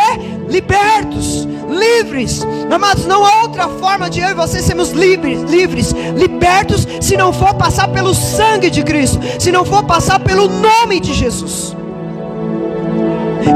Libertos." 0.50 1.48
Livres. 1.68 2.41
Amados, 2.72 3.05
não 3.05 3.26
há 3.26 3.41
outra 3.41 3.68
forma 3.68 4.09
de 4.09 4.20
eu 4.20 4.30
e 4.30 4.34
você 4.34 4.61
sermos 4.61 4.91
livres, 4.91 5.41
livres, 5.43 5.91
libertos, 6.15 6.88
se 7.01 7.18
não 7.18 7.32
for 7.34 7.53
passar 7.53 7.88
pelo 7.89 8.13
sangue 8.13 8.70
de 8.70 8.84
Cristo, 8.84 9.20
se 9.39 9.51
não 9.51 9.65
for 9.65 9.84
passar 9.84 10.20
pelo 10.20 10.47
nome 10.47 10.99
de 10.99 11.13
Jesus. 11.13 11.76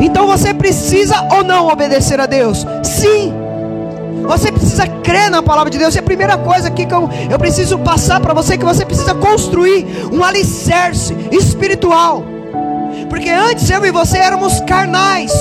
Então 0.02 0.28
você 0.28 0.54
precisa 0.54 1.28
ou 1.32 1.44
não 1.44 1.68
obedecer 1.68 2.20
a 2.20 2.26
Deus? 2.26 2.66
Sim. 2.84 3.34
Você 4.24 4.52
precisa 4.52 4.88
crer 4.88 5.30
na 5.30 5.42
palavra 5.42 5.70
de 5.70 5.78
Deus. 5.78 5.96
E 5.96 6.00
a 6.00 6.04
primeira 6.04 6.38
coisa 6.38 6.68
aqui 6.68 6.86
que 6.86 6.94
eu, 6.94 7.10
eu 7.30 7.40
preciso 7.40 7.78
passar 7.80 8.20
para 8.20 8.34
você 8.34 8.54
é 8.54 8.58
que 8.58 8.66
você 8.66 8.86
precisa 8.86 9.14
construir 9.16 9.86
um 10.12 10.24
alicerce 10.24 11.16
espiritual. 11.32 12.24
Porque 13.10 13.30
antes 13.30 13.70
eu 13.70 13.86
e 13.86 13.92
você 13.92 14.18
éramos 14.18 14.60
carnais. 14.62 15.32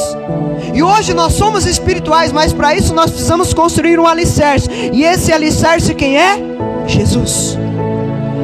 E 0.73 0.83
hoje 0.83 1.13
nós 1.15 1.33
somos 1.35 1.67
espirituais, 1.67 2.33
mas 2.33 2.53
para 2.53 2.75
isso 2.75 2.95
nós 2.95 3.11
precisamos 3.11 3.53
construir 3.53 3.99
um 3.99 4.07
alicerce. 4.07 4.69
E 4.93 5.05
esse 5.05 5.33
alicerce 5.33 5.95
quem 5.95 6.19
é? 6.19 6.39
Jesus. 6.87 7.59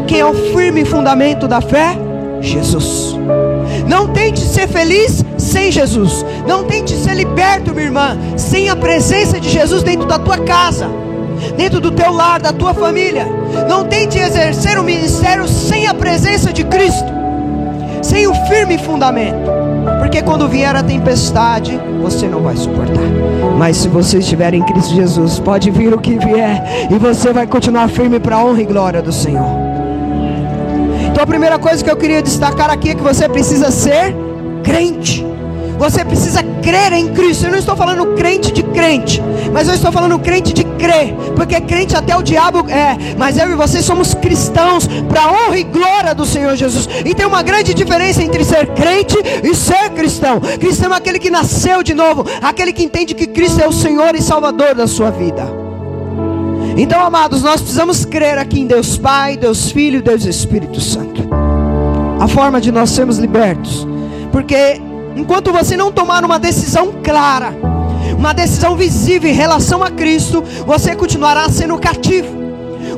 Quem 0.06 0.20
é 0.20 0.26
o 0.26 0.34
firme 0.52 0.84
fundamento 0.84 1.48
da 1.48 1.60
fé? 1.60 1.96
Jesus. 2.40 3.16
Não 3.86 4.08
tente 4.08 4.40
ser 4.40 4.68
feliz 4.68 5.24
sem 5.38 5.70
Jesus. 5.70 6.24
Não 6.46 6.64
tente 6.64 6.94
ser 6.94 7.14
liberto, 7.14 7.72
minha 7.72 7.86
irmã, 7.86 8.18
sem 8.36 8.68
a 8.68 8.76
presença 8.76 9.40
de 9.40 9.48
Jesus 9.48 9.82
dentro 9.82 10.06
da 10.06 10.18
tua 10.18 10.38
casa, 10.38 10.88
dentro 11.56 11.80
do 11.80 11.90
teu 11.90 12.12
lar, 12.12 12.40
da 12.40 12.52
tua 12.52 12.74
família. 12.74 13.26
Não 13.68 13.84
tente 13.84 14.18
exercer 14.18 14.78
o 14.78 14.84
ministério 14.84 15.46
sem 15.48 15.86
a 15.86 15.94
presença 15.94 16.52
de 16.52 16.64
Cristo, 16.64 17.15
sem 18.06 18.26
o 18.26 18.34
firme 18.46 18.78
fundamento. 18.78 19.50
Porque 19.98 20.22
quando 20.22 20.48
vier 20.48 20.74
a 20.74 20.82
tempestade, 20.82 21.78
você 22.00 22.28
não 22.28 22.40
vai 22.40 22.56
suportar. 22.56 23.02
Mas 23.58 23.76
se 23.78 23.88
você 23.88 24.18
estiver 24.18 24.54
em 24.54 24.62
Cristo 24.62 24.94
Jesus, 24.94 25.40
pode 25.40 25.70
vir 25.70 25.92
o 25.92 25.98
que 25.98 26.16
vier, 26.18 26.88
e 26.90 26.98
você 26.98 27.32
vai 27.32 27.46
continuar 27.46 27.88
firme 27.88 28.20
para 28.20 28.36
a 28.36 28.44
honra 28.44 28.62
e 28.62 28.64
glória 28.64 29.02
do 29.02 29.12
Senhor. 29.12 29.48
Então 31.10 31.22
a 31.22 31.26
primeira 31.26 31.58
coisa 31.58 31.82
que 31.82 31.90
eu 31.90 31.96
queria 31.96 32.22
destacar 32.22 32.70
aqui 32.70 32.90
é 32.90 32.94
que 32.94 33.02
você 33.02 33.28
precisa 33.28 33.70
ser 33.70 34.14
crente. 34.62 35.26
Você 35.78 36.04
precisa 36.04 36.42
crer 36.62 36.92
em 36.92 37.08
Cristo. 37.08 37.44
Eu 37.44 37.52
não 37.52 37.58
estou 37.58 37.76
falando 37.76 38.14
crente 38.14 38.52
de 38.52 38.62
crente, 38.62 39.22
mas 39.52 39.68
eu 39.68 39.74
estou 39.74 39.92
falando 39.92 40.18
crente 40.18 40.52
de 40.52 40.64
crer, 40.64 41.14
porque 41.34 41.60
crente 41.60 41.96
até 41.96 42.16
o 42.16 42.22
diabo 42.22 42.68
é, 42.68 42.96
mas 43.16 43.38
eu 43.38 43.50
e 43.50 43.54
você 43.54 43.82
somos 43.82 44.14
cristãos 44.14 44.86
para 45.08 45.30
honra 45.30 45.58
e 45.58 45.64
glória 45.64 46.14
do 46.14 46.24
Senhor 46.24 46.56
Jesus. 46.56 46.88
E 47.04 47.14
tem 47.14 47.26
uma 47.26 47.42
grande 47.42 47.74
diferença 47.74 48.22
entre 48.22 48.44
ser 48.44 48.66
crente 48.68 49.16
e 49.42 49.54
ser 49.54 49.90
cristão. 49.90 50.40
Cristão 50.40 50.92
é 50.92 50.96
aquele 50.96 51.18
que 51.18 51.30
nasceu 51.30 51.82
de 51.82 51.94
novo, 51.94 52.24
aquele 52.42 52.72
que 52.72 52.84
entende 52.84 53.14
que 53.14 53.26
Cristo 53.26 53.60
é 53.60 53.68
o 53.68 53.72
Senhor 53.72 54.14
e 54.14 54.22
Salvador 54.22 54.74
da 54.74 54.86
sua 54.86 55.10
vida. 55.10 55.46
Então, 56.76 57.00
amados, 57.00 57.42
nós 57.42 57.60
precisamos 57.60 58.04
crer 58.04 58.36
aqui 58.38 58.60
em 58.60 58.66
Deus 58.66 58.98
Pai, 58.98 59.36
Deus 59.36 59.70
Filho, 59.70 60.02
Deus 60.02 60.24
Espírito 60.24 60.80
Santo. 60.80 61.26
A 62.20 62.28
forma 62.28 62.60
de 62.60 62.70
nós 62.70 62.90
sermos 62.90 63.18
libertos, 63.18 63.86
porque 64.30 64.80
enquanto 65.16 65.52
você 65.52 65.76
não 65.76 65.90
tomar 65.90 66.24
uma 66.24 66.38
decisão 66.38 66.92
clara, 67.02 67.52
uma 68.16 68.32
decisão 68.32 68.76
visível 68.76 69.30
em 69.30 69.34
relação 69.34 69.82
a 69.82 69.90
Cristo, 69.90 70.42
você 70.66 70.94
continuará 70.94 71.48
sendo 71.48 71.78
cativo. 71.78 72.46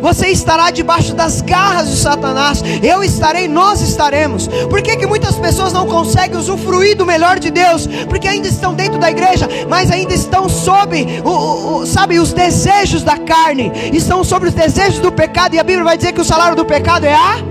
Você 0.00 0.28
estará 0.28 0.70
debaixo 0.70 1.14
das 1.14 1.40
garras 1.40 1.90
de 1.90 1.96
Satanás. 1.96 2.62
Eu 2.82 3.02
estarei, 3.02 3.48
nós 3.48 3.80
estaremos. 3.80 4.46
Por 4.70 4.80
que, 4.80 4.96
que 4.96 5.06
muitas 5.06 5.36
pessoas 5.36 5.72
não 5.72 5.86
conseguem 5.86 6.38
usufruir 6.38 6.96
do 6.96 7.04
melhor 7.04 7.38
de 7.38 7.50
Deus? 7.50 7.88
Porque 8.08 8.28
ainda 8.28 8.46
estão 8.46 8.74
dentro 8.74 8.98
da 8.98 9.10
igreja, 9.10 9.48
mas 9.68 9.90
ainda 9.90 10.14
estão 10.14 10.48
sob, 10.48 11.04
o, 11.24 11.28
o, 11.28 11.78
o, 11.78 11.86
sabe, 11.86 12.18
os 12.18 12.32
desejos 12.32 13.02
da 13.02 13.18
carne. 13.18 13.72
Estão 13.92 14.22
sobre 14.22 14.48
os 14.48 14.54
desejos 14.54 15.00
do 15.00 15.10
pecado. 15.10 15.54
E 15.54 15.58
a 15.58 15.64
Bíblia 15.64 15.84
vai 15.84 15.96
dizer 15.96 16.12
que 16.12 16.20
o 16.20 16.24
salário 16.24 16.56
do 16.56 16.64
pecado 16.64 17.04
é 17.04 17.14
a 17.14 17.47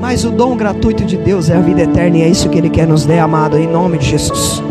mas 0.00 0.24
o 0.24 0.30
dom 0.30 0.56
gratuito 0.56 1.04
de 1.04 1.16
Deus 1.16 1.50
é 1.50 1.56
a 1.56 1.60
vida 1.60 1.82
eterna 1.82 2.16
e 2.16 2.22
é 2.22 2.28
isso 2.28 2.48
que 2.48 2.56
Ele 2.56 2.70
quer 2.70 2.86
nos 2.86 3.04
dar, 3.04 3.22
amado, 3.22 3.58
em 3.58 3.66
nome 3.66 3.98
de 3.98 4.06
Jesus. 4.06 4.62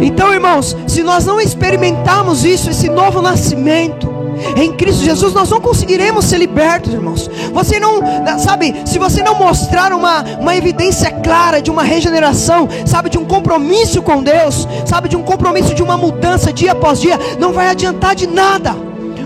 Então, 0.00 0.32
irmãos, 0.32 0.76
se 0.86 1.02
nós 1.02 1.26
não 1.26 1.40
experimentarmos 1.40 2.44
isso, 2.44 2.70
esse 2.70 2.88
novo 2.88 3.20
nascimento, 3.20 4.12
em 4.56 4.72
Cristo 4.72 5.04
Jesus, 5.04 5.32
nós 5.32 5.50
não 5.50 5.60
conseguiremos 5.60 6.24
ser 6.24 6.38
libertos, 6.38 6.92
irmãos. 6.92 7.30
Você 7.52 7.78
não, 7.78 8.00
sabe, 8.38 8.74
se 8.84 8.98
você 8.98 9.22
não 9.22 9.38
mostrar 9.38 9.92
uma, 9.92 10.22
uma 10.40 10.56
evidência 10.56 11.10
clara 11.10 11.60
de 11.60 11.70
uma 11.70 11.82
regeneração, 11.82 12.68
sabe, 12.86 13.10
de 13.10 13.18
um 13.18 13.24
compromisso 13.24 14.02
com 14.02 14.22
Deus, 14.22 14.66
sabe, 14.86 15.08
de 15.08 15.16
um 15.16 15.22
compromisso 15.22 15.74
de 15.74 15.82
uma 15.82 15.96
mudança 15.96 16.52
dia 16.52 16.72
após 16.72 17.00
dia, 17.00 17.18
não 17.38 17.52
vai 17.52 17.68
adiantar 17.68 18.14
de 18.14 18.26
nada. 18.26 18.74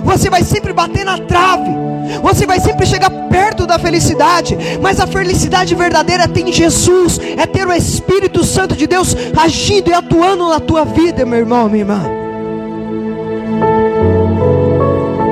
Você 0.05 0.29
vai 0.29 0.43
sempre 0.43 0.73
bater 0.73 1.05
na 1.05 1.19
trave. 1.19 1.89
Você 2.23 2.47
vai 2.47 2.61
sempre 2.61 2.87
chegar 2.87 3.11
perto 3.29 3.67
da 3.67 3.79
felicidade, 3.79 4.57
mas 4.81 5.01
a 5.01 5.07
felicidade 5.07 5.75
verdadeira 5.75 6.27
tem 6.27 6.53
Jesus, 6.53 7.21
é 7.37 7.47
ter 7.47 7.67
o 7.67 7.73
Espírito 7.73 8.43
Santo 8.45 8.75
de 8.75 8.87
Deus 8.87 9.17
agindo 9.37 9.91
e 9.91 9.95
atuando 9.95 10.49
na 10.49 10.61
tua 10.61 10.85
vida, 10.85 11.25
meu 11.25 11.39
irmão, 11.39 11.69
minha 11.69 11.83
irmã. 11.83 12.01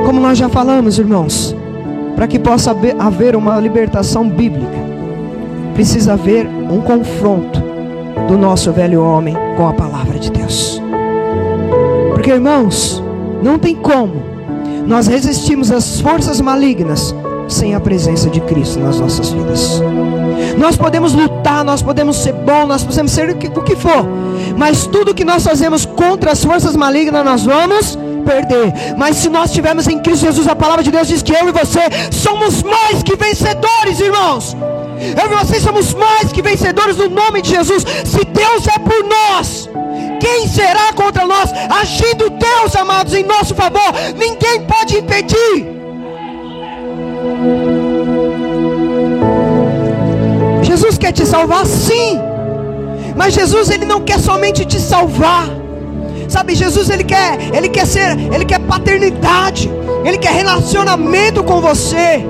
Como 0.05 0.21
nós 0.21 0.39
já 0.39 0.49
falamos, 0.49 0.99
irmãos, 0.99 1.55
para 2.15 2.27
que 2.27 2.39
possa 2.39 2.75
haver 2.99 3.37
uma 3.37 3.59
libertação 3.59 4.29
bíblica, 4.29 4.77
precisa 5.75 6.15
haver 6.15 6.47
um 6.47 6.81
confronto 6.81 7.63
do 8.29 8.39
nosso 8.39 8.73
velho 8.73 9.03
homem 9.03 9.37
com 9.57 9.69
a 9.69 9.73
palavra 9.73 10.19
de 10.19 10.31
Deus. 10.31 10.81
Porque, 12.15 12.31
irmãos, 12.31 13.03
não 13.43 13.59
tem 13.59 13.75
como 13.75 14.36
nós 14.87 15.07
resistimos 15.07 15.71
às 15.71 16.01
forças 16.01 16.41
malignas 16.41 17.15
sem 17.49 17.75
a 17.75 17.81
presença 17.81 18.29
de 18.31 18.41
Cristo 18.41 18.79
nas 18.81 18.99
nossas 18.99 19.31
vidas. 19.31 19.81
Nós 20.59 20.77
podemos 20.77 21.13
lutar, 21.13 21.65
nós 21.65 21.83
podemos 21.83 22.17
ser 22.17 22.33
bom, 22.33 22.67
nós 22.67 22.83
podemos 22.83 23.13
ser 23.13 23.31
o 23.31 23.37
que, 23.37 23.47
o 23.47 23.63
que 23.63 23.77
for, 23.77 24.07
mas 24.57 24.87
tudo 24.87 25.15
que 25.15 25.25
nós 25.25 25.45
fazemos 25.45 25.85
contra 25.85 26.33
as 26.33 26.43
forças 26.43 26.75
malignas 26.75 27.25
nós 27.25 27.45
vamos 27.45 27.99
perder. 28.25 28.73
Mas 28.97 29.17
se 29.17 29.29
nós 29.29 29.51
estivermos 29.51 29.87
em 29.87 30.01
Cristo 30.01 30.27
Jesus, 30.27 30.49
a 30.49 30.57
palavra 30.57 30.83
de 30.83 30.91
Deus 30.91 31.09
diz 31.09 31.23
que 31.23 31.33
eu 31.33 31.49
e 31.49 31.53
você 31.53 31.81
somos 32.11 32.63
mais 32.63 33.03
que 33.03 33.15
vencedores, 33.17 34.01
irmãos. 34.01 34.57
Eu 34.99 35.31
e 35.31 35.45
você 35.45 35.61
somos 35.61 35.95
mais 35.95 36.33
que 36.33 36.43
vencedores 36.43 36.97
no 36.97 37.09
nome 37.09 37.43
de 37.43 37.51
Jesus. 37.51 37.85
Se 38.05 38.25
Deus 38.25 38.67
é 38.67 38.79
por 38.79 39.05
nós, 39.05 39.69
quem 40.21 40.49
será 40.49 40.93
contra 40.95 41.27
nós? 41.27 41.51
Agindo 41.81 42.31
Deus, 42.31 42.75
amados, 42.77 43.15
em 43.15 43.25
nosso 43.25 43.55
favor, 43.55 43.93
ninguém 44.17 44.63
pode 44.63 44.99
impedir. 44.99 45.77
Jesus 50.63 50.99
quer 50.99 51.13
te 51.13 51.25
salvar, 51.25 51.65
sim. 51.67 52.21
Mas 53.17 53.35
Jesus 53.35 53.71
ele 53.71 53.85
não 53.85 54.01
quer 54.03 54.21
somente 54.21 54.65
te 54.65 54.79
salvar. 54.79 55.49
Sabe, 56.29 56.55
Jesus 56.55 56.91
ele 56.91 57.05
quer, 57.05 57.39
ele 57.55 57.69
quer 57.69 57.87
ser, 57.87 58.19
ele 58.33 58.45
quer 58.45 58.59
paternidade, 58.61 59.71
ele 60.05 60.19
quer 60.19 60.33
relacionamento 60.33 61.43
com 61.43 61.61
você. 61.61 62.25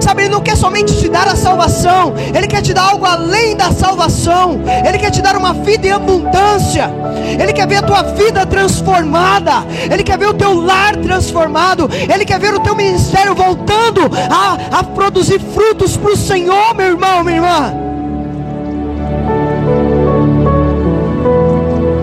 Sabe, 0.00 0.22
Ele 0.22 0.30
não 0.30 0.40
quer 0.40 0.56
somente 0.56 0.96
te 0.96 1.08
dar 1.08 1.28
a 1.28 1.36
salvação, 1.36 2.14
Ele 2.34 2.46
quer 2.46 2.62
te 2.62 2.72
dar 2.72 2.90
algo 2.90 3.04
além 3.04 3.56
da 3.56 3.70
salvação, 3.72 4.60
Ele 4.86 4.98
quer 4.98 5.10
te 5.10 5.22
dar 5.22 5.36
uma 5.36 5.52
vida 5.52 5.86
em 5.86 5.90
abundância, 5.90 6.90
Ele 7.40 7.52
quer 7.52 7.66
ver 7.66 7.76
a 7.76 7.82
tua 7.82 8.02
vida 8.02 8.44
transformada, 8.46 9.64
Ele 9.90 10.02
quer 10.02 10.18
ver 10.18 10.28
o 10.28 10.34
teu 10.34 10.54
lar 10.54 10.96
transformado, 10.96 11.88
Ele 11.92 12.24
quer 12.24 12.38
ver 12.38 12.54
o 12.54 12.60
teu 12.60 12.74
ministério 12.74 13.34
voltando 13.34 14.02
a, 14.30 14.78
a 14.78 14.84
produzir 14.84 15.40
frutos 15.40 15.96
para 15.96 16.12
o 16.12 16.16
Senhor, 16.16 16.74
meu 16.74 16.86
irmão, 16.86 17.24
minha 17.24 17.36
irmã. 17.36 17.74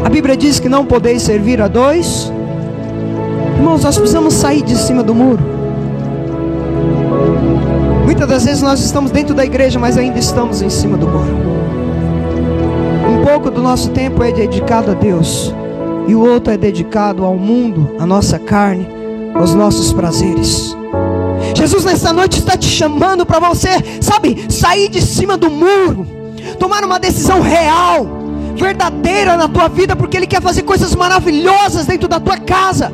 A 0.06 0.10
Bíblia 0.10 0.36
diz 0.36 0.60
que 0.60 0.70
não 0.70 0.86
podeis 0.86 1.22
servir 1.22 1.62
a 1.62 1.68
dois. 1.68 2.32
Irmãos, 3.58 3.84
nós 3.84 3.98
precisamos 3.98 4.34
sair 4.34 4.62
de 4.62 4.76
cima 4.76 5.02
do 5.02 5.16
muro. 5.16 5.53
Muitas 8.14 8.30
das 8.30 8.46
vezes 8.46 8.62
nós 8.62 8.80
estamos 8.80 9.10
dentro 9.10 9.34
da 9.34 9.44
igreja, 9.44 9.80
mas 9.80 9.98
ainda 9.98 10.20
estamos 10.20 10.62
em 10.62 10.70
cima 10.70 10.96
do 10.96 11.08
muro. 11.08 11.36
Um 13.10 13.26
pouco 13.26 13.50
do 13.50 13.60
nosso 13.60 13.90
tempo 13.90 14.24
é 14.24 14.32
dedicado 14.32 14.92
a 14.92 14.94
Deus, 14.94 15.52
e 16.08 16.14
o 16.14 16.24
outro 16.24 16.54
é 16.54 16.56
dedicado 16.58 17.26
ao 17.26 17.36
mundo, 17.36 17.96
à 17.98 18.06
nossa 18.06 18.38
carne, 18.38 18.88
aos 19.34 19.56
nossos 19.56 19.92
prazeres. 19.92 20.78
Jesus 21.56 21.84
nesta 21.86 22.14
noite 22.14 22.38
está 22.38 22.56
te 22.56 22.68
chamando 22.68 23.26
para 23.26 23.40
você, 23.40 23.70
sabe, 24.00 24.46
sair 24.48 24.90
de 24.90 25.02
cima 25.02 25.36
do 25.36 25.50
muro, 25.50 26.06
tomar 26.60 26.84
uma 26.84 27.00
decisão 27.00 27.42
real, 27.42 28.06
verdadeira 28.56 29.36
na 29.36 29.48
tua 29.48 29.68
vida, 29.68 29.96
porque 29.96 30.18
Ele 30.18 30.28
quer 30.28 30.40
fazer 30.40 30.62
coisas 30.62 30.94
maravilhosas 30.94 31.88
dentro 31.88 32.08
da 32.08 32.20
tua 32.20 32.38
casa. 32.38 32.92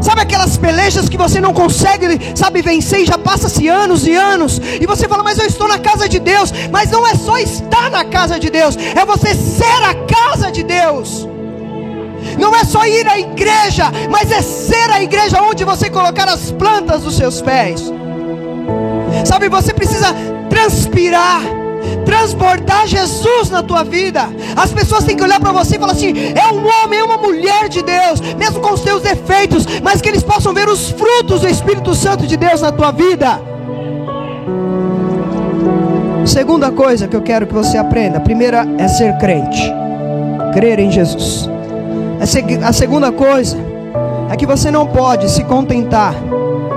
Sabe 0.00 0.22
aquelas 0.22 0.56
pelejas 0.56 1.08
que 1.08 1.16
você 1.16 1.40
não 1.40 1.52
consegue, 1.52 2.34
sabe, 2.34 2.62
vencer 2.62 3.00
e 3.00 3.06
já 3.06 3.18
passa-se 3.18 3.68
anos 3.68 4.06
e 4.06 4.14
anos, 4.14 4.60
e 4.80 4.86
você 4.86 5.06
fala, 5.06 5.22
mas 5.22 5.38
eu 5.38 5.46
estou 5.46 5.68
na 5.68 5.78
casa 5.78 6.08
de 6.08 6.18
Deus, 6.18 6.52
mas 6.70 6.90
não 6.90 7.06
é 7.06 7.14
só 7.14 7.38
estar 7.38 7.90
na 7.90 8.04
casa 8.04 8.38
de 8.38 8.50
Deus, 8.50 8.76
é 8.76 9.04
você 9.04 9.34
ser 9.34 9.84
a 9.84 9.94
casa 10.06 10.50
de 10.50 10.62
Deus. 10.62 11.28
Não 12.38 12.54
é 12.54 12.64
só 12.64 12.86
ir 12.86 13.06
à 13.06 13.18
igreja, 13.18 13.90
mas 14.10 14.30
é 14.30 14.40
ser 14.40 14.90
a 14.90 15.02
igreja 15.02 15.42
onde 15.42 15.64
você 15.64 15.90
colocar 15.90 16.28
as 16.28 16.50
plantas 16.52 17.02
dos 17.02 17.16
seus 17.16 17.40
pés. 17.42 17.92
Sabe, 19.24 19.48
você 19.48 19.74
precisa 19.74 20.14
transpirar 20.48 21.59
transbordar 22.04 22.86
Jesus 22.86 23.50
na 23.50 23.62
tua 23.62 23.82
vida. 23.84 24.28
As 24.56 24.72
pessoas 24.72 25.04
têm 25.04 25.16
que 25.16 25.22
olhar 25.22 25.40
para 25.40 25.52
você 25.52 25.76
e 25.76 25.78
falar 25.78 25.92
assim: 25.92 26.12
é 26.34 26.52
um 26.52 26.66
homem, 26.66 26.98
é 26.98 27.04
uma 27.04 27.16
mulher 27.16 27.68
de 27.68 27.82
Deus, 27.82 28.20
mesmo 28.36 28.60
com 28.60 28.74
os 28.74 28.80
seus 28.80 29.02
defeitos, 29.02 29.66
mas 29.82 30.00
que 30.00 30.08
eles 30.08 30.22
possam 30.22 30.52
ver 30.52 30.68
os 30.68 30.90
frutos 30.90 31.40
do 31.40 31.48
Espírito 31.48 31.94
Santo 31.94 32.26
de 32.26 32.36
Deus 32.36 32.60
na 32.60 32.72
tua 32.72 32.90
vida. 32.90 33.40
Segunda 36.26 36.70
coisa 36.70 37.08
que 37.08 37.16
eu 37.16 37.22
quero 37.22 37.46
que 37.46 37.54
você 37.54 37.78
aprenda: 37.78 38.18
a 38.18 38.20
primeira 38.20 38.66
é 38.78 38.88
ser 38.88 39.16
crente, 39.18 39.62
crer 40.52 40.78
em 40.78 40.90
Jesus. 40.90 41.48
A 42.62 42.72
segunda 42.72 43.10
coisa 43.10 43.56
é 44.30 44.36
que 44.36 44.44
você 44.44 44.70
não 44.70 44.86
pode 44.86 45.30
se 45.30 45.42
contentar 45.44 46.14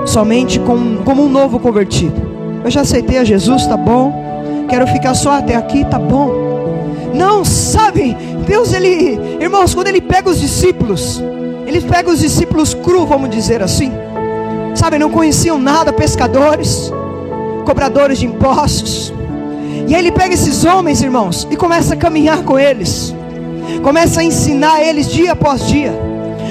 somente 0.06 0.58
com, 0.58 0.96
como 1.04 1.22
um 1.22 1.28
novo 1.28 1.60
convertido. 1.60 2.14
Eu 2.64 2.70
já 2.70 2.80
aceitei 2.80 3.18
a 3.18 3.24
Jesus, 3.24 3.66
tá 3.66 3.76
bom? 3.76 4.23
Quero 4.68 4.86
ficar 4.86 5.14
só 5.14 5.38
até 5.38 5.54
aqui, 5.54 5.84
tá 5.84 5.98
bom. 5.98 6.32
Não, 7.14 7.44
sabe, 7.44 8.16
Deus 8.46 8.72
ele, 8.72 9.38
irmãos, 9.40 9.74
quando 9.74 9.88
ele 9.88 10.00
pega 10.00 10.28
os 10.28 10.40
discípulos, 10.40 11.22
ele 11.66 11.80
pega 11.80 12.10
os 12.10 12.18
discípulos 12.18 12.74
cru, 12.74 13.06
vamos 13.06 13.30
dizer 13.30 13.62
assim. 13.62 13.92
Sabe, 14.74 14.98
não 14.98 15.10
conheciam 15.10 15.58
nada, 15.58 15.92
pescadores, 15.92 16.92
cobradores 17.64 18.18
de 18.18 18.26
impostos. 18.26 19.12
E 19.86 19.94
aí 19.94 20.00
ele 20.00 20.12
pega 20.12 20.34
esses 20.34 20.64
homens, 20.64 21.02
irmãos, 21.02 21.46
e 21.50 21.56
começa 21.56 21.94
a 21.94 21.96
caminhar 21.96 22.42
com 22.42 22.58
eles. 22.58 23.14
Começa 23.82 24.20
a 24.20 24.24
ensinar 24.24 24.82
eles 24.82 25.08
dia 25.08 25.32
após 25.32 25.66
dia. 25.66 25.92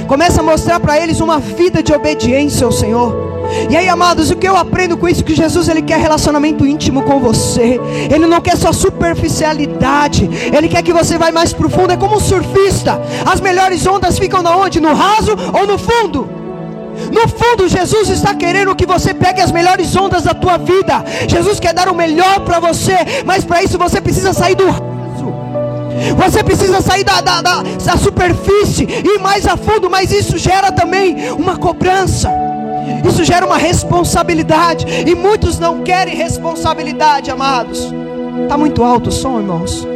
Começa 0.08 0.42
a 0.42 0.44
mostrar 0.44 0.80
para 0.80 1.00
eles 1.00 1.20
uma 1.20 1.40
vida 1.40 1.82
de 1.82 1.94
obediência 1.94 2.66
ao 2.66 2.72
Senhor. 2.72 3.33
E 3.70 3.76
aí, 3.76 3.88
amados, 3.88 4.30
o 4.32 4.36
que 4.36 4.48
eu 4.48 4.58
aprendo 4.58 4.98
com 4.98 5.08
isso? 5.08 5.24
Que 5.24 5.36
Jesus 5.36 5.68
ele 5.68 5.82
quer 5.82 6.00
relacionamento 6.00 6.66
íntimo 6.66 7.04
com 7.04 7.20
você. 7.20 7.80
Ele 8.12 8.26
não 8.26 8.42
quer 8.42 8.58
só 8.58 8.72
superficialidade. 8.72 10.30
Ele 10.56 10.68
quer 10.68 10.82
que 10.84 10.94
você 10.94 11.18
vá 11.18 11.32
mais 11.32 11.54
profundo. 11.54 11.94
É 11.94 11.98
como 11.98 12.18
um 12.18 12.20
surfista. 12.20 13.02
As 13.26 13.40
melhores 13.40 13.86
ondas 13.88 14.18
ficam 14.18 14.42
na 14.42 14.56
onde? 14.56 14.80
No 14.80 14.94
raso 14.94 15.32
ou 15.54 15.68
no 15.68 15.78
fundo? 15.78 16.30
No 17.12 17.28
fundo, 17.28 17.68
Jesus 17.68 18.10
está 18.10 18.36
querendo 18.36 18.76
que 18.76 18.86
você 18.86 19.14
pegue 19.14 19.42
as 19.42 19.52
melhores 19.52 19.96
ondas 19.96 20.24
da 20.24 20.34
tua 20.34 20.58
vida. 20.58 21.04
Jesus 21.28 21.60
quer 21.60 21.74
dar 21.74 21.90
o 21.90 21.96
melhor 21.96 22.42
para 22.42 22.60
você, 22.60 22.98
mas 23.26 23.44
para 23.44 23.64
isso 23.64 23.78
você 23.78 24.00
precisa 24.00 24.34
sair 24.34 24.56
do 24.56 24.70
raso. 24.70 24.94
Você 26.18 26.44
precisa 26.44 26.82
sair 26.82 27.04
da, 27.04 27.22
da, 27.22 27.42
da, 27.42 27.62
da 27.62 27.98
superfície 27.98 28.86
e 28.86 29.16
ir 29.16 29.20
mais 29.20 29.48
a 29.48 29.56
fundo, 29.56 29.90
mas 29.90 30.12
isso 30.12 30.38
gera 30.38 30.72
também 30.72 31.32
uma 31.32 31.58
cobrança. 31.58 32.43
Isso 33.08 33.24
gera 33.24 33.46
uma 33.46 33.58
responsabilidade. 33.58 34.86
E 35.08 35.16
muitos 35.16 35.60
não 35.60 35.82
querem 35.82 36.16
responsabilidade, 36.16 37.30
amados. 37.32 37.94
Está 38.44 38.58
muito 38.58 38.84
alto 38.84 39.10
o 39.10 39.12
som, 39.12 39.40
irmãos? 39.40 39.88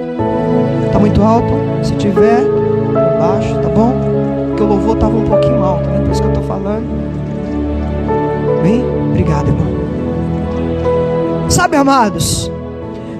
Está 0.85 0.99
muito 0.99 1.21
alto? 1.21 1.53
Se 1.83 1.93
tiver, 1.93 2.43
baixo, 3.19 3.53
tá 3.61 3.69
bom? 3.69 3.93
Porque 4.49 4.63
o 4.63 4.67
louvor 4.67 4.95
estava 4.95 5.15
um 5.15 5.25
pouquinho 5.25 5.63
alto, 5.63 5.89
né? 5.89 5.99
Por 6.01 6.11
isso 6.11 6.21
que 6.21 6.27
eu 6.27 6.33
estou 6.33 6.47
falando. 6.47 6.85
Bem? 8.63 8.83
Obrigado, 9.09 9.47
irmão. 9.47 9.67
Sabe, 11.49 11.77
amados, 11.77 12.51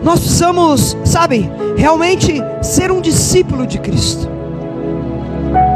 nós 0.04 0.20
precisamos, 0.20 0.98
sabe, 1.04 1.50
realmente 1.76 2.42
ser 2.62 2.92
um 2.92 3.02
discípulo 3.02 3.66
de 3.66 3.80
Cristo. 3.80 4.37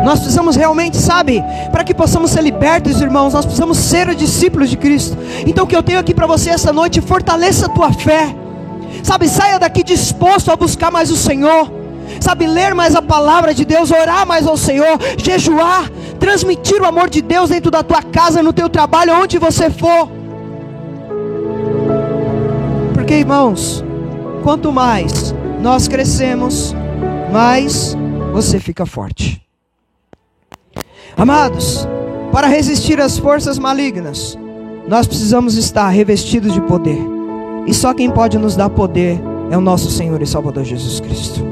Nós 0.04 0.20
precisamos 0.20 0.56
realmente, 0.56 0.98
sabe, 0.98 1.44
para 1.72 1.84
que 1.84 1.94
possamos 1.94 2.32
ser 2.32 2.42
libertos, 2.42 3.02
irmãos, 3.02 3.34
nós 3.34 3.46
precisamos 3.46 3.78
ser 3.78 4.14
discípulos 4.16 4.70
de 4.70 4.78
Cristo. 4.78 5.18
Então, 5.46 5.66
o 5.66 5.68
que 5.68 5.76
eu 5.76 5.84
tenho 5.84 6.00
aqui 6.00 6.14
para 6.14 6.26
você 6.26 6.50
essa 6.50 6.74
noite, 6.74 7.00
fortaleça 7.02 7.68
a 7.68 7.70
tua 7.70 7.94
fé, 7.94 8.36
sabe, 9.04 9.28
saia 9.28 9.60
daqui 9.60 9.84
disposto 9.84 10.52
a 10.52 10.56
buscar 10.56 10.92
mais 10.92 11.12
o 11.12 11.16
Senhor, 11.16 11.72
sabe, 12.20 12.48
ler 12.48 12.74
mais 12.74 12.96
a 12.96 13.02
palavra 13.02 13.54
de 13.54 13.64
Deus, 13.64 13.92
orar 13.92 14.26
mais 14.26 14.48
ao 14.48 14.58
Senhor, 14.58 15.00
jejuar, 15.18 15.90
transmitir 16.20 16.82
o 16.82 16.86
amor 16.86 17.10
de 17.10 17.22
Deus 17.22 17.50
dentro 17.50 17.70
da 17.70 17.84
tua 17.84 18.02
casa, 18.02 18.42
no 18.42 18.54
teu 18.54 18.70
trabalho, 18.70 19.14
onde 19.14 19.38
você 19.38 19.70
for. 19.70 20.10
Porque, 22.94 23.16
irmãos, 23.16 23.84
quanto 24.44 24.72
mais 24.72 25.34
nós 25.62 25.88
crescemos, 25.88 26.76
mais 27.32 27.96
você 28.34 28.60
fica 28.60 28.86
forte. 28.86 29.41
Amados, 31.18 31.88
para 32.32 32.48
resistir 32.48 33.00
às 33.00 33.18
forças 33.18 33.60
malignas, 33.60 34.38
nós 34.88 35.06
precisamos 35.08 35.56
estar 35.56 35.90
revestidos 35.90 36.54
de 36.54 36.62
poder. 36.62 37.00
E 37.68 37.74
só 37.74 37.94
quem 37.94 38.10
pode 38.10 38.38
nos 38.38 38.56
dar 38.56 38.70
poder 38.70 39.22
é 39.52 39.58
o 39.58 39.62
nosso 39.62 39.92
Senhor 39.92 40.22
e 40.22 40.26
Salvador 40.26 40.64
Jesus 40.64 41.00
Cristo. 41.00 41.46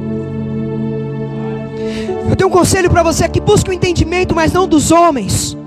Eu 2.30 2.36
tenho 2.36 2.50
um 2.50 2.54
conselho 2.54 2.90
para 2.90 3.04
você 3.04 3.24
aqui: 3.24 3.40
busque 3.40 3.70
o 3.70 3.74
entendimento, 3.74 4.36
mas 4.36 4.52
não 4.54 4.68
dos 4.68 4.92
homens. 4.92 5.58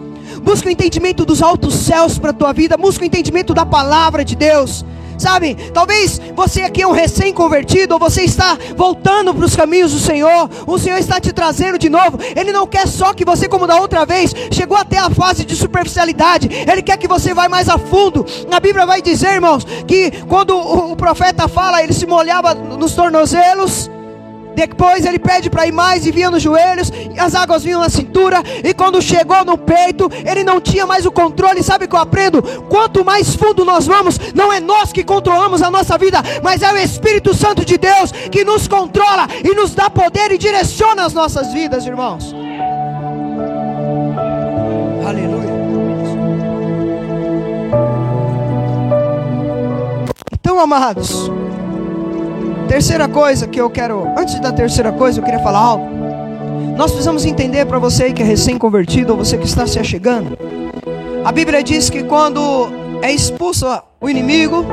Busque 0.42 0.68
o 0.68 0.70
entendimento 0.70 1.24
dos 1.24 1.42
altos 1.42 1.74
céus 1.74 2.18
para 2.18 2.30
a 2.30 2.34
tua 2.34 2.52
vida. 2.52 2.76
Busque 2.76 3.04
o 3.04 3.06
entendimento 3.06 3.54
da 3.54 3.64
palavra 3.64 4.24
de 4.24 4.34
Deus. 4.34 4.84
Sabe, 5.22 5.54
talvez 5.72 6.20
você 6.34 6.62
aqui 6.62 6.82
é 6.82 6.86
um 6.86 6.90
recém-convertido, 6.90 7.94
ou 7.94 8.00
você 8.00 8.22
está 8.22 8.58
voltando 8.76 9.32
para 9.32 9.44
os 9.44 9.54
caminhos 9.54 9.92
do 9.92 10.00
Senhor, 10.00 10.50
o 10.66 10.76
Senhor 10.80 10.98
está 10.98 11.20
te 11.20 11.32
trazendo 11.32 11.78
de 11.78 11.88
novo. 11.88 12.18
Ele 12.34 12.50
não 12.50 12.66
quer 12.66 12.88
só 12.88 13.14
que 13.14 13.24
você, 13.24 13.48
como 13.48 13.64
da 13.64 13.76
outra 13.76 14.04
vez, 14.04 14.34
chegou 14.50 14.76
até 14.76 14.98
a 14.98 15.08
fase 15.10 15.44
de 15.44 15.54
superficialidade, 15.54 16.48
Ele 16.68 16.82
quer 16.82 16.96
que 16.96 17.06
você 17.06 17.32
vá 17.32 17.48
mais 17.48 17.68
a 17.68 17.78
fundo. 17.78 18.26
A 18.50 18.58
Bíblia 18.58 18.84
vai 18.84 19.00
dizer, 19.00 19.34
irmãos, 19.34 19.64
que 19.86 20.10
quando 20.28 20.58
o 20.58 20.96
profeta 20.96 21.46
fala, 21.46 21.84
ele 21.84 21.92
se 21.92 22.04
molhava 22.04 22.52
nos 22.52 22.92
tornozelos 22.92 23.88
depois 24.66 25.04
ele 25.04 25.18
pede 25.18 25.50
para 25.50 25.66
ir 25.66 25.72
mais 25.72 26.06
e 26.06 26.10
vinha 26.10 26.30
nos 26.30 26.42
joelhos, 26.42 26.90
as 27.18 27.34
águas 27.34 27.62
vinham 27.62 27.80
na 27.80 27.88
cintura, 27.88 28.42
e 28.62 28.72
quando 28.74 29.02
chegou 29.02 29.44
no 29.44 29.58
peito, 29.58 30.10
ele 30.24 30.44
não 30.44 30.60
tinha 30.60 30.86
mais 30.86 31.04
o 31.06 31.12
controle. 31.12 31.62
Sabe 31.62 31.84
o 31.84 31.88
que 31.88 31.94
eu 31.94 32.00
aprendo? 32.00 32.42
Quanto 32.68 33.04
mais 33.04 33.34
fundo 33.34 33.64
nós 33.64 33.86
vamos, 33.86 34.18
não 34.34 34.52
é 34.52 34.60
nós 34.60 34.92
que 34.92 35.04
controlamos 35.04 35.62
a 35.62 35.70
nossa 35.70 35.98
vida, 35.98 36.18
mas 36.42 36.62
é 36.62 36.72
o 36.72 36.76
Espírito 36.76 37.34
Santo 37.34 37.64
de 37.64 37.76
Deus 37.78 38.12
que 38.30 38.44
nos 38.44 38.68
controla 38.68 39.26
e 39.44 39.54
nos 39.54 39.74
dá 39.74 39.90
poder 39.90 40.32
e 40.32 40.38
direciona 40.38 41.04
as 41.04 41.12
nossas 41.12 41.52
vidas, 41.52 41.86
irmãos. 41.86 42.34
Aleluia. 45.06 45.52
Então, 50.32 50.58
amados, 50.58 51.30
Terceira 52.72 53.06
coisa 53.06 53.46
que 53.46 53.60
eu 53.60 53.68
quero, 53.68 54.08
antes 54.16 54.40
da 54.40 54.50
terceira 54.50 54.90
coisa, 54.90 55.20
eu 55.20 55.22
queria 55.22 55.40
falar 55.40 55.58
algo. 55.58 55.90
Nós 56.74 56.90
precisamos 56.90 57.26
entender 57.26 57.66
para 57.66 57.78
você 57.78 58.14
que 58.14 58.22
é 58.22 58.24
recém-convertido 58.24 59.12
ou 59.12 59.18
você 59.18 59.36
que 59.36 59.44
está 59.44 59.66
se 59.66 59.78
achegando. 59.78 60.38
A 61.22 61.30
Bíblia 61.30 61.62
diz 61.62 61.90
que 61.90 62.02
quando 62.02 62.40
é 63.02 63.12
expulso 63.12 63.66
o 64.00 64.08
inimigo, 64.08 64.64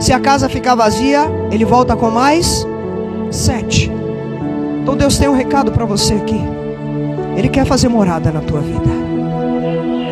se 0.00 0.12
a 0.12 0.18
casa 0.18 0.48
ficar 0.48 0.74
vazia, 0.74 1.30
ele 1.52 1.64
volta 1.64 1.94
com 1.94 2.10
mais 2.10 2.66
sete. 3.30 3.88
Então 4.82 4.96
Deus 4.96 5.16
tem 5.16 5.28
um 5.28 5.36
recado 5.36 5.70
para 5.70 5.84
você 5.84 6.14
aqui. 6.14 6.40
Ele 7.36 7.48
quer 7.48 7.64
fazer 7.64 7.88
morada 7.88 8.32
na 8.32 8.40
tua 8.40 8.60
vida. 8.60 8.90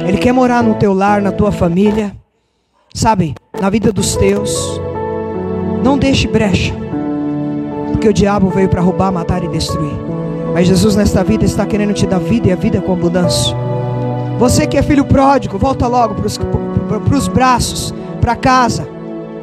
Ele 0.07 0.19
quer 0.19 0.31
morar 0.31 0.63
no 0.63 0.75
teu 0.75 0.95
lar, 0.95 1.21
na 1.21 1.33
tua 1.33 1.51
família, 1.51 2.15
sabe, 2.95 3.35
na 3.61 3.69
vida 3.69 3.93
dos 3.93 4.15
teus. 4.15 4.81
Não 5.83 5.99
deixe 5.99 6.29
brecha, 6.29 6.73
porque 7.99 8.09
o 8.09 8.13
diabo 8.13 8.49
veio 8.49 8.69
para 8.69 8.81
roubar, 8.81 9.11
matar 9.11 9.43
e 9.43 9.49
destruir. 9.49 9.97
Mas 10.55 10.69
Jesus 10.69 10.95
nesta 10.95 11.25
vida 11.25 11.45
está 11.45 11.67
querendo 11.67 11.93
te 11.93 12.07
dar 12.07 12.21
vida 12.21 12.47
e 12.47 12.53
a 12.53 12.57
vida 12.57 12.81
com 12.81 12.93
abundância. 12.93 13.57
Você 14.39 14.69
que 14.69 14.77
é 14.77 14.83
filho 14.83 15.05
pródigo, 15.05 15.59
volta 15.59 15.89
logo 15.89 16.15
para 16.15 17.19
os 17.19 17.27
braços, 17.27 17.93
para 18.21 18.37
casa, 18.37 18.89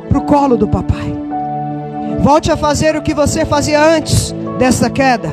para 0.07 0.17
o 0.17 0.21
colo 0.21 0.55
do 0.55 0.69
papai. 0.69 1.13
Volte 2.21 2.49
a 2.49 2.55
fazer 2.55 2.95
o 2.95 3.01
que 3.01 3.13
você 3.13 3.43
fazia 3.43 3.83
antes 3.83 4.33
dessa 4.57 4.89
queda, 4.89 5.29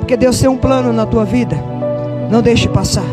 porque 0.00 0.16
Deus 0.16 0.40
tem 0.40 0.50
um 0.50 0.56
plano 0.56 0.92
na 0.92 1.06
tua 1.06 1.24
vida. 1.24 1.56
Não 2.28 2.42
deixe 2.42 2.68
passar. 2.68 3.06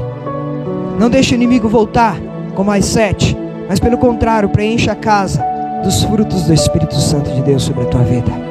Não 0.98 1.08
deixe 1.08 1.36
o 1.36 1.38
inimigo 1.38 1.70
voltar 1.70 2.18
com 2.56 2.64
mais 2.64 2.86
sete, 2.86 3.38
mas 3.70 3.80
pelo 3.80 4.00
contrário, 4.00 4.50
preencha 4.50 4.94
a 4.94 4.96
casa 4.96 5.46
dos 5.84 6.04
frutos 6.04 6.46
do 6.46 6.54
Espírito 6.54 6.96
Santo 6.96 7.30
de 7.30 7.44
Deus 7.44 7.62
sobre 7.62 7.84
a 7.84 7.88
tua 7.88 8.02
vida. 8.02 8.51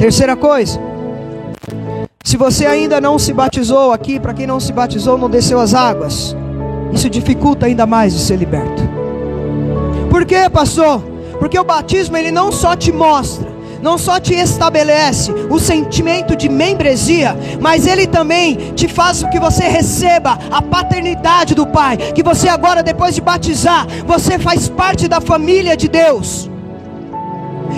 Terceira 0.00 0.34
coisa, 0.34 0.80
se 2.24 2.38
você 2.38 2.64
ainda 2.64 3.02
não 3.02 3.18
se 3.18 3.34
batizou 3.34 3.92
aqui, 3.92 4.18
para 4.18 4.32
quem 4.32 4.46
não 4.46 4.58
se 4.58 4.72
batizou, 4.72 5.18
não 5.18 5.28
desceu 5.28 5.60
as 5.60 5.74
águas, 5.74 6.34
isso 6.90 7.10
dificulta 7.10 7.66
ainda 7.66 7.84
mais 7.84 8.14
de 8.14 8.20
ser 8.20 8.36
liberto. 8.36 8.82
Por 10.08 10.24
quê, 10.24 10.48
pastor? 10.50 11.02
Porque 11.38 11.58
o 11.58 11.64
batismo 11.64 12.16
ele 12.16 12.30
não 12.30 12.50
só 12.50 12.74
te 12.74 12.90
mostra, 12.90 13.46
não 13.82 13.98
só 13.98 14.18
te 14.18 14.32
estabelece 14.32 15.30
o 15.50 15.58
sentimento 15.58 16.34
de 16.34 16.48
membresia, 16.48 17.36
mas 17.60 17.86
ele 17.86 18.06
também 18.06 18.56
te 18.74 18.88
faz 18.88 19.22
que 19.30 19.38
você 19.38 19.64
receba 19.64 20.38
a 20.50 20.62
paternidade 20.62 21.54
do 21.54 21.66
Pai, 21.66 21.98
que 21.98 22.22
você 22.22 22.48
agora 22.48 22.82
depois 22.82 23.14
de 23.14 23.20
batizar, 23.20 23.86
você 24.06 24.38
faz 24.38 24.66
parte 24.66 25.06
da 25.06 25.20
família 25.20 25.76
de 25.76 25.88
Deus. 25.88 26.49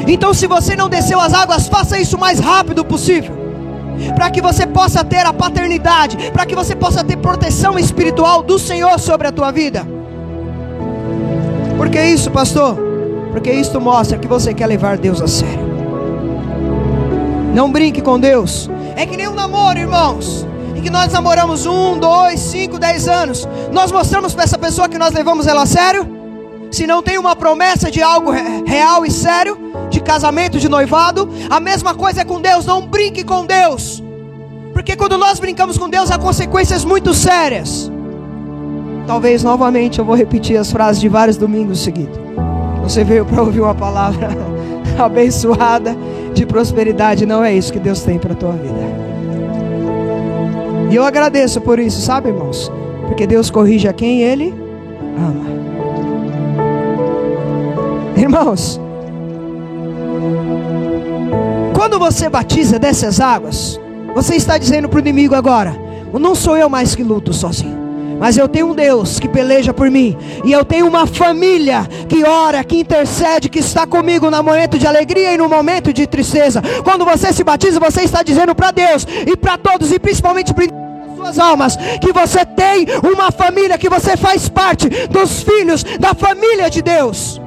Então, 0.06 0.34
se 0.34 0.46
você 0.46 0.74
não 0.74 0.88
desceu 0.88 1.20
as 1.20 1.32
águas, 1.34 1.68
faça 1.68 1.98
isso 1.98 2.16
o 2.16 2.20
mais 2.20 2.38
rápido 2.38 2.84
possível. 2.84 3.34
Para 4.14 4.30
que 4.30 4.40
você 4.40 4.66
possa 4.66 5.04
ter 5.04 5.24
a 5.26 5.32
paternidade, 5.32 6.30
para 6.32 6.46
que 6.46 6.54
você 6.54 6.74
possa 6.74 7.04
ter 7.04 7.16
proteção 7.16 7.78
espiritual 7.78 8.42
do 8.42 8.58
Senhor 8.58 8.98
sobre 8.98 9.28
a 9.28 9.32
tua 9.32 9.50
vida. 9.50 9.86
Por 11.76 11.88
que 11.88 12.02
isso, 12.02 12.30
pastor? 12.30 12.76
Porque 13.32 13.52
isso 13.52 13.80
mostra 13.80 14.18
que 14.18 14.28
você 14.28 14.52
quer 14.52 14.66
levar 14.66 14.98
Deus 14.98 15.20
a 15.20 15.28
sério. 15.28 15.72
Não 17.54 17.70
brinque 17.70 18.00
com 18.00 18.18
Deus. 18.18 18.70
É 18.96 19.06
que 19.06 19.16
nem 19.16 19.28
um 19.28 19.34
namoro, 19.34 19.78
irmãos. 19.78 20.46
Em 20.74 20.80
que 20.80 20.90
nós 20.90 21.12
namoramos 21.12 21.66
um, 21.66 21.98
dois, 21.98 22.40
cinco, 22.40 22.78
dez 22.78 23.06
anos. 23.06 23.46
Nós 23.70 23.92
mostramos 23.92 24.34
para 24.34 24.44
essa 24.44 24.58
pessoa 24.58 24.88
que 24.88 24.98
nós 24.98 25.12
levamos 25.12 25.46
ela 25.46 25.62
a 25.62 25.66
sério. 25.66 26.21
Se 26.72 26.86
não 26.86 27.02
tem 27.02 27.18
uma 27.18 27.36
promessa 27.36 27.90
de 27.90 28.02
algo 28.02 28.30
real 28.30 29.04
e 29.04 29.10
sério, 29.10 29.58
de 29.90 30.00
casamento, 30.00 30.58
de 30.58 30.70
noivado, 30.70 31.28
a 31.50 31.60
mesma 31.60 31.94
coisa 31.94 32.22
é 32.22 32.24
com 32.24 32.40
Deus. 32.40 32.64
Não 32.64 32.86
brinque 32.86 33.22
com 33.22 33.44
Deus. 33.44 34.02
Porque 34.72 34.96
quando 34.96 35.18
nós 35.18 35.38
brincamos 35.38 35.76
com 35.76 35.86
Deus, 35.86 36.10
há 36.10 36.16
consequências 36.16 36.82
muito 36.82 37.12
sérias. 37.12 37.92
Talvez 39.06 39.42
novamente 39.42 39.98
eu 39.98 40.04
vou 40.04 40.14
repetir 40.16 40.56
as 40.56 40.72
frases 40.72 40.98
de 40.98 41.10
vários 41.10 41.36
domingos 41.36 41.80
seguidos. 41.80 42.18
Você 42.82 43.04
veio 43.04 43.26
para 43.26 43.42
ouvir 43.42 43.60
uma 43.60 43.74
palavra 43.74 44.30
abençoada 44.98 45.94
de 46.32 46.46
prosperidade, 46.46 47.26
não 47.26 47.44
é 47.44 47.54
isso 47.54 47.70
que 47.70 47.78
Deus 47.78 48.00
tem 48.00 48.18
para 48.18 48.32
a 48.32 48.36
tua 48.36 48.52
vida. 48.52 49.02
E 50.90 50.96
eu 50.96 51.04
agradeço 51.04 51.60
por 51.60 51.78
isso, 51.78 52.00
sabe, 52.00 52.30
irmãos? 52.30 52.72
Porque 53.08 53.26
Deus 53.26 53.50
corrige 53.50 53.86
a 53.88 53.92
quem 53.92 54.22
Ele 54.22 54.54
ama. 55.18 55.52
Irmãos, 58.16 58.80
quando 61.74 61.98
você 61.98 62.28
batiza 62.28 62.78
dessas 62.78 63.20
águas, 63.20 63.80
você 64.14 64.36
está 64.36 64.58
dizendo 64.58 64.88
para 64.88 64.98
o 64.98 65.00
inimigo 65.00 65.34
agora: 65.34 65.74
não 66.12 66.34
sou 66.34 66.56
eu 66.56 66.68
mais 66.68 66.94
que 66.94 67.02
luto 67.02 67.32
sozinho. 67.32 67.82
Mas 68.22 68.36
eu 68.36 68.48
tenho 68.48 68.68
um 68.68 68.74
Deus 68.74 69.18
que 69.18 69.26
peleja 69.26 69.74
por 69.74 69.90
mim. 69.90 70.16
E 70.44 70.52
eu 70.52 70.64
tenho 70.64 70.86
uma 70.86 71.08
família 71.08 71.84
que 72.08 72.22
ora, 72.22 72.62
que 72.62 72.78
intercede, 72.78 73.48
que 73.48 73.58
está 73.58 73.84
comigo 73.84 74.30
no 74.30 74.42
momento 74.44 74.78
de 74.78 74.86
alegria 74.86 75.34
e 75.34 75.36
no 75.36 75.48
momento 75.48 75.92
de 75.92 76.06
tristeza. 76.06 76.62
Quando 76.84 77.04
você 77.04 77.32
se 77.32 77.42
batiza, 77.42 77.80
você 77.80 78.02
está 78.02 78.22
dizendo 78.22 78.54
para 78.54 78.70
Deus 78.70 79.04
e 79.26 79.36
para 79.36 79.58
todos, 79.58 79.90
e 79.90 79.98
principalmente 79.98 80.54
para 80.54 80.66
suas 81.16 81.36
almas, 81.36 81.76
que 82.00 82.12
você 82.12 82.44
tem 82.44 82.86
uma 83.02 83.32
família, 83.32 83.76
que 83.76 83.88
você 83.88 84.16
faz 84.16 84.48
parte 84.48 84.88
dos 85.08 85.42
filhos 85.42 85.82
da 85.98 86.14
família 86.14 86.70
de 86.70 86.80
Deus. 86.80 87.40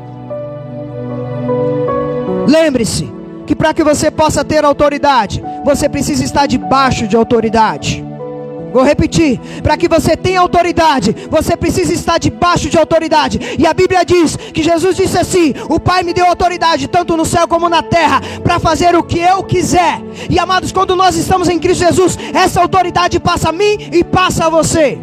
Lembre-se 2.48 3.12
que 3.46 3.56
para 3.56 3.74
que 3.74 3.84
você 3.84 4.10
possa 4.10 4.44
ter 4.44 4.64
autoridade, 4.64 5.44
você 5.64 5.88
precisa 5.88 6.24
estar 6.24 6.48
debaixo 6.48 7.08
de 7.08 7.16
autoridade. 7.16 8.04
Vou 8.76 8.84
repetir: 8.84 9.40
para 9.64 9.78
que 9.78 9.88
você 9.88 10.18
tenha 10.18 10.42
autoridade, 10.42 11.16
você 11.30 11.56
precisa 11.56 11.94
estar 11.94 12.18
debaixo 12.18 12.70
de 12.70 12.78
autoridade. 12.78 13.40
E 13.58 13.66
a 13.66 13.74
Bíblia 13.74 14.04
diz 14.04 14.36
que 14.36 14.62
Jesus 14.62 14.98
disse 14.98 15.18
assim: 15.18 15.54
O 15.70 15.80
Pai 15.80 16.04
me 16.04 16.14
deu 16.14 16.26
autoridade, 16.26 16.90
tanto 16.90 17.16
no 17.16 17.24
céu 17.24 17.48
como 17.48 17.70
na 17.70 17.82
terra, 17.82 18.22
para 18.44 18.60
fazer 18.60 18.94
o 18.94 19.02
que 19.02 19.20
eu 19.20 19.44
quiser. 19.44 20.02
E 20.30 20.38
amados, 20.38 20.74
quando 20.74 20.94
nós 20.94 21.16
estamos 21.16 21.48
em 21.48 21.58
Cristo 21.58 21.86
Jesus, 21.86 22.20
essa 22.34 22.60
autoridade 22.60 23.18
passa 23.18 23.48
a 23.48 23.54
mim 23.54 23.78
e 23.94 24.04
passa 24.04 24.48
a 24.48 24.50
você. 24.50 24.98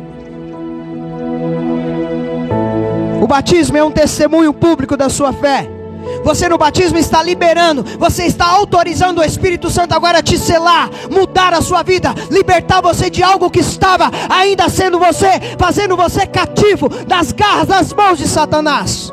O 3.22 3.26
batismo 3.26 3.78
é 3.78 3.82
um 3.82 3.90
testemunho 3.90 4.52
público 4.52 4.98
da 4.98 5.08
sua 5.08 5.32
fé. 5.32 5.81
Você 6.24 6.48
no 6.48 6.58
batismo 6.58 6.98
está 6.98 7.22
liberando, 7.22 7.84
você 7.98 8.24
está 8.24 8.46
autorizando 8.46 9.18
o 9.18 9.24
Espírito 9.24 9.70
Santo 9.70 9.94
agora 9.94 10.18
a 10.18 10.22
te 10.22 10.38
selar, 10.38 10.90
mudar 11.10 11.52
a 11.52 11.60
sua 11.60 11.82
vida, 11.82 12.14
libertar 12.30 12.80
você 12.80 13.10
de 13.10 13.22
algo 13.22 13.50
que 13.50 13.60
estava 13.60 14.10
ainda 14.28 14.68
sendo 14.68 14.98
você, 14.98 15.40
fazendo 15.58 15.96
você 15.96 16.26
cativo 16.26 16.88
das 17.06 17.32
garras, 17.32 17.68
das 17.68 17.92
mãos 17.92 18.18
de 18.18 18.28
Satanás. 18.28 19.12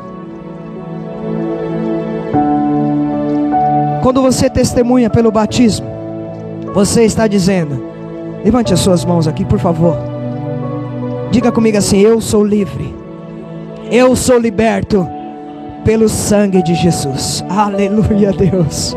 Quando 4.02 4.22
você 4.22 4.48
testemunha 4.48 5.10
pelo 5.10 5.30
batismo, 5.30 5.86
você 6.72 7.04
está 7.04 7.26
dizendo: 7.26 7.84
levante 8.44 8.72
as 8.72 8.80
suas 8.80 9.04
mãos 9.04 9.26
aqui, 9.26 9.44
por 9.44 9.58
favor. 9.58 9.96
Diga 11.30 11.52
comigo 11.52 11.76
assim: 11.76 12.00
Eu 12.00 12.20
sou 12.20 12.44
livre, 12.44 12.94
eu 13.90 14.16
sou 14.16 14.38
liberto 14.38 15.06
pelo 15.90 16.08
sangue 16.08 16.62
de 16.62 16.72
Jesus. 16.72 17.44
Aleluia, 17.48 18.32
Deus. 18.32 18.94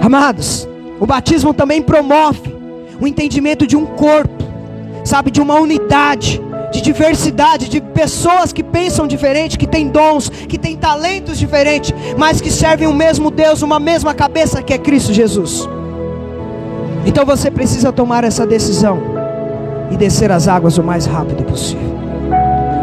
Amados, 0.00 0.68
o 0.98 1.06
batismo 1.06 1.54
também 1.54 1.80
promove 1.80 2.52
o 3.00 3.06
entendimento 3.06 3.64
de 3.64 3.76
um 3.76 3.86
corpo, 3.86 4.42
sabe, 5.04 5.30
de 5.30 5.40
uma 5.40 5.54
unidade, 5.60 6.42
de 6.72 6.80
diversidade, 6.80 7.68
de 7.68 7.80
pessoas 7.80 8.52
que 8.52 8.64
pensam 8.64 9.06
diferente, 9.06 9.56
que 9.56 9.64
têm 9.64 9.86
dons, 9.86 10.28
que 10.28 10.58
têm 10.58 10.76
talentos 10.76 11.38
diferentes, 11.38 11.94
mas 12.18 12.40
que 12.40 12.50
servem 12.50 12.88
o 12.88 12.92
mesmo 12.92 13.30
Deus, 13.30 13.62
uma 13.62 13.78
mesma 13.78 14.12
cabeça 14.12 14.60
que 14.60 14.74
é 14.74 14.78
Cristo 14.78 15.12
Jesus. 15.12 15.68
Então 17.06 17.24
você 17.24 17.48
precisa 17.48 17.92
tomar 17.92 18.24
essa 18.24 18.44
decisão 18.44 19.00
e 19.88 19.96
descer 19.96 20.32
as 20.32 20.48
águas 20.48 20.78
o 20.78 20.82
mais 20.82 21.06
rápido 21.06 21.44
possível. 21.44 21.92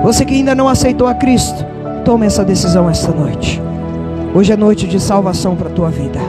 Você 0.03 0.23
que 0.23 0.35
ainda 0.35 0.55
não 0.55 0.69
aceitou 0.69 1.05
a 1.05 1.13
Cristo, 1.13 1.67
Tome 2.03 2.25
essa 2.25 2.43
decisão 2.43 2.89
esta 2.89 3.11
noite. 3.11 3.61
Hoje 4.33 4.53
é 4.53 4.57
noite 4.57 4.87
de 4.87 4.99
salvação 4.99 5.55
para 5.55 5.69
a 5.69 5.71
tua 5.71 5.89
vida. 5.89 6.19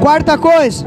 Quarta 0.00 0.36
coisa, 0.36 0.86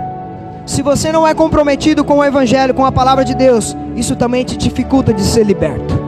se 0.65 0.81
você 0.81 1.11
não 1.11 1.27
é 1.27 1.33
comprometido 1.33 2.03
com 2.03 2.17
o 2.17 2.23
Evangelho, 2.23 2.73
com 2.73 2.85
a 2.85 2.91
palavra 2.91 3.25
de 3.25 3.35
Deus, 3.35 3.75
isso 3.95 4.15
também 4.15 4.43
te 4.43 4.55
dificulta 4.55 5.13
de 5.13 5.21
ser 5.21 5.43
liberto. 5.43 5.99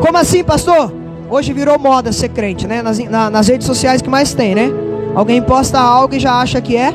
Como 0.00 0.18
assim, 0.18 0.44
pastor? 0.44 0.92
Hoje 1.30 1.52
virou 1.52 1.78
moda 1.78 2.12
ser 2.12 2.28
crente, 2.28 2.66
né? 2.66 2.82
Nas, 2.82 2.98
na, 2.98 3.30
nas 3.30 3.48
redes 3.48 3.66
sociais 3.66 4.02
que 4.02 4.10
mais 4.10 4.34
tem, 4.34 4.54
né? 4.54 4.70
Alguém 5.14 5.40
posta 5.42 5.80
algo 5.80 6.14
e 6.14 6.20
já 6.20 6.34
acha 6.34 6.60
que 6.60 6.76
é 6.76 6.92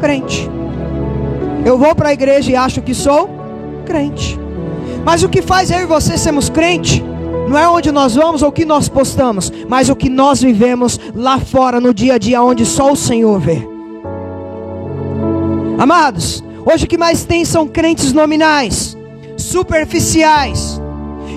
crente. 0.00 0.50
Eu 1.64 1.78
vou 1.78 1.94
para 1.94 2.10
a 2.10 2.12
igreja 2.12 2.50
e 2.50 2.56
acho 2.56 2.82
que 2.82 2.94
sou 2.94 3.30
crente. 3.84 4.38
Mas 5.04 5.22
o 5.22 5.28
que 5.28 5.40
faz 5.40 5.70
eu 5.70 5.80
e 5.80 5.86
você 5.86 6.18
sermos 6.18 6.48
crente 6.48 7.04
Não 7.48 7.56
é 7.56 7.68
onde 7.68 7.92
nós 7.92 8.14
vamos 8.14 8.42
ou 8.42 8.48
o 8.48 8.52
que 8.52 8.64
nós 8.64 8.88
postamos, 8.88 9.52
mas 9.68 9.88
o 9.88 9.96
que 9.96 10.08
nós 10.08 10.42
vivemos 10.42 10.98
lá 11.14 11.38
fora 11.38 11.80
no 11.80 11.94
dia 11.94 12.14
a 12.14 12.18
dia, 12.18 12.42
onde 12.42 12.66
só 12.66 12.92
o 12.92 12.96
Senhor 12.96 13.38
vê. 13.38 13.66
Amados, 15.78 16.42
hoje 16.64 16.84
o 16.84 16.88
que 16.88 16.98
mais 16.98 17.24
tem 17.24 17.44
são 17.44 17.68
crentes 17.68 18.12
nominais, 18.12 18.96
superficiais. 19.36 20.80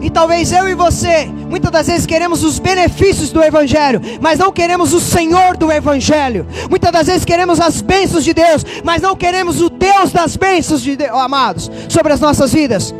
E 0.01 0.09
talvez 0.09 0.51
eu 0.53 0.67
e 0.67 0.73
você, 0.73 1.25
muitas 1.25 1.69
das 1.69 1.87
vezes 1.87 2.05
queremos 2.05 2.43
os 2.43 2.57
benefícios 2.57 3.31
do 3.31 3.43
Evangelho, 3.43 4.01
mas 4.21 4.39
não 4.39 4.51
queremos 4.51 4.93
o 4.93 4.99
Senhor 4.99 5.57
do 5.57 5.71
Evangelho. 5.71 6.47
Muitas 6.69 6.91
das 6.91 7.07
vezes 7.07 7.25
queremos 7.25 7.59
as 7.59 7.81
bênçãos 7.81 8.23
de 8.23 8.33
Deus, 8.33 8.65
mas 8.83 9.01
não 9.01 9.15
queremos 9.15 9.61
o 9.61 9.69
Deus 9.69 10.11
das 10.11 10.37
bênçãos 10.37 10.81
de 10.81 10.95
Deus, 10.95 11.11
amados, 11.11 11.69
sobre 11.89 12.13
as 12.13 12.21
nossas 12.21 12.53
vidas. 12.53 12.93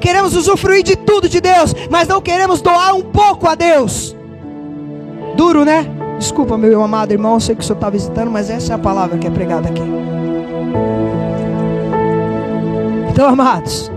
Queremos 0.00 0.36
usufruir 0.36 0.82
de 0.82 0.96
tudo 0.96 1.28
de 1.28 1.40
Deus, 1.40 1.74
mas 1.90 2.06
não 2.08 2.20
queremos 2.20 2.60
doar 2.60 2.94
um 2.94 3.02
pouco 3.02 3.48
a 3.48 3.54
Deus. 3.54 4.16
Duro, 5.36 5.64
né? 5.64 5.86
Desculpa, 6.18 6.58
meu 6.58 6.82
amado 6.82 7.12
irmão, 7.12 7.38
sei 7.38 7.54
que 7.54 7.62
o 7.62 7.64
senhor 7.64 7.76
está 7.76 7.88
visitando, 7.88 8.30
mas 8.30 8.50
essa 8.50 8.72
é 8.72 8.74
a 8.74 8.78
palavra 8.78 9.16
que 9.18 9.26
é 9.26 9.30
pregada 9.30 9.68
aqui. 9.68 9.82
Então, 13.10 13.28
amados, 13.28 13.90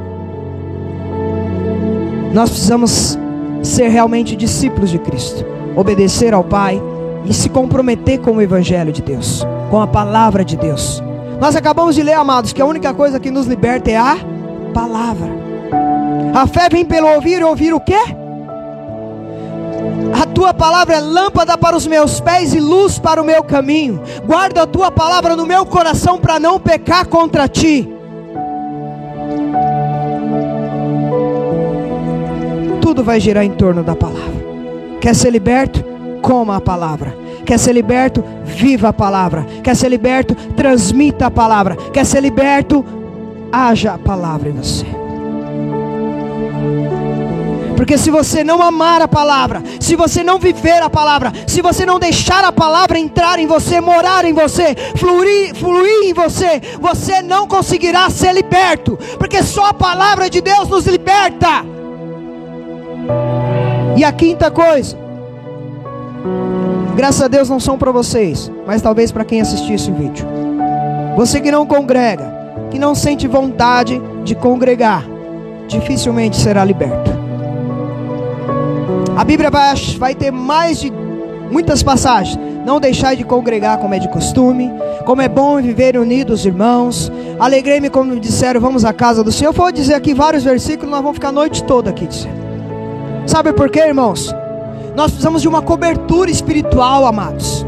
nós 2.33 2.49
precisamos 2.49 3.17
ser 3.63 3.87
realmente 3.89 4.35
discípulos 4.35 4.89
de 4.89 4.99
Cristo, 4.99 5.45
obedecer 5.75 6.33
ao 6.33 6.43
Pai 6.43 6.81
e 7.25 7.33
se 7.33 7.49
comprometer 7.49 8.19
com 8.19 8.31
o 8.31 8.41
Evangelho 8.41 8.91
de 8.91 9.01
Deus, 9.01 9.45
com 9.69 9.81
a 9.81 9.87
palavra 9.87 10.45
de 10.45 10.55
Deus. 10.55 11.03
Nós 11.39 11.55
acabamos 11.55 11.95
de 11.95 12.03
ler, 12.03 12.13
amados, 12.13 12.53
que 12.53 12.61
a 12.61 12.65
única 12.65 12.93
coisa 12.93 13.19
que 13.19 13.31
nos 13.31 13.47
liberta 13.47 13.89
é 13.89 13.97
a 13.97 14.17
palavra. 14.73 15.50
A 16.33 16.47
fé 16.47 16.69
vem 16.69 16.85
pelo 16.85 17.07
ouvir 17.13 17.41
e 17.41 17.43
ouvir 17.43 17.73
o 17.73 17.79
quê? 17.79 17.99
A 20.21 20.25
tua 20.25 20.53
palavra 20.53 20.95
é 20.95 20.99
lâmpada 20.99 21.57
para 21.57 21.75
os 21.75 21.85
meus 21.85 22.19
pés 22.19 22.53
e 22.53 22.59
luz 22.59 22.97
para 22.97 23.21
o 23.21 23.25
meu 23.25 23.43
caminho. 23.43 24.01
Guarda 24.25 24.63
a 24.63 24.67
tua 24.67 24.91
palavra 24.91 25.35
no 25.35 25.45
meu 25.45 25.65
coração 25.65 26.19
para 26.19 26.39
não 26.39 26.59
pecar 26.59 27.07
contra 27.07 27.47
ti. 27.47 27.87
Tudo 32.81 33.03
vai 33.03 33.19
girar 33.19 33.43
em 33.43 33.51
torno 33.51 33.83
da 33.83 33.95
palavra. 33.95 34.41
Quer 34.99 35.15
ser 35.15 35.31
liberto? 35.31 35.83
Coma 36.21 36.57
a 36.57 36.61
palavra. 36.61 37.15
Quer 37.45 37.57
ser 37.57 37.73
liberto? 37.73 38.23
Viva 38.43 38.89
a 38.89 38.93
palavra. 38.93 39.45
Quer 39.63 39.75
ser 39.75 39.89
liberto? 39.89 40.35
Transmita 40.55 41.27
a 41.27 41.31
palavra. 41.31 41.75
Quer 41.75 42.05
ser 42.05 42.21
liberto? 42.21 42.85
Haja 43.51 43.93
a 43.93 43.97
palavra 43.97 44.49
em 44.49 44.53
você. 44.53 45.00
Porque 47.81 47.97
se 47.97 48.11
você 48.11 48.43
não 48.43 48.61
amar 48.61 49.01
a 49.01 49.07
palavra, 49.07 49.63
se 49.79 49.95
você 49.95 50.23
não 50.23 50.37
viver 50.37 50.83
a 50.83 50.89
palavra, 50.89 51.31
se 51.47 51.63
você 51.63 51.83
não 51.83 51.99
deixar 51.99 52.45
a 52.45 52.51
palavra 52.51 52.99
entrar 52.99 53.39
em 53.39 53.47
você, 53.47 53.81
morar 53.81 54.23
em 54.23 54.33
você, 54.33 54.75
fluir, 54.95 55.55
fluir 55.55 56.03
em 56.03 56.13
você, 56.13 56.61
você 56.79 57.23
não 57.23 57.47
conseguirá 57.47 58.07
ser 58.11 58.33
liberto, 58.33 58.99
porque 59.17 59.41
só 59.41 59.69
a 59.69 59.73
palavra 59.73 60.29
de 60.29 60.41
Deus 60.41 60.69
nos 60.69 60.85
liberta. 60.85 61.65
E 63.97 64.03
a 64.03 64.11
quinta 64.11 64.51
coisa, 64.51 64.95
graças 66.95 67.23
a 67.23 67.27
Deus 67.27 67.49
não 67.49 67.59
são 67.59 67.79
para 67.79 67.91
vocês, 67.91 68.51
mas 68.67 68.81
talvez 68.83 69.11
para 69.11 69.25
quem 69.25 69.41
assistir 69.41 69.73
esse 69.73 69.91
vídeo. 69.91 70.27
Você 71.17 71.41
que 71.41 71.51
não 71.51 71.65
congrega, 71.65 72.31
que 72.69 72.77
não 72.77 72.93
sente 72.93 73.27
vontade 73.27 73.99
de 74.23 74.35
congregar, 74.35 75.03
dificilmente 75.71 76.35
será 76.35 76.63
liberto. 76.65 77.11
A 79.15 79.23
Bíblia 79.23 79.49
vai, 79.49 79.73
vai 79.97 80.15
ter 80.15 80.31
mais 80.31 80.79
de 80.79 80.91
muitas 81.49 81.81
passagens. 81.81 82.37
Não 82.65 82.79
deixai 82.79 83.15
de 83.15 83.23
congregar 83.23 83.77
como 83.79 83.93
é 83.93 83.99
de 83.99 84.07
costume, 84.09 84.71
como 85.05 85.21
é 85.21 85.27
bom 85.27 85.61
viver 85.61 85.97
unidos, 85.97 86.45
irmãos. 86.45 87.11
Alegrei-me 87.39 87.89
me 87.89 88.19
disseram, 88.19 88.61
vamos 88.61 88.85
à 88.85 88.93
casa 88.93 89.23
do 89.23 89.31
Senhor. 89.31 89.49
Eu 89.49 89.53
vou 89.53 89.71
dizer 89.71 89.95
aqui 89.95 90.13
vários 90.13 90.43
versículos, 90.43 90.91
nós 90.91 91.01
vamos 91.01 91.15
ficar 91.15 91.29
a 91.29 91.33
noite 91.33 91.63
toda 91.63 91.89
aqui 91.89 92.05
dizendo. 92.05 92.41
Sabe 93.25 93.53
por 93.53 93.69
quê, 93.69 93.79
irmãos? 93.79 94.33
Nós 94.95 95.11
precisamos 95.11 95.41
de 95.41 95.47
uma 95.47 95.61
cobertura 95.61 96.29
espiritual, 96.29 97.05
amados. 97.05 97.65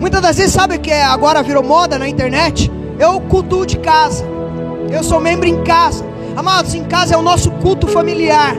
Muitas 0.00 0.20
das 0.20 0.36
vezes, 0.36 0.52
sabe 0.52 0.78
que 0.78 0.92
agora 0.92 1.42
virou 1.42 1.62
moda 1.62 1.98
na 1.98 2.08
internet? 2.08 2.70
Eu 2.98 3.20
cultuo 3.20 3.64
de 3.64 3.78
casa. 3.78 4.24
Eu 4.90 5.02
sou 5.02 5.20
membro 5.20 5.46
em 5.46 5.62
casa. 5.62 6.04
Amados, 6.36 6.74
em 6.74 6.84
casa 6.84 7.14
é 7.14 7.16
o 7.16 7.22
nosso 7.22 7.50
culto 7.50 7.86
familiar. 7.86 8.54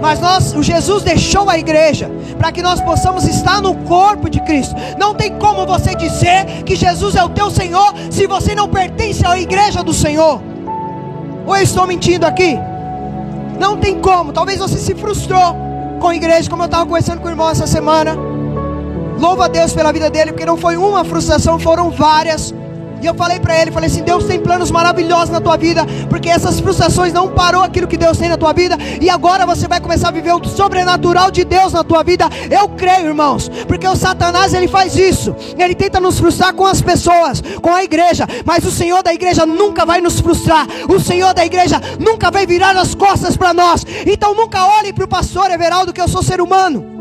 Mas 0.00 0.20
nós, 0.20 0.52
o 0.54 0.62
Jesus 0.62 1.02
deixou 1.02 1.48
a 1.48 1.56
igreja 1.56 2.10
para 2.36 2.52
que 2.52 2.60
nós 2.60 2.80
possamos 2.80 3.24
estar 3.24 3.62
no 3.62 3.74
corpo 3.84 4.28
de 4.28 4.40
Cristo. 4.40 4.74
Não 4.98 5.14
tem 5.14 5.38
como 5.38 5.64
você 5.64 5.94
dizer 5.94 6.62
que 6.66 6.76
Jesus 6.76 7.14
é 7.14 7.24
o 7.24 7.28
teu 7.28 7.50
Senhor 7.50 7.94
se 8.10 8.26
você 8.26 8.54
não 8.54 8.68
pertence 8.68 9.24
à 9.26 9.38
igreja 9.38 9.82
do 9.82 9.94
Senhor. 9.94 10.42
Ou 11.46 11.56
eu 11.56 11.62
estou 11.62 11.86
mentindo 11.86 12.26
aqui? 12.26 12.58
Não 13.58 13.76
tem 13.76 13.98
como. 14.00 14.32
Talvez 14.32 14.58
você 14.58 14.76
se 14.76 14.94
frustrou 14.94 15.56
com 16.00 16.08
a 16.08 16.16
igreja, 16.16 16.50
como 16.50 16.62
eu 16.62 16.66
estava 16.66 16.84
conversando 16.84 17.20
com 17.20 17.28
o 17.28 17.30
irmão 17.30 17.48
essa 17.48 17.66
semana. 17.66 18.16
Louva 19.18 19.44
a 19.44 19.48
Deus 19.48 19.72
pela 19.72 19.92
vida 19.92 20.10
dele, 20.10 20.32
porque 20.32 20.44
não 20.44 20.56
foi 20.56 20.76
uma 20.76 21.04
frustração, 21.04 21.58
foram 21.58 21.90
várias. 21.90 22.52
E 23.02 23.06
eu 23.06 23.14
falei 23.14 23.40
para 23.40 23.60
ele, 23.60 23.72
falei 23.72 23.90
assim, 23.90 24.02
Deus 24.02 24.24
tem 24.24 24.38
planos 24.38 24.70
maravilhosos 24.70 25.30
na 25.30 25.40
tua 25.40 25.56
vida, 25.56 25.84
porque 26.08 26.28
essas 26.28 26.60
frustrações 26.60 27.12
não 27.12 27.28
parou 27.28 27.62
aquilo 27.62 27.88
que 27.88 27.96
Deus 27.96 28.16
tem 28.16 28.28
na 28.28 28.36
tua 28.36 28.52
vida, 28.52 28.78
e 29.00 29.10
agora 29.10 29.44
você 29.44 29.66
vai 29.66 29.80
começar 29.80 30.08
a 30.08 30.12
viver 30.12 30.32
o 30.32 30.44
sobrenatural 30.44 31.28
de 31.30 31.44
Deus 31.44 31.72
na 31.72 31.82
tua 31.82 32.04
vida. 32.04 32.28
Eu 32.48 32.68
creio, 32.68 33.08
irmãos, 33.08 33.50
porque 33.66 33.88
o 33.88 33.96
Satanás 33.96 34.54
ele 34.54 34.68
faz 34.68 34.94
isso. 34.94 35.34
Ele 35.58 35.74
tenta 35.74 35.98
nos 35.98 36.20
frustrar 36.20 36.54
com 36.54 36.64
as 36.64 36.80
pessoas, 36.80 37.42
com 37.60 37.74
a 37.74 37.82
igreja, 37.82 38.24
mas 38.44 38.64
o 38.64 38.70
Senhor 38.70 39.02
da 39.02 39.12
igreja 39.12 39.44
nunca 39.44 39.84
vai 39.84 40.00
nos 40.00 40.20
frustrar. 40.20 40.68
O 40.88 41.00
Senhor 41.00 41.34
da 41.34 41.44
igreja 41.44 41.80
nunca 41.98 42.30
vai 42.30 42.46
virar 42.46 42.76
as 42.76 42.94
costas 42.94 43.36
para 43.36 43.52
nós. 43.52 43.84
Então 44.06 44.32
nunca 44.32 44.64
olhe 44.64 44.92
para 44.92 45.04
o 45.04 45.08
pastor 45.08 45.50
Everaldo 45.50 45.92
que 45.92 46.00
eu 46.00 46.06
sou 46.06 46.22
ser 46.22 46.40
humano. 46.40 46.91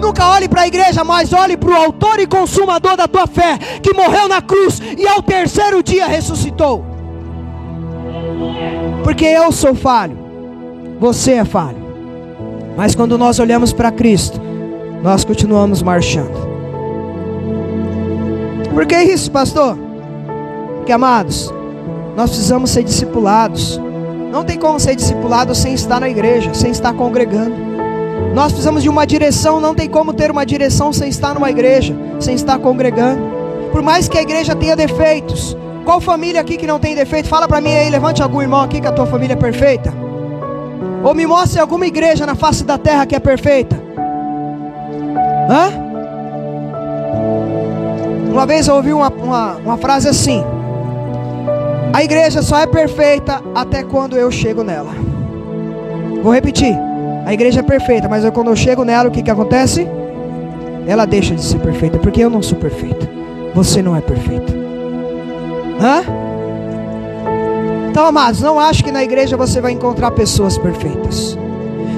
Nunca 0.00 0.26
olhe 0.28 0.48
para 0.48 0.62
a 0.62 0.66
igreja, 0.66 1.04
mas 1.04 1.32
olhe 1.32 1.56
para 1.56 1.70
o 1.70 1.76
autor 1.76 2.18
e 2.18 2.26
consumador 2.26 2.96
da 2.96 3.06
tua 3.06 3.26
fé, 3.26 3.58
que 3.82 3.92
morreu 3.92 4.28
na 4.28 4.42
cruz 4.42 4.80
e 4.98 5.06
ao 5.06 5.22
terceiro 5.22 5.82
dia 5.82 6.06
ressuscitou. 6.06 6.84
Porque 9.04 9.24
eu 9.24 9.50
sou 9.52 9.74
falho, 9.74 10.18
você 10.98 11.32
é 11.32 11.44
falho. 11.44 11.78
Mas 12.76 12.94
quando 12.94 13.18
nós 13.18 13.38
olhamos 13.38 13.72
para 13.72 13.90
Cristo, 13.90 14.40
nós 15.02 15.24
continuamos 15.24 15.82
marchando. 15.82 16.50
Por 18.72 18.86
que 18.86 18.96
isso, 18.96 19.30
pastor? 19.30 19.76
Porque, 20.76 20.92
amados, 20.92 21.52
nós 22.16 22.30
precisamos 22.30 22.70
ser 22.70 22.84
discipulados. 22.84 23.80
Não 24.32 24.44
tem 24.44 24.58
como 24.58 24.78
ser 24.78 24.94
discipulado 24.94 25.54
sem 25.54 25.74
estar 25.74 26.00
na 26.00 26.08
igreja, 26.08 26.54
sem 26.54 26.70
estar 26.70 26.92
congregando. 26.94 27.69
Nós 28.34 28.52
precisamos 28.52 28.82
de 28.82 28.88
uma 28.88 29.06
direção, 29.06 29.60
não 29.60 29.74
tem 29.74 29.88
como 29.88 30.12
ter 30.12 30.30
uma 30.30 30.46
direção 30.46 30.92
sem 30.92 31.08
estar 31.08 31.34
numa 31.34 31.50
igreja, 31.50 31.94
sem 32.20 32.34
estar 32.34 32.58
congregando. 32.58 33.20
Por 33.72 33.82
mais 33.82 34.08
que 34.08 34.18
a 34.18 34.22
igreja 34.22 34.54
tenha 34.54 34.76
defeitos, 34.76 35.56
qual 35.84 36.00
família 36.00 36.40
aqui 36.40 36.56
que 36.56 36.66
não 36.66 36.78
tem 36.78 36.94
defeito? 36.94 37.28
Fala 37.28 37.48
para 37.48 37.60
mim 37.60 37.72
aí, 37.72 37.90
levante 37.90 38.22
algum 38.22 38.40
irmão 38.40 38.60
aqui 38.60 38.80
que 38.80 38.86
a 38.86 38.92
tua 38.92 39.06
família 39.06 39.34
é 39.34 39.36
perfeita. 39.36 39.92
Ou 41.02 41.14
me 41.14 41.26
mostre 41.26 41.60
alguma 41.60 41.86
igreja 41.86 42.26
na 42.26 42.34
face 42.34 42.62
da 42.64 42.78
terra 42.78 43.06
que 43.06 43.16
é 43.16 43.20
perfeita. 43.20 43.80
Hã? 45.50 45.90
Uma 48.30 48.46
vez 48.46 48.68
eu 48.68 48.76
ouvi 48.76 48.92
uma, 48.92 49.08
uma, 49.08 49.52
uma 49.56 49.76
frase 49.76 50.08
assim: 50.08 50.44
A 51.92 52.04
igreja 52.04 52.42
só 52.42 52.58
é 52.58 52.66
perfeita 52.66 53.42
até 53.54 53.82
quando 53.82 54.16
eu 54.16 54.30
chego 54.30 54.62
nela. 54.62 54.92
Vou 56.22 56.32
repetir. 56.32 56.89
A 57.24 57.32
igreja 57.32 57.60
é 57.60 57.62
perfeita, 57.62 58.08
mas 58.08 58.24
eu, 58.24 58.32
quando 58.32 58.48
eu 58.48 58.56
chego 58.56 58.84
nela, 58.84 59.08
o 59.08 59.12
que, 59.12 59.22
que 59.22 59.30
acontece? 59.30 59.86
Ela 60.86 61.06
deixa 61.06 61.34
de 61.34 61.42
ser 61.42 61.58
perfeita, 61.58 61.98
porque 61.98 62.22
eu 62.22 62.30
não 62.30 62.42
sou 62.42 62.58
perfeito. 62.58 63.08
Você 63.54 63.82
não 63.82 63.96
é 63.96 64.00
perfeito. 64.00 64.52
Hã? 65.80 66.02
Então, 67.90 68.06
amados, 68.06 68.40
não 68.40 68.58
ache 68.58 68.82
que 68.82 68.92
na 68.92 69.02
igreja 69.02 69.36
você 69.36 69.60
vai 69.60 69.72
encontrar 69.72 70.10
pessoas 70.12 70.56
perfeitas. 70.56 71.36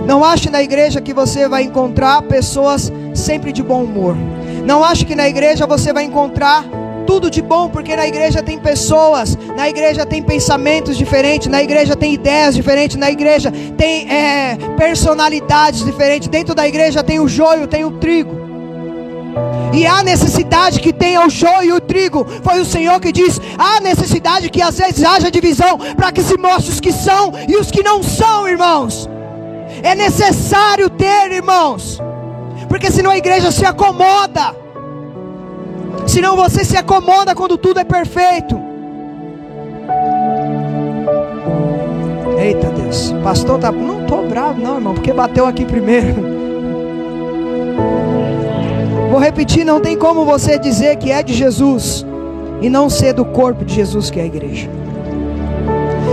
Não 0.07 0.25
ache 0.25 0.51
na 0.51 0.63
igreja 0.63 1.01
que 1.01 1.15
você 1.15 1.49
vai 1.49 1.63
encontrar 1.63 2.23
pessoas 2.23 2.93
sempre 3.15 3.53
de 3.53 3.63
bom 3.63 3.85
humor. 3.85 4.17
Não 4.67 4.83
ache 4.83 5.05
que 5.05 5.15
na 5.15 5.29
igreja 5.29 5.67
você 5.67 5.93
vai 5.93 6.05
encontrar 6.05 6.65
tudo 7.07 7.31
de 7.31 7.43
bom, 7.43 7.69
porque 7.69 7.95
na 7.95 8.07
igreja 8.07 8.43
tem 8.43 8.59
pessoas, 8.59 9.37
na 9.57 9.69
igreja 9.69 10.07
tem 10.07 10.23
pensamentos 10.23 10.97
diferentes, 10.97 11.49
na 11.49 11.63
igreja 11.63 11.97
tem 11.97 12.15
ideias 12.15 12.55
diferentes, 12.55 12.97
na 12.97 13.11
igreja 13.11 13.53
tem 13.77 14.11
é, 14.11 14.57
personalidades 14.77 15.85
diferentes. 15.85 16.29
Dentro 16.29 16.55
da 16.55 16.67
igreja 16.67 17.03
tem 17.03 17.21
o 17.21 17.29
joio, 17.29 17.67
tem 17.67 17.85
o 17.85 17.93
trigo. 17.93 18.43
E 19.73 19.87
há 19.87 20.03
necessidade 20.03 20.81
que 20.81 20.93
tenha 20.93 21.27
o 21.27 21.31
joio 21.31 21.63
e 21.63 21.73
o 21.73 21.81
trigo. 21.81 22.27
Foi 22.43 22.61
o 22.61 22.65
Senhor 22.65 23.01
que 23.01 23.11
diz: 23.11 23.41
há 23.57 23.81
necessidade 23.81 24.51
que 24.51 24.61
às 24.61 24.77
vezes 24.77 25.03
haja 25.03 25.31
divisão 25.31 25.79
para 25.97 26.13
que 26.13 26.23
se 26.23 26.37
mostre 26.37 26.71
os 26.71 26.81
que 26.81 26.93
são 26.93 27.33
e 27.49 27.57
os 27.57 27.71
que 27.71 27.83
não 27.83 28.03
são, 28.03 28.47
irmãos. 28.47 29.09
É 29.83 29.95
necessário 29.95 30.91
ter, 30.91 31.33
irmãos. 31.33 31.99
Porque 32.69 32.91
senão 32.91 33.11
a 33.11 33.17
igreja 33.17 33.51
se 33.51 33.65
acomoda. 33.65 34.62
Senão 36.07 36.37
você 36.37 36.65
se 36.65 36.77
acomoda 36.77 37.35
quando 37.35 37.57
tudo 37.57 37.81
é 37.81 37.85
perfeito. 37.85 38.61
Eita 42.39 42.69
Deus, 42.71 43.15
pastor 43.23 43.59
tá. 43.59 43.71
Não 43.71 44.05
tô 44.05 44.23
bravo, 44.23 44.61
não, 44.61 44.75
irmão, 44.75 44.95
porque 44.95 45.13
bateu 45.13 45.47
aqui 45.47 45.65
primeiro. 45.65 46.15
Vou 49.11 49.21
repetir: 49.21 49.65
não 49.65 49.81
tem 49.81 49.97
como 49.97 50.25
você 50.25 50.59
dizer 50.59 50.97
que 50.97 51.11
é 51.11 51.23
de 51.23 51.33
Jesus 51.35 52.05
e 52.61 52.69
não 52.69 52.91
ser 52.91 53.13
do 53.13 53.25
corpo 53.25 53.65
de 53.65 53.75
Jesus, 53.75 54.11
que 54.11 54.19
é 54.19 54.23
a 54.23 54.27
igreja. 54.27 54.69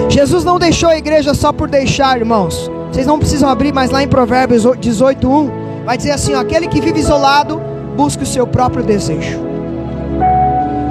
Jesus 0.08 0.44
não 0.44 0.60
deixou 0.60 0.90
a 0.90 0.98
igreja 0.98 1.34
só 1.34 1.52
por 1.52 1.70
deixar, 1.70 2.18
irmãos. 2.18 2.70
Vocês 2.92 3.08
não 3.08 3.20
precisam 3.20 3.50
abrir, 3.50 3.74
mas 3.74 3.92
lá 3.92 4.04
em 4.04 4.08
Provérbios 4.08 4.64
18:1 4.66 5.50
vai 5.86 5.98
dizer 5.98 6.12
assim: 6.12 6.36
ó, 6.36 6.42
aquele 6.42 6.68
que 6.68 6.80
vive 6.80 7.00
isolado 7.00 7.62
busca 7.96 8.24
o 8.24 8.28
seu 8.28 8.46
próprio 8.46 8.84
desejo. 8.84 9.49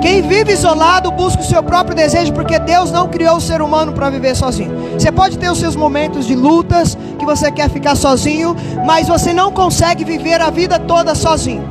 Quem 0.09 0.23
vive 0.23 0.55
isolado 0.55 1.11
busca 1.11 1.43
o 1.43 1.45
seu 1.45 1.63
próprio 1.63 1.95
desejo, 1.95 2.33
porque 2.33 2.59
Deus 2.59 2.91
não 2.91 3.09
criou 3.09 3.37
o 3.37 3.41
ser 3.43 3.61
humano 3.61 3.93
para 3.93 4.09
viver 4.09 4.35
sozinho. 4.35 4.75
Você 4.95 5.13
pode 5.13 5.37
ter 5.37 5.51
os 5.51 5.59
seus 5.59 5.77
momentos 5.77 6.27
de 6.27 6.35
lutas, 6.35 6.97
que 7.19 7.27
você 7.27 7.53
quer 7.53 7.69
ficar 7.69 7.95
sozinho, 7.95 8.57
mas 8.87 9.07
você 9.07 9.35
não 9.35 9.53
consegue 9.53 10.07
viver 10.07 10.41
a 10.41 10.49
vida 10.49 10.79
toda 10.79 11.15
sozinho. 11.15 11.63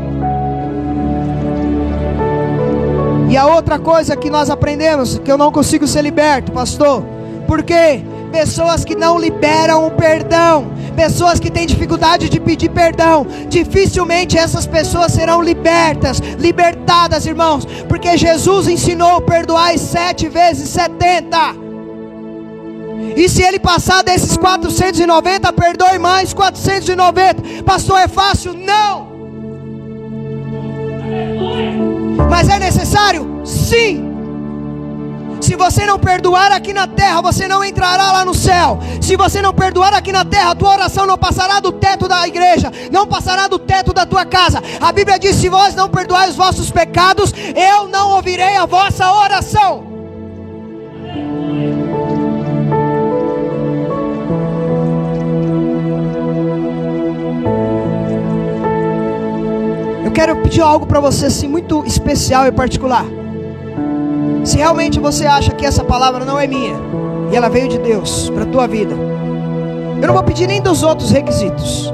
E 3.28 3.36
a 3.36 3.48
outra 3.48 3.80
coisa 3.80 4.16
que 4.16 4.30
nós 4.30 4.52
aprendemos, 4.52 5.18
que 5.18 5.32
eu 5.32 5.38
não 5.38 5.52
consigo 5.52 5.88
ser 5.88 6.04
liberto, 6.04 6.52
pastor, 6.52 7.04
por 7.48 7.64
quê? 7.64 8.04
Pessoas 8.32 8.86
que 8.86 8.96
não 8.96 9.18
liberam 9.18 9.88
o 9.88 9.92
perdão, 9.92 10.74
pessoas 10.98 11.39
que 11.39 11.52
têm 11.52 11.68
dificuldade 11.68 12.28
de 12.28 12.39
pedir 12.39 12.70
perdão, 12.70 13.28
dificilmente 13.48 14.36
essas 14.36 14.66
pessoas 14.66 15.12
serão 15.12 15.43
libertas, 15.43 16.18
libertadas, 16.39 17.28
irmãos, 17.28 17.66
porque 17.88 18.18
Jesus 18.18 18.68
ensinou 18.68 19.22
perdoar 19.22 19.78
sete 19.78 20.28
vezes 20.28 20.70
setenta. 20.70 21.56
E 23.16 23.30
se 23.30 23.43
ele 23.43 23.60
passar 23.60 24.04
desses 24.04 24.36
490, 24.36 25.54
perdoe 25.54 26.00
mais 26.00 26.34
490. 26.34 27.64
Pastor, 27.64 28.00
é 28.00 28.08
fácil? 28.08 28.54
Não. 28.56 29.08
Mas 32.28 32.50
é 32.50 32.58
necessário? 32.58 33.41
Sim. 33.45 34.16
Se 35.48 35.56
você 35.56 35.86
não 35.86 35.98
perdoar 35.98 36.52
aqui 36.52 36.74
na 36.74 36.86
terra, 36.86 37.22
você 37.22 37.48
não 37.48 37.64
entrará 37.64 38.12
lá 38.12 38.26
no 38.26 38.36
céu. 38.36 38.80
Se 39.00 39.16
você 39.16 39.41
não 39.41 39.54
perdoar 39.54 39.93
aqui 39.93 40.12
na 40.12 40.26
terra, 40.26 40.52
a 40.52 40.56
tua 40.56 40.72
oração 40.72 41.07
não 41.07 41.18
passará 41.18 41.61
do 41.61 41.72
teto 41.72 42.06
da 42.06 42.28
igreja, 42.28 42.69
não 42.91 43.07
passará 43.07 43.48
do 43.48 43.57
teto 43.57 43.94
da 43.94 44.06
tua 44.06 44.26
casa. 44.26 44.61
A 44.82 44.91
Bíblia 44.91 45.18
diz: 45.18 45.38
se 45.38 45.48
vós 45.48 45.74
não 45.74 45.88
perdoar 45.88 46.28
os 46.28 46.36
vossos 46.36 46.69
pecados, 46.69 47.34
eu 47.56 47.88
não 47.88 48.15
ouvirei 48.15 48.57
a 48.57 48.65
vossa 48.65 49.10
oração. 49.10 49.86
Eu 60.03 60.11
quero 60.11 60.36
pedir 60.44 60.60
algo 60.60 60.86
para 60.86 60.99
você 60.99 61.28
assim 61.28 61.48
muito 61.48 61.86
especial 61.86 62.45
e 62.45 62.52
particular. 62.52 63.16
Se 64.48 64.56
realmente 64.56 64.98
você 64.98 65.26
acha 65.26 65.52
que 65.52 65.65
essa 65.65 65.84
palavra 65.84 66.24
não 66.24 66.40
é 66.40 66.48
minha 66.48 66.74
e 67.30 67.36
ela 67.36 67.49
veio 67.49 67.68
de 67.68 67.78
Deus 67.78 68.30
para 68.30 68.44
a 68.44 68.45
tua 68.45 68.65
vida, 68.65 68.95
eu 70.02 70.07
não 70.07 70.14
vou 70.14 70.24
pedir 70.24 70.48
nem 70.48 70.61
dos 70.61 70.84
outros 70.84 71.11
requisitos, 71.11 71.94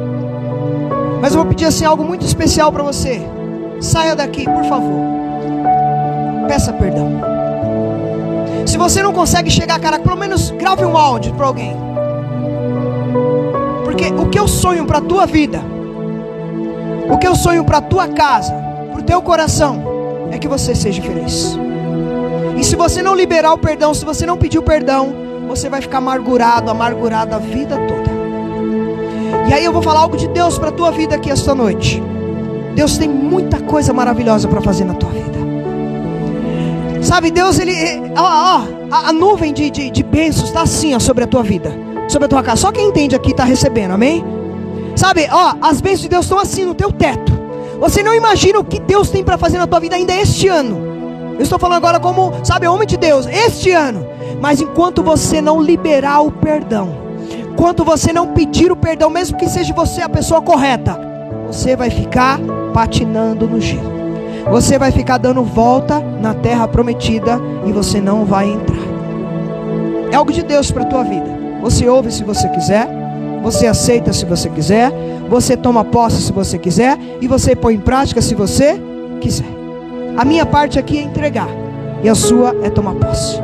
mas 1.19 1.33
eu 1.33 1.39
vou 1.41 1.47
pedir 1.47 1.65
assim 1.65 1.83
algo 1.83 2.03
muito 2.03 2.23
especial 2.23 2.71
para 2.71 2.83
você. 2.83 3.27
Saia 3.81 4.15
daqui, 4.15 4.45
por 4.45 4.63
favor. 4.65 5.01
Peça 6.47 6.71
perdão. 6.73 7.19
Se 8.67 8.77
você 8.77 9.01
não 9.01 9.13
consegue 9.13 9.49
chegar, 9.49 9.79
cara, 9.79 9.97
pelo 9.97 10.15
menos 10.15 10.51
grave 10.51 10.85
um 10.85 10.95
áudio 10.95 11.33
para 11.33 11.47
alguém. 11.47 11.75
Porque 13.83 14.09
o 14.09 14.29
que 14.29 14.37
eu 14.37 14.47
sonho 14.47 14.85
para 14.85 14.99
a 14.99 15.01
tua 15.01 15.25
vida, 15.25 15.59
o 17.09 17.17
que 17.17 17.27
eu 17.27 17.33
sonho 17.33 17.63
para 17.63 17.79
a 17.79 17.81
tua 17.81 18.09
casa, 18.09 18.53
para 18.91 19.01
o 19.01 19.03
teu 19.03 19.23
coração, 19.23 19.83
é 20.29 20.37
que 20.37 20.47
você 20.47 20.75
seja 20.75 21.01
feliz. 21.01 21.57
E 22.57 22.63
se 22.63 22.75
você 22.75 23.01
não 23.01 23.15
liberar 23.15 23.53
o 23.53 23.57
perdão, 23.57 23.93
se 23.93 24.05
você 24.05 24.25
não 24.25 24.37
pedir 24.37 24.59
o 24.59 24.63
perdão, 24.63 25.13
você 25.47 25.69
vai 25.69 25.81
ficar 25.81 25.97
amargurado, 25.97 26.69
amargurado 26.69 27.35
a 27.35 27.39
vida 27.39 27.77
toda. 27.87 28.13
E 29.49 29.53
aí 29.53 29.65
eu 29.65 29.73
vou 29.73 29.81
falar 29.81 29.99
algo 30.01 30.17
de 30.17 30.27
Deus 30.27 30.57
para 30.57 30.69
a 30.69 30.71
tua 30.71 30.91
vida 30.91 31.15
aqui 31.15 31.29
esta 31.29 31.53
noite. 31.53 32.01
Deus 32.75 32.97
tem 32.97 33.09
muita 33.09 33.59
coisa 33.59 33.93
maravilhosa 33.93 34.47
para 34.47 34.61
fazer 34.61 34.83
na 34.83 34.93
tua 34.93 35.09
vida. 35.09 35.23
Sabe, 37.01 37.31
Deus, 37.31 37.59
Ele. 37.59 37.73
Ó, 38.17 38.21
ó, 38.21 38.63
a, 38.89 39.09
a 39.09 39.13
nuvem 39.13 39.53
de, 39.53 39.69
de, 39.69 39.91
de 39.91 40.03
bênçãos 40.03 40.47
está 40.47 40.61
assim, 40.61 40.95
ó, 40.95 40.99
sobre 40.99 41.23
a 41.23 41.27
tua 41.27 41.43
vida, 41.43 41.71
sobre 42.07 42.25
a 42.25 42.29
tua 42.29 42.41
casa. 42.41 42.61
Só 42.61 42.71
quem 42.71 42.87
entende 42.87 43.15
aqui 43.15 43.31
está 43.31 43.43
recebendo, 43.43 43.91
amém? 43.91 44.23
Sabe, 44.95 45.27
ó, 45.31 45.55
as 45.61 45.81
bênçãos 45.81 46.01
de 46.01 46.09
Deus 46.09 46.25
estão 46.25 46.39
assim 46.39 46.63
no 46.63 46.73
teu 46.73 46.91
teto. 46.91 47.33
Você 47.79 48.01
não 48.01 48.15
imagina 48.15 48.59
o 48.59 48.63
que 48.63 48.79
Deus 48.79 49.09
tem 49.09 49.23
para 49.23 49.37
fazer 49.37 49.57
na 49.57 49.67
tua 49.67 49.79
vida 49.79 49.95
ainda 49.95 50.15
este 50.15 50.47
ano. 50.47 50.92
Eu 51.35 51.41
estou 51.41 51.57
falando 51.57 51.77
agora 51.77 51.99
como, 51.99 52.33
sabe, 52.43 52.67
homem 52.67 52.87
de 52.87 52.97
Deus, 52.97 53.25
este 53.27 53.71
ano. 53.71 54.05
Mas 54.39 54.61
enquanto 54.61 55.01
você 55.01 55.41
não 55.41 55.61
liberar 55.61 56.21
o 56.21 56.31
perdão, 56.31 56.95
enquanto 57.51 57.83
você 57.83 58.13
não 58.13 58.33
pedir 58.33 58.71
o 58.71 58.75
perdão, 58.75 59.09
mesmo 59.09 59.37
que 59.37 59.49
seja 59.49 59.73
você 59.73 60.01
a 60.01 60.09
pessoa 60.09 60.41
correta, 60.41 60.99
você 61.47 61.75
vai 61.75 61.89
ficar 61.89 62.39
patinando 62.73 63.47
no 63.47 63.59
gelo. 63.59 63.93
Você 64.49 64.77
vai 64.77 64.91
ficar 64.91 65.17
dando 65.17 65.43
volta 65.43 65.99
na 65.99 66.33
terra 66.33 66.67
prometida 66.67 67.39
e 67.65 67.71
você 67.71 68.01
não 68.01 68.25
vai 68.25 68.49
entrar. 68.49 68.83
É 70.11 70.15
algo 70.15 70.31
de 70.31 70.43
Deus 70.43 70.69
para 70.69 70.83
a 70.83 70.87
tua 70.87 71.03
vida. 71.03 71.33
Você 71.61 71.87
ouve 71.87 72.11
se 72.11 72.23
você 72.23 72.49
quiser, 72.49 72.87
você 73.41 73.67
aceita 73.67 74.11
se 74.11 74.25
você 74.25 74.49
quiser, 74.49 74.91
você 75.29 75.55
toma 75.55 75.83
posse 75.83 76.21
se 76.21 76.31
você 76.31 76.57
quiser 76.57 76.97
e 77.21 77.27
você 77.27 77.55
põe 77.55 77.75
em 77.75 77.79
prática 77.79 78.21
se 78.21 78.35
você 78.35 78.79
quiser. 79.21 79.62
A 80.15 80.23
minha 80.23 80.45
parte 80.45 80.77
aqui 80.77 80.99
é 80.99 81.01
entregar, 81.01 81.47
e 82.03 82.07
a 82.07 82.13
sua 82.13 82.55
é 82.61 82.69
tomar 82.69 82.93
posse. 82.93 83.39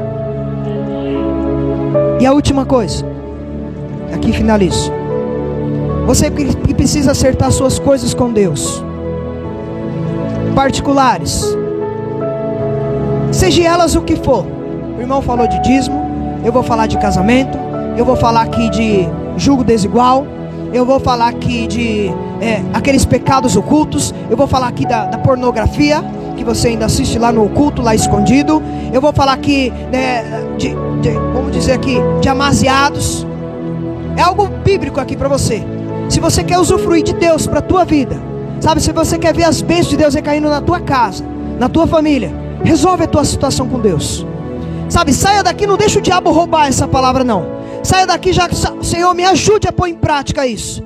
E 2.19 2.25
a 2.25 2.31
última 2.31 2.63
coisa, 2.63 3.03
aqui 4.13 4.31
finalizo. 4.31 4.91
Você 6.05 6.29
que 6.29 6.73
precisa 6.75 7.11
acertar 7.11 7.51
suas 7.51 7.79
coisas 7.79 8.13
com 8.13 8.31
Deus, 8.31 8.83
particulares, 10.53 11.43
seja 13.31 13.63
elas 13.63 13.95
o 13.95 14.01
que 14.01 14.15
for. 14.15 14.45
O 14.95 15.01
irmão 15.01 15.23
falou 15.23 15.47
de 15.47 15.59
dízimo, 15.63 16.05
eu 16.45 16.51
vou 16.51 16.61
falar 16.61 16.85
de 16.85 16.99
casamento, 16.99 17.57
eu 17.97 18.05
vou 18.05 18.15
falar 18.15 18.41
aqui 18.41 18.69
de 18.69 19.07
julgo 19.37 19.63
desigual, 19.63 20.25
eu 20.71 20.85
vou 20.85 20.99
falar 20.99 21.29
aqui 21.29 21.65
de 21.65 22.11
é, 22.39 22.61
aqueles 22.73 23.05
pecados 23.05 23.55
ocultos, 23.55 24.13
eu 24.29 24.37
vou 24.37 24.45
falar 24.45 24.67
aqui 24.67 24.85
da, 24.85 25.05
da 25.05 25.17
pornografia, 25.17 26.03
que 26.39 26.43
você 26.45 26.69
ainda 26.69 26.85
assiste 26.85 27.19
lá 27.19 27.33
no 27.33 27.43
oculto, 27.43 27.81
lá 27.81 27.93
escondido. 27.93 28.63
Eu 28.93 29.01
vou 29.01 29.11
falar 29.11 29.33
aqui 29.33 29.73
né, 29.91 30.23
de, 30.57 30.69
de, 31.01 31.11
vamos 31.33 31.51
dizer 31.51 31.73
aqui, 31.73 31.97
de 32.21 32.29
amaziados. 32.29 33.27
É 34.15 34.21
algo 34.21 34.47
bíblico 34.63 35.01
aqui 35.01 35.17
para 35.17 35.27
você. 35.27 35.61
Se 36.07 36.21
você 36.21 36.41
quer 36.41 36.57
usufruir 36.57 37.03
de 37.03 37.13
Deus 37.13 37.45
para 37.45 37.59
a 37.59 37.61
tua 37.61 37.83
vida, 37.83 38.17
sabe, 38.61 38.81
se 38.81 38.93
você 38.93 39.19
quer 39.19 39.35
ver 39.35 39.43
as 39.43 39.61
bênçãos 39.61 39.89
de 39.89 39.97
Deus 39.97 40.13
recaindo 40.13 40.49
na 40.49 40.61
tua 40.61 40.79
casa, 40.79 41.25
na 41.59 41.67
tua 41.67 41.85
família, 41.85 42.31
resolve 42.63 43.03
a 43.03 43.07
tua 43.07 43.25
situação 43.25 43.67
com 43.67 43.77
Deus. 43.77 44.25
Sabe, 44.87 45.13
saia 45.13 45.43
daqui, 45.43 45.67
não 45.67 45.75
deixa 45.75 45.99
o 45.99 46.01
diabo 46.01 46.31
roubar 46.31 46.67
essa 46.67 46.87
palavra 46.87 47.21
não. 47.21 47.45
Saia 47.83 48.07
daqui 48.07 48.31
já, 48.31 48.47
Senhor, 48.81 49.13
me 49.13 49.25
ajude 49.25 49.67
a 49.67 49.73
pôr 49.73 49.87
em 49.89 49.93
prática 49.93 50.47
isso. 50.47 50.81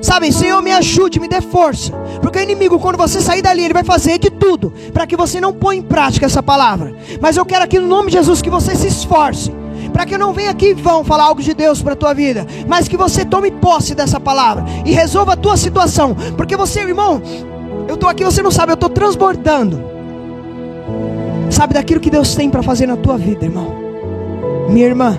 Sabe, 0.00 0.30
Senhor, 0.30 0.62
me 0.62 0.72
ajude, 0.72 1.18
me 1.18 1.28
dê 1.28 1.40
força. 1.40 1.92
Porque 2.20 2.38
o 2.38 2.42
inimigo, 2.42 2.78
quando 2.78 2.96
você 2.96 3.20
sair 3.20 3.42
dali, 3.42 3.64
ele 3.64 3.74
vai 3.74 3.84
fazer 3.84 4.18
de 4.18 4.30
tudo 4.30 4.72
para 4.92 5.06
que 5.06 5.16
você 5.16 5.40
não 5.40 5.52
ponha 5.52 5.80
em 5.80 5.82
prática 5.82 6.26
essa 6.26 6.42
palavra. 6.42 6.94
Mas 7.20 7.36
eu 7.36 7.44
quero 7.44 7.64
aqui 7.64 7.78
no 7.78 7.88
nome 7.88 8.10
de 8.10 8.16
Jesus 8.16 8.42
que 8.42 8.50
você 8.50 8.74
se 8.74 8.86
esforce. 8.86 9.52
Para 9.92 10.04
que 10.04 10.14
eu 10.14 10.18
não 10.18 10.32
venha 10.32 10.50
aqui 10.50 10.68
em 10.70 10.74
vão 10.74 11.04
falar 11.04 11.24
algo 11.24 11.42
de 11.42 11.54
Deus 11.54 11.82
para 11.82 11.94
a 11.94 11.96
tua 11.96 12.12
vida. 12.12 12.46
Mas 12.66 12.88
que 12.88 12.96
você 12.96 13.24
tome 13.24 13.50
posse 13.50 13.94
dessa 13.94 14.20
palavra 14.20 14.64
e 14.84 14.92
resolva 14.92 15.32
a 15.32 15.36
tua 15.36 15.56
situação. 15.56 16.14
Porque 16.36 16.56
você, 16.56 16.80
irmão, 16.80 17.22
eu 17.88 17.94
estou 17.94 18.08
aqui, 18.08 18.24
você 18.24 18.42
não 18.42 18.50
sabe, 18.50 18.72
eu 18.72 18.74
estou 18.74 18.90
transbordando. 18.90 19.82
Sabe 21.50 21.74
daquilo 21.74 22.00
que 22.00 22.10
Deus 22.10 22.34
tem 22.34 22.50
para 22.50 22.62
fazer 22.62 22.86
na 22.86 22.96
tua 22.96 23.16
vida, 23.16 23.44
irmão. 23.44 23.74
Minha 24.68 24.86
irmã. 24.86 25.18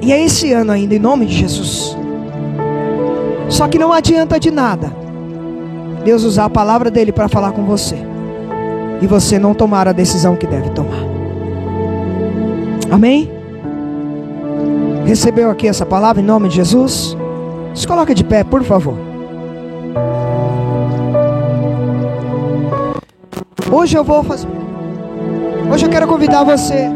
E 0.00 0.12
é 0.12 0.24
esse 0.24 0.52
ano 0.52 0.72
ainda, 0.72 0.94
em 0.94 0.98
nome 0.98 1.26
de 1.26 1.36
Jesus. 1.36 1.97
Só 3.48 3.66
que 3.66 3.78
não 3.78 3.92
adianta 3.92 4.38
de 4.38 4.50
nada 4.50 4.92
Deus 6.04 6.24
usar 6.24 6.46
a 6.46 6.50
palavra 6.50 6.90
dele 6.90 7.12
para 7.12 7.28
falar 7.28 7.52
com 7.52 7.64
você 7.64 7.96
e 9.00 9.06
você 9.06 9.38
não 9.38 9.54
tomar 9.54 9.86
a 9.88 9.92
decisão 9.92 10.36
que 10.36 10.46
deve 10.46 10.70
tomar. 10.70 11.04
Amém? 12.90 13.30
Recebeu 15.04 15.50
aqui 15.50 15.68
essa 15.68 15.86
palavra 15.86 16.20
em 16.20 16.24
nome 16.24 16.48
de 16.48 16.56
Jesus? 16.56 17.16
Se 17.74 17.86
coloca 17.86 18.14
de 18.14 18.24
pé, 18.24 18.42
por 18.42 18.62
favor. 18.64 18.94
Hoje 23.70 23.96
eu 23.96 24.02
vou 24.02 24.22
fazer. 24.22 24.48
Hoje 25.72 25.86
eu 25.86 25.90
quero 25.90 26.06
convidar 26.06 26.42
você. 26.42 26.88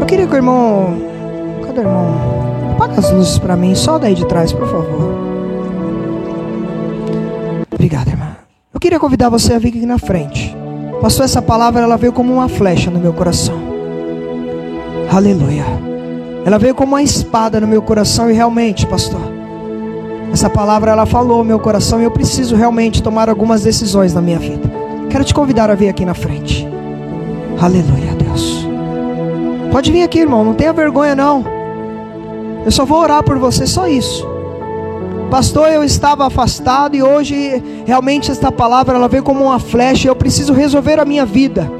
Eu 0.00 0.06
queria 0.06 0.26
que 0.26 0.32
o 0.32 0.36
irmão. 0.36 0.96
Cadê 1.66 1.80
o 1.80 1.82
irmão? 1.82 2.53
Apaga 2.74 2.98
as 2.98 3.12
luzes 3.12 3.38
para 3.38 3.56
mim, 3.56 3.72
só 3.76 3.98
daí 3.98 4.16
de 4.16 4.26
trás, 4.26 4.52
por 4.52 4.66
favor. 4.66 5.14
Obrigado, 7.72 8.08
irmã. 8.08 8.36
Eu 8.72 8.80
queria 8.80 8.98
convidar 8.98 9.28
você 9.28 9.54
a 9.54 9.58
vir 9.60 9.68
aqui 9.68 9.86
na 9.86 9.96
frente. 9.96 10.56
Pastor, 11.00 11.24
essa 11.24 11.40
palavra 11.40 11.82
ela 11.82 11.96
veio 11.96 12.12
como 12.12 12.32
uma 12.32 12.48
flecha 12.48 12.90
no 12.90 12.98
meu 12.98 13.12
coração. 13.12 13.54
Aleluia. 15.12 15.64
Ela 16.44 16.58
veio 16.58 16.74
como 16.74 16.94
uma 16.94 17.02
espada 17.02 17.60
no 17.60 17.66
meu 17.68 17.80
coração 17.80 18.28
e 18.28 18.34
realmente, 18.34 18.86
pastor, 18.88 19.20
essa 20.32 20.50
palavra 20.50 20.90
ela 20.90 21.06
falou 21.06 21.38
no 21.38 21.44
meu 21.44 21.60
coração 21.60 22.00
e 22.00 22.04
eu 22.04 22.10
preciso 22.10 22.56
realmente 22.56 23.00
tomar 23.00 23.28
algumas 23.28 23.62
decisões 23.62 24.12
na 24.12 24.20
minha 24.20 24.38
vida. 24.38 24.68
Quero 25.08 25.22
te 25.22 25.32
convidar 25.32 25.70
a 25.70 25.76
vir 25.76 25.88
aqui 25.88 26.04
na 26.04 26.14
frente. 26.14 26.66
Aleluia, 27.60 28.14
Deus. 28.18 28.66
Pode 29.70 29.92
vir 29.92 30.02
aqui, 30.02 30.18
irmão, 30.18 30.44
não 30.44 30.54
tenha 30.54 30.72
vergonha 30.72 31.14
não. 31.14 31.53
Eu 32.64 32.70
só 32.70 32.84
vou 32.84 32.98
orar 32.98 33.22
por 33.22 33.38
você, 33.38 33.66
só 33.66 33.86
isso. 33.86 34.26
Pastor, 35.30 35.68
eu 35.68 35.82
estava 35.82 36.26
afastado 36.26 36.94
e 36.94 37.02
hoje 37.02 37.62
realmente 37.84 38.30
esta 38.30 38.52
palavra 38.52 38.96
ela 38.96 39.08
veio 39.08 39.22
como 39.22 39.44
uma 39.44 39.58
flecha. 39.58 40.08
Eu 40.08 40.16
preciso 40.16 40.52
resolver 40.52 40.98
a 41.00 41.04
minha 41.04 41.26
vida. 41.26 41.70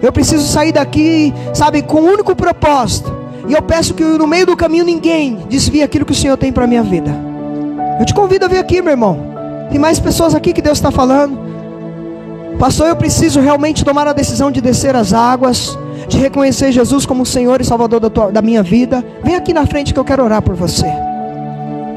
Eu 0.00 0.12
preciso 0.12 0.46
sair 0.46 0.72
daqui, 0.72 1.32
sabe, 1.54 1.82
com 1.82 2.00
um 2.00 2.12
único 2.12 2.34
propósito. 2.34 3.14
E 3.48 3.52
eu 3.52 3.62
peço 3.62 3.94
que 3.94 4.02
no 4.02 4.26
meio 4.26 4.46
do 4.46 4.56
caminho 4.56 4.84
ninguém 4.84 5.44
desvie 5.48 5.82
aquilo 5.82 6.04
que 6.04 6.12
o 6.12 6.14
Senhor 6.14 6.36
tem 6.36 6.52
para 6.52 6.66
minha 6.66 6.82
vida. 6.82 7.14
Eu 8.00 8.06
te 8.06 8.14
convido 8.14 8.44
a 8.44 8.48
vir 8.48 8.58
aqui, 8.58 8.80
meu 8.80 8.92
irmão. 8.92 9.32
Tem 9.70 9.78
mais 9.78 10.00
pessoas 10.00 10.34
aqui 10.34 10.52
que 10.52 10.62
Deus 10.62 10.78
está 10.78 10.90
falando. 10.90 11.38
Pastor, 12.58 12.88
eu 12.88 12.96
preciso 12.96 13.40
realmente 13.40 13.84
tomar 13.84 14.06
a 14.06 14.12
decisão 14.12 14.50
de 14.50 14.60
descer 14.60 14.94
as 14.96 15.12
águas, 15.12 15.78
de 16.08 16.18
reconhecer 16.18 16.72
Jesus 16.72 17.06
como 17.06 17.24
Senhor 17.24 17.60
e 17.60 17.64
Salvador 17.64 18.00
da, 18.00 18.10
tua, 18.10 18.30
da 18.30 18.42
minha 18.42 18.62
vida. 18.62 19.04
Vem 19.22 19.36
aqui 19.36 19.52
na 19.52 19.66
frente 19.66 19.92
que 19.92 20.00
eu 20.00 20.04
quero 20.04 20.24
orar 20.24 20.42
por 20.42 20.54
você. 20.54 20.86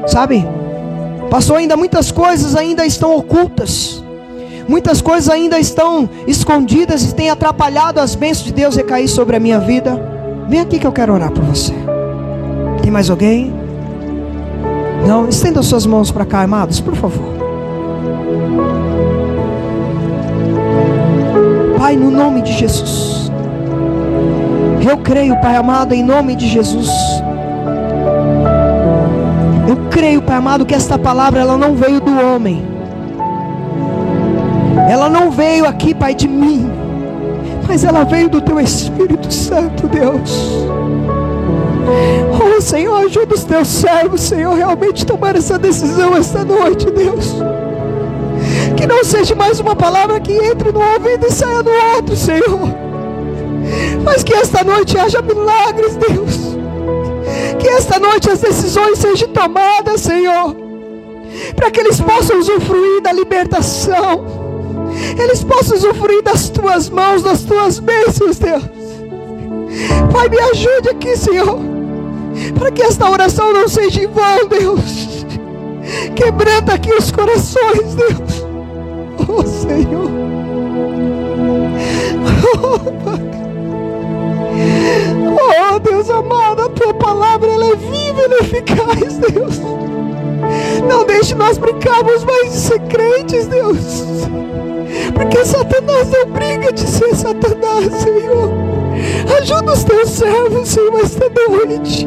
Sabe? 0.06 0.46
Pastor, 1.30 1.58
ainda 1.58 1.76
muitas 1.76 2.10
coisas 2.10 2.54
ainda 2.54 2.86
estão 2.86 3.16
ocultas. 3.16 4.02
Muitas 4.68 5.00
coisas 5.00 5.28
ainda 5.30 5.58
estão 5.58 6.08
escondidas 6.26 7.04
e 7.04 7.14
têm 7.14 7.30
atrapalhado 7.30 8.00
as 8.00 8.14
bênçãos 8.14 8.46
de 8.46 8.52
Deus 8.52 8.74
recair 8.74 9.08
sobre 9.08 9.36
a 9.36 9.40
minha 9.40 9.60
vida. 9.60 10.00
Vem 10.48 10.60
aqui 10.60 10.78
que 10.78 10.86
eu 10.86 10.92
quero 10.92 11.12
orar 11.12 11.30
por 11.30 11.44
você. 11.44 11.72
Tem 12.82 12.90
mais 12.90 13.10
alguém? 13.10 13.52
Não? 15.06 15.28
Estenda 15.28 15.62
suas 15.62 15.86
mãos 15.86 16.10
para 16.10 16.24
cá, 16.24 16.42
amados, 16.42 16.80
por 16.80 16.96
favor. 16.96 17.36
Pai, 21.78 21.96
no 21.96 22.10
nome 22.10 22.42
de 22.42 22.52
Jesus. 22.52 23.25
Eu 24.88 24.98
creio, 24.98 25.40
Pai 25.40 25.56
amado, 25.56 25.94
em 25.94 26.02
nome 26.02 26.36
de 26.36 26.48
Jesus. 26.48 26.88
Eu 29.68 29.76
creio, 29.90 30.22
Pai 30.22 30.36
amado, 30.36 30.64
que 30.64 30.74
esta 30.74 30.98
palavra 30.98 31.40
ela 31.40 31.56
não 31.56 31.74
veio 31.74 32.00
do 32.00 32.18
homem. 32.18 32.64
Ela 34.88 35.08
não 35.08 35.30
veio 35.30 35.66
aqui, 35.66 35.94
Pai, 35.94 36.14
de 36.14 36.28
mim 36.28 36.70
mas 37.68 37.84
ela 37.84 38.04
veio 38.04 38.28
do 38.28 38.40
teu 38.40 38.60
Espírito 38.60 39.32
Santo, 39.32 39.88
Deus. 39.88 40.66
Oh 42.40 42.60
Senhor, 42.60 43.04
ajuda 43.04 43.34
os 43.34 43.44
teus 43.44 43.68
servos, 43.68 44.20
Senhor, 44.20 44.54
realmente 44.54 45.04
tomar 45.04 45.36
essa 45.36 45.58
decisão 45.58 46.16
esta 46.16 46.44
noite, 46.44 46.90
Deus. 46.90 47.34
Que 48.76 48.86
não 48.86 49.04
seja 49.04 49.34
mais 49.34 49.60
uma 49.60 49.74
palavra 49.74 50.20
que 50.20 50.32
entre 50.32 50.72
no 50.72 50.80
ouvido 50.80 51.26
e 51.26 51.32
saia 51.32 51.62
no 51.62 51.70
outro, 51.96 52.16
Senhor. 52.16 52.85
Mas 54.06 54.22
que 54.22 54.32
esta 54.32 54.64
noite 54.64 54.96
haja 54.96 55.20
milagres, 55.20 55.96
Deus. 55.96 56.56
Que 57.58 57.68
esta 57.68 58.00
noite 58.00 58.30
as 58.30 58.40
decisões 58.40 58.98
sejam 58.98 59.28
tomadas, 59.28 60.00
Senhor. 60.00 60.56
Para 61.54 61.70
que 61.70 61.80
eles 61.80 62.00
possam 62.00 62.38
usufruir 62.38 63.02
da 63.02 63.12
libertação 63.12 64.46
eles 65.18 65.44
possam 65.44 65.76
usufruir 65.76 66.22
das 66.22 66.48
tuas 66.48 66.88
mãos, 66.88 67.22
das 67.22 67.42
tuas 67.42 67.78
bênçãos, 67.78 68.38
Deus. 68.38 68.62
Pai, 70.12 70.28
me 70.28 70.38
ajude 70.38 70.88
aqui, 70.90 71.16
Senhor, 71.16 71.58
para 72.58 72.70
que 72.70 72.82
esta 72.82 73.10
oração 73.10 73.52
não 73.52 73.68
seja 73.68 74.02
em 74.02 74.06
vão, 74.06 74.46
Deus. 74.48 75.26
Quebranta 76.14 76.74
aqui 76.74 76.92
os 76.92 77.12
corações, 77.12 77.94
Deus. 77.94 78.46
Oh, 79.28 79.44
Senhor. 79.44 80.10
Oh, 82.58 82.78
Pai. 82.78 83.45
Oh, 85.38 85.78
Deus 85.78 86.08
amado, 86.10 86.62
a 86.62 86.68
tua 86.70 86.94
palavra 86.94 87.50
ela 87.50 87.66
é 87.66 87.76
viva 87.76 88.22
e 88.22 88.44
eficaz, 88.44 89.18
Deus. 89.18 89.60
Não 90.88 91.04
deixe 91.04 91.34
nós 91.34 91.58
brincarmos 91.58 92.24
mais 92.24 92.52
de 92.52 92.58
ser 92.58 92.80
crentes, 92.80 93.46
Deus. 93.46 94.04
Porque 95.14 95.44
Satanás 95.44 96.10
não 96.10 96.30
briga 96.30 96.72
de 96.72 96.80
ser 96.80 97.14
Satanás, 97.14 97.92
Senhor. 98.02 98.50
Ajuda 99.40 99.72
os 99.72 99.84
teus 99.84 100.10
servos, 100.10 100.68
Senhor, 100.68 101.00
esta 101.00 101.28
noite. 101.28 102.06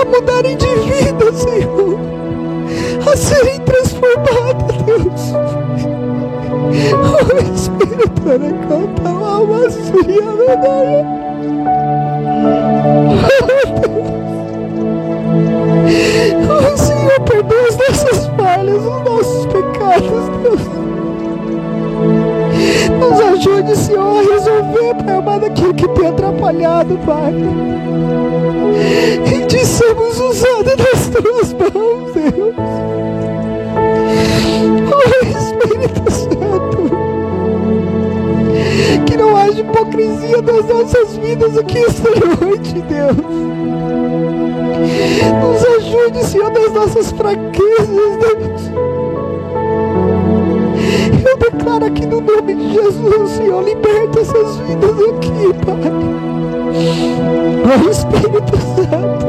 A 0.00 0.04
mudarem 0.04 0.56
de 0.56 0.66
vida, 0.66 1.32
Senhor. 1.32 1.98
A 3.10 3.16
serem 3.16 3.60
transformados, 3.60 4.82
Deus. 4.82 5.61
Oh 6.72 7.54
Espírito, 7.54 8.22
canta 8.68 9.10
uma 9.10 9.30
alma 9.36 9.70
suya, 9.70 10.32
verdade. 10.36 11.06
Oh 16.48 16.76
Senhor, 16.76 17.20
perdoa 17.20 17.68
as 17.68 17.76
nossas 17.76 18.26
falhas, 18.36 18.82
os 18.82 19.04
nossos 19.04 19.46
pecados, 19.46 20.28
Deus. 20.42 20.62
Nos 22.98 23.20
ajude, 23.20 23.76
Senhor, 23.76 24.18
a 24.18 24.32
resolver, 24.32 24.94
Pai 25.04 25.16
amado, 25.16 25.46
aquilo 25.46 25.74
que 25.74 25.88
tem 25.88 26.08
atrapalhado, 26.08 26.98
Pai. 27.04 27.34
E 29.26 29.46
de 29.46 29.66
sermos 29.66 30.18
usados 30.20 30.76
nas 30.76 31.08
tuas 31.08 31.52
mãos, 31.52 32.12
Deus. 32.14 32.54
Oh, 34.94 35.08
Espírito 35.26 36.10
Santo. 36.10 36.31
Que 39.12 39.18
não 39.18 39.36
haja 39.36 39.60
hipocrisia 39.60 40.40
nas 40.40 40.64
nossas 40.64 41.18
vidas 41.18 41.58
aqui 41.58 41.76
esta 41.84 42.08
noite, 42.42 42.80
Deus. 42.80 43.14
Nos 45.42 45.64
ajude, 45.76 46.24
Senhor, 46.24 46.50
nas 46.50 46.72
nossas 46.72 47.12
fraquezas, 47.12 47.88
Deus. 47.88 48.70
Eu 51.28 51.36
declaro 51.36 51.84
aqui 51.84 52.06
no 52.06 52.22
nome 52.22 52.54
de 52.54 52.72
Jesus, 52.72 53.30
Senhor, 53.32 53.62
liberta 53.62 54.20
essas 54.20 54.56
vidas 54.56 54.98
aqui, 54.98 55.52
Pai. 55.66 55.92
Oh 57.68 57.90
Espírito 57.90 58.56
Santo, 58.76 59.26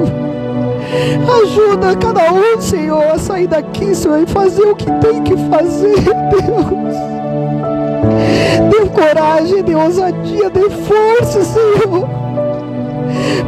ajuda 1.44 1.98
cada 1.98 2.32
um, 2.32 2.62
Senhor, 2.62 3.04
a 3.04 3.20
sair 3.20 3.48
daqui, 3.48 3.94
Senhor, 3.94 4.22
e 4.22 4.26
fazer 4.28 4.64
o 4.64 4.76
que 4.78 4.90
tem 5.02 5.22
que 5.24 5.36
fazer, 5.50 6.00
Deus. 6.32 7.14
Dê 8.84 8.90
coragem, 8.90 9.64
dê 9.64 9.76
ousadia, 9.76 10.50
dê 10.50 10.70
força, 10.70 11.42
Senhor. 11.42 12.06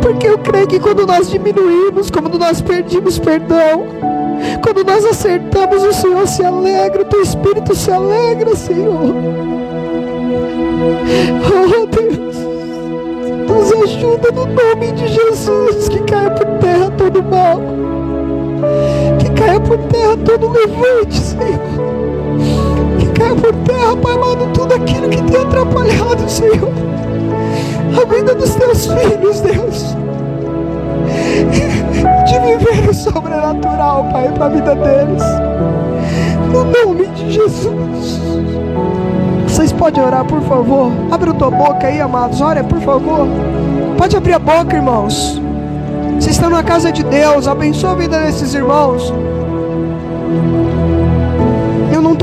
Porque 0.01 0.27
eu 0.27 0.37
creio 0.37 0.67
que 0.67 0.79
quando 0.79 1.05
nós 1.05 1.29
diminuímos, 1.29 2.09
quando 2.09 2.39
nós 2.39 2.61
perdimos 2.61 3.19
perdão, 3.19 3.85
quando 4.63 4.85
nós 4.85 5.03
acertamos, 5.05 5.83
o 5.83 5.91
Senhor 5.91 6.25
se 6.25 6.43
alegra, 6.43 7.01
o 7.01 7.05
teu 7.05 7.21
espírito 7.21 7.75
se 7.75 7.91
alegra, 7.91 8.55
Senhor. 8.55 9.13
Oh 11.51 11.85
Deus, 11.87 12.35
nos 13.47 13.83
ajuda 13.83 14.31
no 14.31 14.45
nome 14.45 14.91
de 14.93 15.07
Jesus, 15.07 15.89
que 15.89 15.99
caia 16.03 16.31
por 16.31 16.45
terra 16.59 16.91
todo 16.97 17.21
mal, 17.23 17.59
que 19.19 19.29
caia 19.31 19.59
por 19.59 19.77
terra 19.79 20.17
todo 20.17 20.49
levante, 20.49 21.17
Senhor. 21.17 21.94
Terra, 23.85 23.97
Pai 23.97 24.15
tudo 24.53 24.73
aquilo 24.73 25.09
que 25.09 25.21
tem 25.21 25.41
atrapalhado, 25.41 26.29
Senhor. 26.29 26.71
A 28.01 28.13
vida 28.13 28.33
dos 28.33 28.55
teus 28.55 28.87
filhos, 28.87 29.41
Deus 29.41 29.95
de 32.25 32.39
viver 32.39 32.89
o 32.89 32.93
sobrenatural, 32.93 34.05
Pai, 34.11 34.31
para 34.33 34.45
a 34.45 34.49
vida 34.49 34.75
deles. 34.75 35.23
No 36.51 36.63
nome 36.63 37.07
de 37.07 37.31
Jesus. 37.31 38.21
Vocês 39.47 39.71
podem 39.71 40.03
orar, 40.03 40.25
por 40.25 40.41
favor? 40.41 40.91
Abre 41.11 41.29
a 41.29 41.33
tua 41.33 41.51
boca 41.51 41.87
aí, 41.87 42.01
amados. 42.01 42.41
Ora, 42.41 42.63
por 42.63 42.79
favor. 42.81 43.27
Pode 43.97 44.17
abrir 44.17 44.33
a 44.33 44.39
boca, 44.39 44.75
irmãos. 44.75 45.41
Vocês 46.19 46.35
estão 46.35 46.49
na 46.49 46.63
casa 46.63 46.91
de 46.91 47.03
Deus, 47.03 47.47
abençoa 47.47 47.91
a 47.91 47.95
vida 47.95 48.19
desses 48.19 48.53
irmãos. 48.53 49.13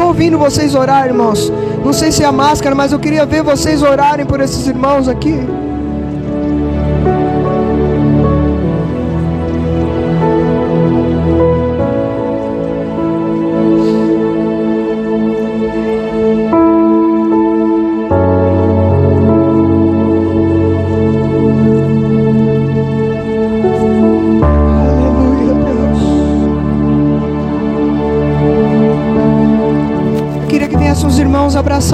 Estou 0.02 0.14
ouvindo 0.14 0.36
vocês 0.36 0.74
orar, 0.74 1.06
irmãos. 1.06 1.48
Não 1.84 1.92
sei 1.92 2.10
se 2.10 2.24
é 2.24 2.26
a 2.26 2.32
máscara, 2.32 2.74
mas 2.74 2.90
eu 2.90 2.98
queria 2.98 3.24
ver 3.24 3.40
vocês 3.40 3.84
orarem 3.84 4.26
por 4.26 4.40
esses 4.40 4.66
irmãos 4.66 5.06
aqui. 5.06 5.32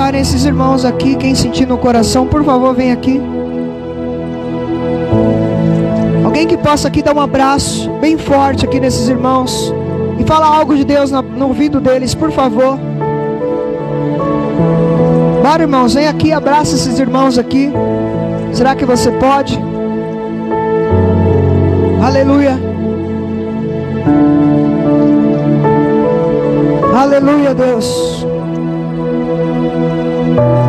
Abraçarem 0.09 0.20
esses 0.20 0.44
irmãos 0.44 0.85
aqui. 0.85 1.14
Quem 1.16 1.35
sentir 1.35 1.66
no 1.66 1.76
coração, 1.76 2.26
por 2.26 2.43
favor, 2.44 2.74
vem 2.74 2.93
aqui. 2.93 3.20
Alguém 6.24 6.47
que 6.47 6.56
possa 6.56 6.89
aqui 6.89 7.02
dar 7.02 7.14
um 7.14 7.20
abraço 7.20 7.90
bem 8.01 8.16
forte 8.16 8.64
aqui 8.64 8.80
nesses 8.80 9.09
irmãos 9.09 9.72
e 10.18 10.24
falar 10.24 10.47
algo 10.47 10.76
de 10.76 10.85
Deus 10.85 11.10
no 11.10 11.47
ouvido 11.47 11.80
deles, 11.80 12.14
por 12.14 12.30
favor. 12.30 12.78
Bora, 15.43 15.62
irmãos, 15.62 15.94
vem 15.94 16.06
aqui, 16.06 16.32
abraça 16.32 16.74
esses 16.74 16.98
irmãos 16.98 17.39
aqui. 17.39 17.70
Será 18.52 18.74
que 18.74 18.85
você 18.85 19.10
pode? 19.12 19.59
Aleluia. 22.02 22.59
Aleluia, 26.94 27.55
Deus. 27.55 28.27
Aleluia, 30.39 30.67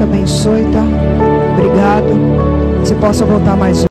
te 0.00 0.04
abençoe, 0.04 0.64
tá? 0.72 0.82
Obrigado. 1.58 2.80
Você 2.80 2.94
possa 2.94 3.24
voltar 3.26 3.54
mais 3.54 3.84